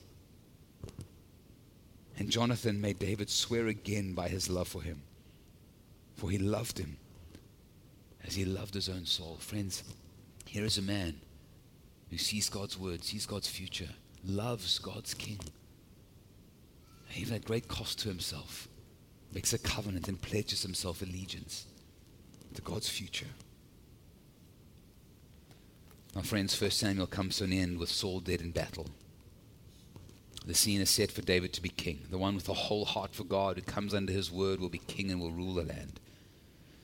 And 2.17 2.29
Jonathan 2.29 2.81
made 2.81 2.99
David 2.99 3.29
swear 3.29 3.67
again 3.67 4.13
by 4.13 4.27
his 4.27 4.49
love 4.49 4.67
for 4.67 4.81
him, 4.81 5.03
for 6.15 6.29
he 6.29 6.37
loved 6.37 6.77
him 6.77 6.97
as 8.25 8.35
he 8.35 8.43
loved 8.43 8.73
his 8.73 8.89
own 8.89 9.05
soul. 9.05 9.37
Friends, 9.39 9.83
here 10.45 10.65
is 10.65 10.77
a 10.77 10.81
man 10.81 11.21
who 12.09 12.17
sees 12.17 12.49
God's 12.49 12.77
word, 12.77 13.03
sees 13.03 13.25
God's 13.25 13.47
future, 13.47 13.89
loves 14.25 14.79
God's 14.79 15.13
king, 15.13 15.39
even 17.15 17.35
at 17.35 17.45
great 17.45 17.67
cost 17.67 17.99
to 17.99 18.07
himself, 18.07 18.67
makes 19.33 19.53
a 19.53 19.59
covenant 19.59 20.07
and 20.07 20.21
pledges 20.21 20.63
himself 20.63 21.01
allegiance 21.01 21.65
to 22.53 22.61
God's 22.61 22.89
future. 22.89 23.27
Now, 26.15 26.21
friends, 26.21 26.55
First 26.55 26.79
Samuel 26.79 27.07
comes 27.07 27.37
to 27.37 27.43
an 27.43 27.53
end 27.53 27.77
with 27.77 27.89
Saul 27.89 28.19
dead 28.19 28.41
in 28.41 28.51
battle. 28.51 28.87
The 30.45 30.55
scene 30.55 30.81
is 30.81 30.89
set 30.89 31.11
for 31.11 31.21
David 31.21 31.53
to 31.53 31.61
be 31.61 31.69
king. 31.69 31.99
The 32.09 32.17
one 32.17 32.33
with 32.33 32.49
a 32.49 32.53
whole 32.53 32.85
heart 32.85 33.13
for 33.13 33.23
God 33.23 33.57
who 33.57 33.61
comes 33.61 33.93
under 33.93 34.11
his 34.11 34.31
word 34.31 34.59
will 34.59 34.69
be 34.69 34.79
king 34.79 35.11
and 35.11 35.21
will 35.21 35.31
rule 35.31 35.53
the 35.53 35.63
land. 35.63 35.99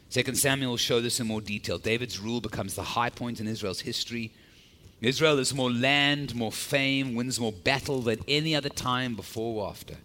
Second 0.10 0.36
Samuel 0.36 0.72
will 0.72 0.78
show 0.78 1.02
this 1.02 1.20
in 1.20 1.28
more 1.28 1.42
detail. 1.42 1.80
David's 1.80 2.20
rule 2.20 2.42
becomes 2.42 2.76
the 2.76 2.84
high 2.84 3.10
point 3.10 3.40
in 3.40 3.48
Israel's 3.48 3.82
history. 3.82 4.32
Israel 5.02 5.40
is 5.40 5.54
more 5.54 5.72
land, 5.72 6.36
more 6.36 6.52
fame, 6.52 7.16
wins 7.16 7.40
more 7.40 7.52
battle 7.52 8.02
than 8.02 8.20
any 8.28 8.56
other 8.56 8.70
time 8.70 9.16
before 9.16 9.64
or 9.64 9.70
after. 9.70 9.96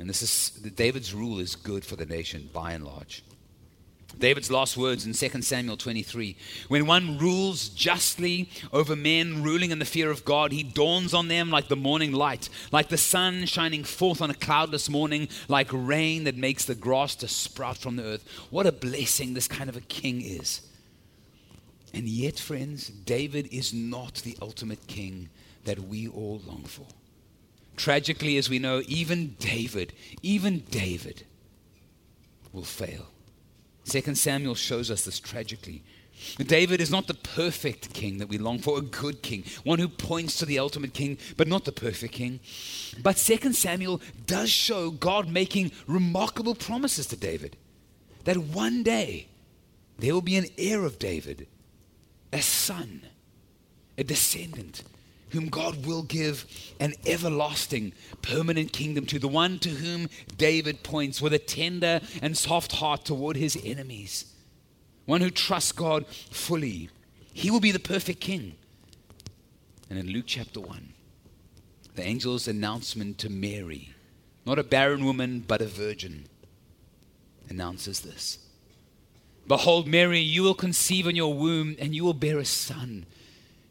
And 0.00 0.08
this 0.08 0.22
is 0.22 0.50
David's 0.72 1.12
rule 1.12 1.40
is 1.40 1.54
good 1.54 1.84
for 1.84 1.94
the 1.94 2.06
nation 2.06 2.48
by 2.54 2.72
and 2.72 2.84
large. 2.84 3.22
David's 4.18 4.50
last 4.50 4.76
words 4.76 5.04
in 5.04 5.12
2 5.12 5.42
Samuel 5.42 5.76
23 5.76 6.36
When 6.68 6.86
one 6.86 7.18
rules 7.18 7.68
justly 7.68 8.48
over 8.72 8.96
men 8.96 9.42
ruling 9.42 9.70
in 9.70 9.78
the 9.78 9.84
fear 9.84 10.10
of 10.10 10.24
God, 10.24 10.52
he 10.52 10.62
dawns 10.62 11.12
on 11.12 11.28
them 11.28 11.50
like 11.50 11.68
the 11.68 11.76
morning 11.76 12.12
light, 12.12 12.48
like 12.72 12.88
the 12.88 12.96
sun 12.96 13.44
shining 13.44 13.84
forth 13.84 14.22
on 14.22 14.30
a 14.30 14.34
cloudless 14.34 14.88
morning, 14.88 15.28
like 15.48 15.68
rain 15.70 16.24
that 16.24 16.36
makes 16.36 16.64
the 16.64 16.74
grass 16.74 17.14
to 17.16 17.28
sprout 17.28 17.76
from 17.76 17.96
the 17.96 18.04
earth. 18.04 18.24
What 18.48 18.66
a 18.66 18.72
blessing 18.72 19.34
this 19.34 19.48
kind 19.48 19.68
of 19.68 19.76
a 19.76 19.82
king 19.82 20.22
is. 20.22 20.62
And 21.92 22.08
yet, 22.08 22.38
friends, 22.38 22.88
David 22.88 23.48
is 23.52 23.74
not 23.74 24.14
the 24.16 24.36
ultimate 24.40 24.86
king 24.86 25.28
that 25.64 25.78
we 25.78 26.08
all 26.08 26.40
long 26.46 26.64
for. 26.64 26.86
Tragically, 27.80 28.36
as 28.36 28.50
we 28.50 28.58
know, 28.58 28.82
even 28.88 29.36
David, 29.38 29.94
even 30.22 30.58
David 30.70 31.24
will 32.52 32.62
fail. 32.62 33.06
Second 33.84 34.16
Samuel 34.18 34.54
shows 34.54 34.90
us 34.90 35.06
this 35.06 35.18
tragically. 35.18 35.82
David 36.36 36.82
is 36.82 36.90
not 36.90 37.06
the 37.06 37.14
perfect 37.14 37.94
king 37.94 38.18
that 38.18 38.28
we 38.28 38.36
long 38.36 38.58
for, 38.58 38.76
a 38.76 38.82
good 38.82 39.22
king, 39.22 39.44
one 39.64 39.78
who 39.78 39.88
points 39.88 40.36
to 40.36 40.44
the 40.44 40.58
ultimate 40.58 40.92
king, 40.92 41.16
but 41.38 41.48
not 41.48 41.64
the 41.64 41.72
perfect 41.72 42.12
king. 42.12 42.40
But 43.02 43.16
Second 43.16 43.54
Samuel 43.54 44.02
does 44.26 44.50
show 44.50 44.90
God 44.90 45.30
making 45.30 45.72
remarkable 45.86 46.54
promises 46.54 47.06
to 47.06 47.16
David 47.16 47.56
that 48.24 48.36
one 48.36 48.82
day 48.82 49.28
there 49.98 50.12
will 50.12 50.20
be 50.20 50.36
an 50.36 50.48
heir 50.58 50.84
of 50.84 50.98
David, 50.98 51.46
a 52.30 52.42
son, 52.42 53.06
a 53.96 54.04
descendant 54.04 54.82
whom 55.30 55.48
God 55.48 55.86
will 55.86 56.02
give 56.02 56.46
an 56.78 56.94
everlasting, 57.06 57.92
permanent 58.22 58.72
kingdom 58.72 59.06
to, 59.06 59.18
the 59.18 59.28
one 59.28 59.58
to 59.60 59.70
whom 59.70 60.08
David 60.36 60.82
points 60.82 61.22
with 61.22 61.32
a 61.32 61.38
tender 61.38 62.00
and 62.22 62.36
soft 62.36 62.72
heart 62.72 63.04
toward 63.04 63.36
his 63.36 63.58
enemies, 63.64 64.32
one 65.06 65.20
who 65.20 65.30
trusts 65.30 65.72
God 65.72 66.06
fully. 66.06 66.90
He 67.32 67.50
will 67.50 67.60
be 67.60 67.72
the 67.72 67.78
perfect 67.78 68.20
king. 68.20 68.56
And 69.88 69.98
in 69.98 70.08
Luke 70.08 70.26
chapter 70.26 70.60
1, 70.60 70.92
the 71.94 72.04
angel's 72.04 72.46
announcement 72.46 73.18
to 73.18 73.30
Mary, 73.30 73.90
not 74.46 74.58
a 74.58 74.64
barren 74.64 75.04
woman, 75.04 75.44
but 75.46 75.60
a 75.60 75.66
virgin, 75.66 76.26
announces 77.48 78.00
this 78.00 78.38
Behold, 79.46 79.88
Mary, 79.88 80.20
you 80.20 80.42
will 80.42 80.54
conceive 80.54 81.06
in 81.08 81.16
your 81.16 81.34
womb, 81.34 81.74
and 81.80 81.94
you 81.94 82.04
will 82.04 82.14
bear 82.14 82.38
a 82.38 82.44
son 82.44 83.04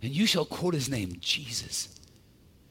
and 0.01 0.11
you 0.11 0.25
shall 0.25 0.45
call 0.45 0.71
his 0.71 0.89
name 0.89 1.17
Jesus. 1.19 1.89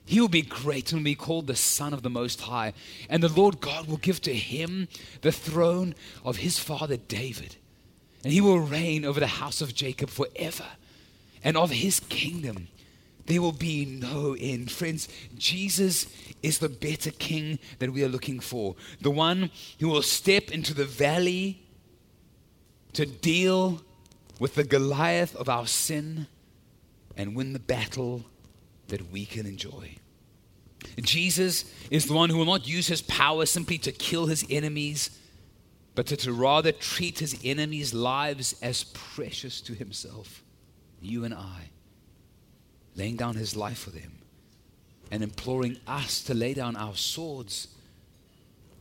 He 0.04 0.20
will 0.20 0.28
be 0.28 0.42
great 0.42 0.90
and 0.90 1.00
will 1.00 1.04
be 1.04 1.14
called 1.14 1.46
the 1.46 1.54
Son 1.54 1.92
of 1.92 2.02
the 2.02 2.08
Most 2.08 2.40
High. 2.40 2.72
And 3.10 3.22
the 3.22 3.28
Lord 3.28 3.60
God 3.60 3.86
will 3.86 3.98
give 3.98 4.22
to 4.22 4.34
him 4.34 4.88
the 5.20 5.32
throne 5.32 5.94
of 6.24 6.38
his 6.38 6.58
father 6.58 6.96
David. 6.96 7.56
And 8.24 8.32
he 8.32 8.40
will 8.40 8.58
reign 8.58 9.04
over 9.04 9.20
the 9.20 9.26
house 9.26 9.60
of 9.60 9.74
Jacob 9.74 10.08
forever. 10.08 10.64
And 11.44 11.58
of 11.58 11.70
his 11.70 12.00
kingdom 12.00 12.68
there 13.26 13.42
will 13.42 13.52
be 13.52 13.84
no 13.84 14.34
end. 14.40 14.70
Friends, 14.70 15.06
Jesus 15.36 16.06
is 16.42 16.58
the 16.58 16.70
better 16.70 17.10
king 17.10 17.58
that 17.78 17.92
we 17.92 18.02
are 18.02 18.08
looking 18.08 18.40
for. 18.40 18.74
The 19.02 19.10
one 19.10 19.50
who 19.78 19.88
will 19.88 20.02
step 20.02 20.50
into 20.50 20.72
the 20.72 20.86
valley 20.86 21.62
to 22.94 23.04
deal 23.04 23.82
with 24.40 24.54
the 24.54 24.64
Goliath 24.64 25.36
of 25.36 25.50
our 25.50 25.66
sin 25.66 26.26
and 27.18 27.34
win 27.34 27.52
the 27.52 27.58
battle 27.58 28.24
that 28.86 29.10
we 29.10 29.26
can 29.26 29.44
enjoy. 29.44 29.96
Jesus 31.02 31.64
is 31.90 32.06
the 32.06 32.14
one 32.14 32.30
who 32.30 32.38
will 32.38 32.44
not 32.44 32.68
use 32.68 32.86
his 32.86 33.02
power 33.02 33.44
simply 33.44 33.76
to 33.78 33.92
kill 33.92 34.26
his 34.26 34.46
enemies, 34.48 35.10
but 35.96 36.06
to, 36.06 36.16
to 36.16 36.32
rather 36.32 36.70
treat 36.70 37.18
his 37.18 37.38
enemies' 37.44 37.92
lives 37.92 38.54
as 38.62 38.84
precious 38.84 39.60
to 39.62 39.74
himself. 39.74 40.44
You 41.02 41.24
and 41.24 41.34
I, 41.34 41.70
laying 42.94 43.16
down 43.16 43.34
his 43.34 43.56
life 43.56 43.78
for 43.78 43.90
them 43.90 44.18
and 45.10 45.22
imploring 45.22 45.78
us 45.86 46.22
to 46.24 46.34
lay 46.34 46.54
down 46.54 46.76
our 46.76 46.94
swords 46.94 47.68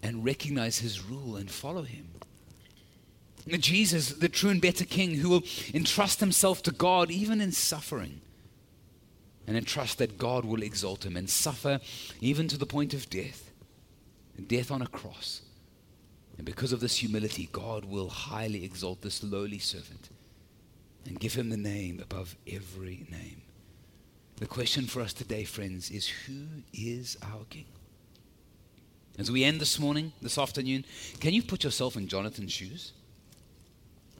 and 0.03 0.23
recognize 0.23 0.77
his 0.77 1.03
rule 1.03 1.35
and 1.35 1.49
follow 1.49 1.81
him. 1.81 2.07
Jesus, 3.47 4.09
the 4.09 4.29
true 4.29 4.49
and 4.49 4.61
better 4.61 4.85
King, 4.85 5.15
who 5.15 5.29
will 5.29 5.43
entrust 5.73 6.19
himself 6.19 6.61
to 6.63 6.71
God 6.71 7.09
even 7.09 7.41
in 7.41 7.51
suffering 7.51 8.21
and 9.55 9.65
trust 9.65 9.97
that 9.99 10.17
God 10.17 10.43
will 10.43 10.61
exalt 10.61 11.05
him 11.05 11.15
and 11.15 11.29
suffer 11.29 11.79
even 12.19 12.47
to 12.49 12.57
the 12.57 12.65
point 12.65 12.93
of 12.93 13.09
death, 13.09 13.51
death 14.47 14.69
on 14.71 14.81
a 14.81 14.87
cross. 14.87 15.41
And 16.37 16.45
because 16.45 16.73
of 16.73 16.81
this 16.81 16.97
humility, 16.97 17.49
God 17.51 17.85
will 17.85 18.09
highly 18.09 18.63
exalt 18.63 19.01
this 19.01 19.23
lowly 19.23 19.59
servant 19.59 20.09
and 21.05 21.19
give 21.19 21.33
him 21.33 21.49
the 21.49 21.57
name 21.57 21.99
above 22.01 22.35
every 22.47 23.07
name. 23.09 23.41
The 24.35 24.45
question 24.45 24.85
for 24.85 25.01
us 25.01 25.13
today, 25.13 25.45
friends, 25.45 25.89
is 25.89 26.07
who 26.07 26.45
is 26.73 27.17
our 27.23 27.45
King? 27.49 27.65
As 29.17 29.31
we 29.31 29.43
end 29.43 29.59
this 29.59 29.79
morning, 29.79 30.11
this 30.21 30.37
afternoon, 30.37 30.85
can 31.19 31.33
you 31.33 31.41
put 31.41 31.63
yourself 31.63 31.95
in 31.95 32.07
Jonathan's 32.07 32.51
shoes? 32.51 32.91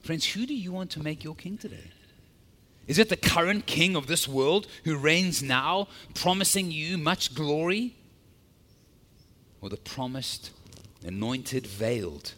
Friends, 0.01 0.25
who 0.25 0.47
do 0.47 0.55
you 0.55 0.71
want 0.71 0.89
to 0.91 1.03
make 1.03 1.23
your 1.23 1.35
King 1.35 1.57
today? 1.57 1.91
Is 2.87 2.97
it 2.97 3.09
the 3.09 3.17
current 3.17 3.65
king 3.65 3.95
of 3.95 4.07
this 4.07 4.27
world 4.27 4.67
who 4.85 4.97
reigns 4.97 5.43
now, 5.43 5.89
promising 6.13 6.71
you 6.71 6.97
much 6.97 7.35
glory? 7.35 7.95
Or 9.59 9.69
the 9.69 9.77
promised, 9.77 10.51
anointed, 11.05 11.67
veiled 11.67 12.33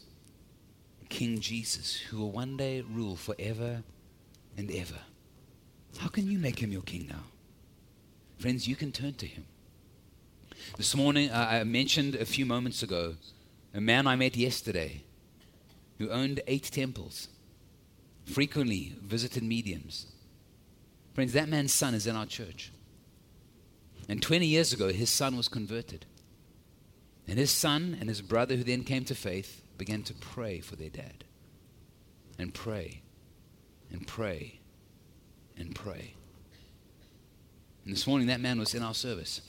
King 1.10 1.40
Jesus 1.40 1.98
who 1.98 2.18
will 2.18 2.32
one 2.32 2.58
day 2.58 2.82
rule 2.82 3.16
forever 3.16 3.84
and 4.58 4.72
ever? 4.72 5.00
How 5.98 6.08
can 6.08 6.30
you 6.30 6.40
make 6.40 6.60
him 6.60 6.72
your 6.72 6.82
king 6.82 7.08
now? 7.10 7.24
Friends, 8.38 8.68
you 8.68 8.76
can 8.76 8.92
turn 8.92 9.14
to 9.16 9.26
him. 9.26 9.46
This 10.78 10.96
morning, 10.96 11.30
uh, 11.30 11.48
I 11.50 11.64
mentioned 11.64 12.16
a 12.16 12.26
few 12.26 12.46
moments 12.46 12.84
ago 12.84 13.16
a 13.74 13.82
man 13.82 14.08
I 14.08 14.16
met 14.16 14.36
yesterday 14.36 15.04
who 15.98 16.10
owned 16.10 16.42
eight 16.48 16.64
temples, 16.64 17.28
frequently 18.26 18.96
visited 19.02 19.44
mediums 19.44 20.08
Friends, 21.20 21.34
that 21.34 21.50
man's 21.50 21.74
son 21.74 21.94
is 21.96 22.08
in 22.08 22.16
our 22.16 22.26
church. 22.26 22.72
And 24.08 24.22
20 24.22 24.46
years 24.46 24.72
ago, 24.72 24.88
his 24.88 25.10
son 25.10 25.36
was 25.36 25.50
converted. 25.50 26.06
And 27.28 27.38
his 27.38 27.52
son 27.52 27.98
and 28.00 28.08
his 28.08 28.22
brother, 28.22 28.56
who 28.56 28.64
then 28.64 28.86
came 28.86 29.04
to 29.04 29.14
faith, 29.14 29.62
began 29.78 30.02
to 30.04 30.14
pray 30.14 30.62
for 30.62 30.78
their 30.78 30.90
dad. 30.90 31.26
And 32.38 32.54
pray, 32.54 33.02
and 33.92 34.08
pray, 34.08 34.62
and 35.58 35.76
pray. 35.76 36.14
And 37.84 37.94
this 37.94 38.08
morning, 38.08 38.28
that 38.28 38.40
man 38.40 38.58
was 38.58 38.74
in 38.74 38.82
our 38.82 38.94
service. 38.94 39.42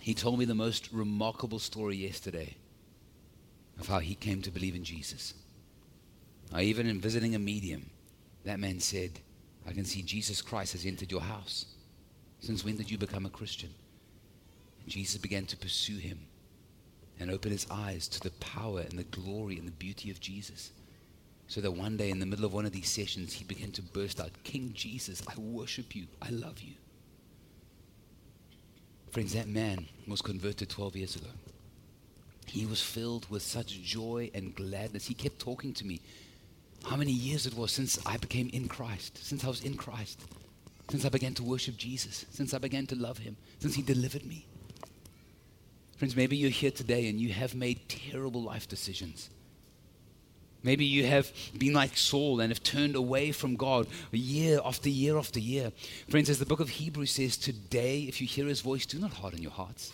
He 0.00 0.14
told 0.14 0.36
me 0.36 0.46
the 0.46 0.56
most 0.56 0.92
remarkable 0.92 1.60
story 1.60 1.94
yesterday 1.94 2.56
of 3.78 3.86
how 3.86 4.00
he 4.00 4.16
came 4.16 4.42
to 4.42 4.50
believe 4.50 4.74
in 4.74 4.82
Jesus. 4.82 5.32
I 6.52 6.62
even 6.62 6.88
in 6.88 7.00
visiting 7.00 7.36
a 7.36 7.38
medium, 7.38 7.90
that 8.42 8.58
man 8.58 8.80
said, 8.80 9.20
I 9.66 9.72
can 9.72 9.84
see 9.84 10.02
Jesus 10.02 10.42
Christ 10.42 10.72
has 10.72 10.86
entered 10.86 11.10
your 11.10 11.20
house. 11.20 11.66
Since 12.40 12.64
when 12.64 12.76
did 12.76 12.90
you 12.90 12.98
become 12.98 13.26
a 13.26 13.30
Christian? 13.30 13.70
And 14.82 14.90
Jesus 14.92 15.20
began 15.20 15.46
to 15.46 15.56
pursue 15.56 15.96
him 15.96 16.20
and 17.18 17.30
open 17.30 17.50
his 17.50 17.66
eyes 17.70 18.08
to 18.08 18.20
the 18.20 18.30
power 18.32 18.80
and 18.80 18.98
the 18.98 19.04
glory 19.04 19.58
and 19.58 19.66
the 19.66 19.72
beauty 19.72 20.10
of 20.10 20.20
Jesus. 20.20 20.70
So 21.48 21.60
that 21.60 21.72
one 21.72 21.96
day 21.96 22.10
in 22.10 22.18
the 22.18 22.26
middle 22.26 22.44
of 22.44 22.52
one 22.52 22.66
of 22.66 22.72
these 22.72 22.88
sessions, 22.88 23.32
he 23.32 23.44
began 23.44 23.70
to 23.72 23.82
burst 23.82 24.20
out, 24.20 24.30
King 24.44 24.72
Jesus, 24.74 25.22
I 25.26 25.38
worship 25.40 25.94
you. 25.94 26.06
I 26.20 26.30
love 26.30 26.60
you. 26.60 26.74
Friends, 29.10 29.32
that 29.32 29.48
man 29.48 29.86
was 30.06 30.20
converted 30.20 30.68
12 30.68 30.96
years 30.96 31.16
ago. 31.16 31.30
He 32.46 32.66
was 32.66 32.82
filled 32.82 33.28
with 33.30 33.42
such 33.42 33.82
joy 33.82 34.30
and 34.34 34.54
gladness. 34.54 35.06
He 35.06 35.14
kept 35.14 35.38
talking 35.38 35.72
to 35.74 35.86
me 35.86 36.00
how 36.84 36.96
many 36.96 37.12
years 37.12 37.46
it 37.46 37.54
was 37.54 37.72
since 37.72 37.98
I 38.06 38.16
became 38.16 38.48
in 38.52 38.68
Christ, 38.68 39.24
since 39.24 39.44
I 39.44 39.48
was 39.48 39.62
in 39.62 39.76
Christ, 39.76 40.20
since 40.90 41.04
I 41.04 41.08
began 41.08 41.34
to 41.34 41.42
worship 41.42 41.76
Jesus, 41.76 42.26
since 42.30 42.54
I 42.54 42.58
began 42.58 42.86
to 42.86 42.94
love 42.94 43.18
Him, 43.18 43.36
since 43.58 43.74
He 43.74 43.82
delivered 43.82 44.24
me. 44.24 44.46
Friends, 45.96 46.14
maybe 46.14 46.36
you're 46.36 46.50
here 46.50 46.70
today 46.70 47.08
and 47.08 47.18
you 47.18 47.32
have 47.32 47.54
made 47.54 47.88
terrible 47.88 48.42
life 48.42 48.68
decisions. 48.68 49.30
Maybe 50.62 50.84
you 50.84 51.06
have 51.06 51.30
been 51.56 51.72
like 51.72 51.96
Saul 51.96 52.40
and 52.40 52.50
have 52.50 52.62
turned 52.62 52.96
away 52.96 53.32
from 53.32 53.56
God 53.56 53.86
year 54.10 54.60
after 54.64 54.88
year 54.88 55.16
after 55.16 55.38
year. 55.38 55.72
Friends, 56.08 56.28
as 56.28 56.38
the 56.38 56.46
book 56.46 56.60
of 56.60 56.68
Hebrews 56.68 57.12
says, 57.12 57.36
today, 57.36 58.00
if 58.00 58.20
you 58.20 58.26
hear 58.26 58.46
his 58.46 58.60
voice, 58.60 58.84
do 58.84 58.98
not 58.98 59.12
harden 59.12 59.42
your 59.42 59.52
hearts. 59.52 59.92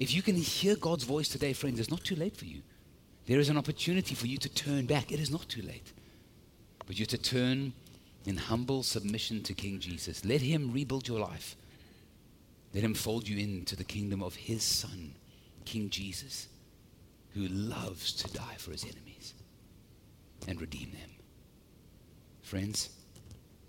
If 0.00 0.14
you 0.14 0.22
can 0.22 0.36
hear 0.36 0.76
God's 0.76 1.04
voice 1.04 1.28
today, 1.28 1.52
friends, 1.52 1.80
it's 1.80 1.90
not 1.90 2.04
too 2.04 2.16
late 2.16 2.36
for 2.36 2.44
you. 2.44 2.62
There 3.26 3.40
is 3.40 3.48
an 3.48 3.58
opportunity 3.58 4.14
for 4.14 4.26
you 4.26 4.38
to 4.38 4.48
turn 4.48 4.86
back. 4.86 5.10
It 5.12 5.20
is 5.20 5.30
not 5.30 5.48
too 5.48 5.62
late 5.62 5.92
but 6.88 6.98
you're 6.98 7.06
to 7.06 7.18
turn 7.18 7.72
in 8.26 8.36
humble 8.36 8.82
submission 8.82 9.44
to 9.44 9.54
King 9.54 9.78
Jesus. 9.78 10.24
Let 10.24 10.40
him 10.40 10.72
rebuild 10.72 11.06
your 11.06 11.20
life. 11.20 11.54
Let 12.74 12.82
him 12.82 12.94
fold 12.94 13.28
you 13.28 13.38
into 13.38 13.76
the 13.76 13.84
kingdom 13.84 14.22
of 14.22 14.34
his 14.34 14.64
son, 14.64 15.14
King 15.64 15.90
Jesus, 15.90 16.48
who 17.34 17.46
loves 17.46 18.12
to 18.14 18.32
die 18.32 18.56
for 18.58 18.72
his 18.72 18.82
enemies. 18.82 19.34
and 20.46 20.60
redeem 20.60 20.90
them. 20.92 21.10
Friends, 22.42 22.90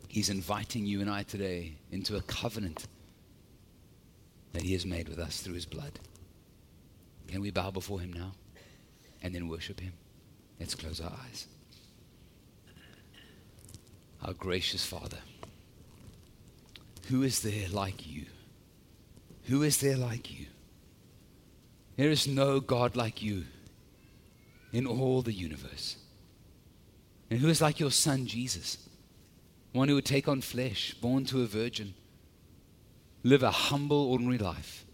He's 0.08 0.30
inviting 0.30 0.86
you 0.86 1.02
and 1.02 1.10
I 1.10 1.24
today 1.24 1.74
into 1.92 2.16
a 2.18 2.22
covenant 2.22 2.88
that 4.54 4.64
He 4.64 4.74
has 4.74 4.86
made 4.86 5.08
with 5.08 5.20
us 5.20 5.42
through 5.42 5.54
His 5.54 5.66
blood. 5.66 6.00
Can 7.28 7.42
we 7.42 7.52
bow 7.52 7.70
before 7.70 8.00
Him 8.00 8.12
now 8.12 8.32
and 9.22 9.36
then 9.36 9.48
worship 9.48 9.80
Him? 9.80 9.94
Let's 10.60 10.74
close 10.74 11.00
our 11.00 11.12
eyes. 11.26 11.48
Our 14.24 14.34
gracious 14.34 14.86
Father, 14.86 15.20
who 17.08 17.24
is 17.24 17.42
there 17.42 17.70
like 17.70 18.08
you? 18.08 18.26
Who 19.46 19.64
is 19.64 19.80
there 19.80 19.98
like 19.98 20.38
you? 20.38 20.48
There 21.96 22.12
is 22.12 22.28
no 22.28 22.60
God 22.60 22.96
like 22.96 23.22
you 23.22 23.46
in 24.72 24.86
all 24.86 25.22
the 25.22 25.34
universe. 25.34 25.98
And 27.30 27.40
who 27.40 27.50
is 27.50 27.62
like 27.62 27.80
your 27.80 27.92
son 27.92 28.26
Jesus? 28.26 28.78
One 29.72 29.88
who 29.88 29.96
would 29.96 30.06
take 30.06 30.28
on 30.28 30.42
flesh, 30.42 30.94
born 30.96 31.26
to 31.26 31.42
a 31.42 31.46
virgin, 31.46 31.94
live 33.24 33.44
a 33.44 33.52
humble, 33.52 34.12
ordinary 34.12 34.38
life, 34.38 34.86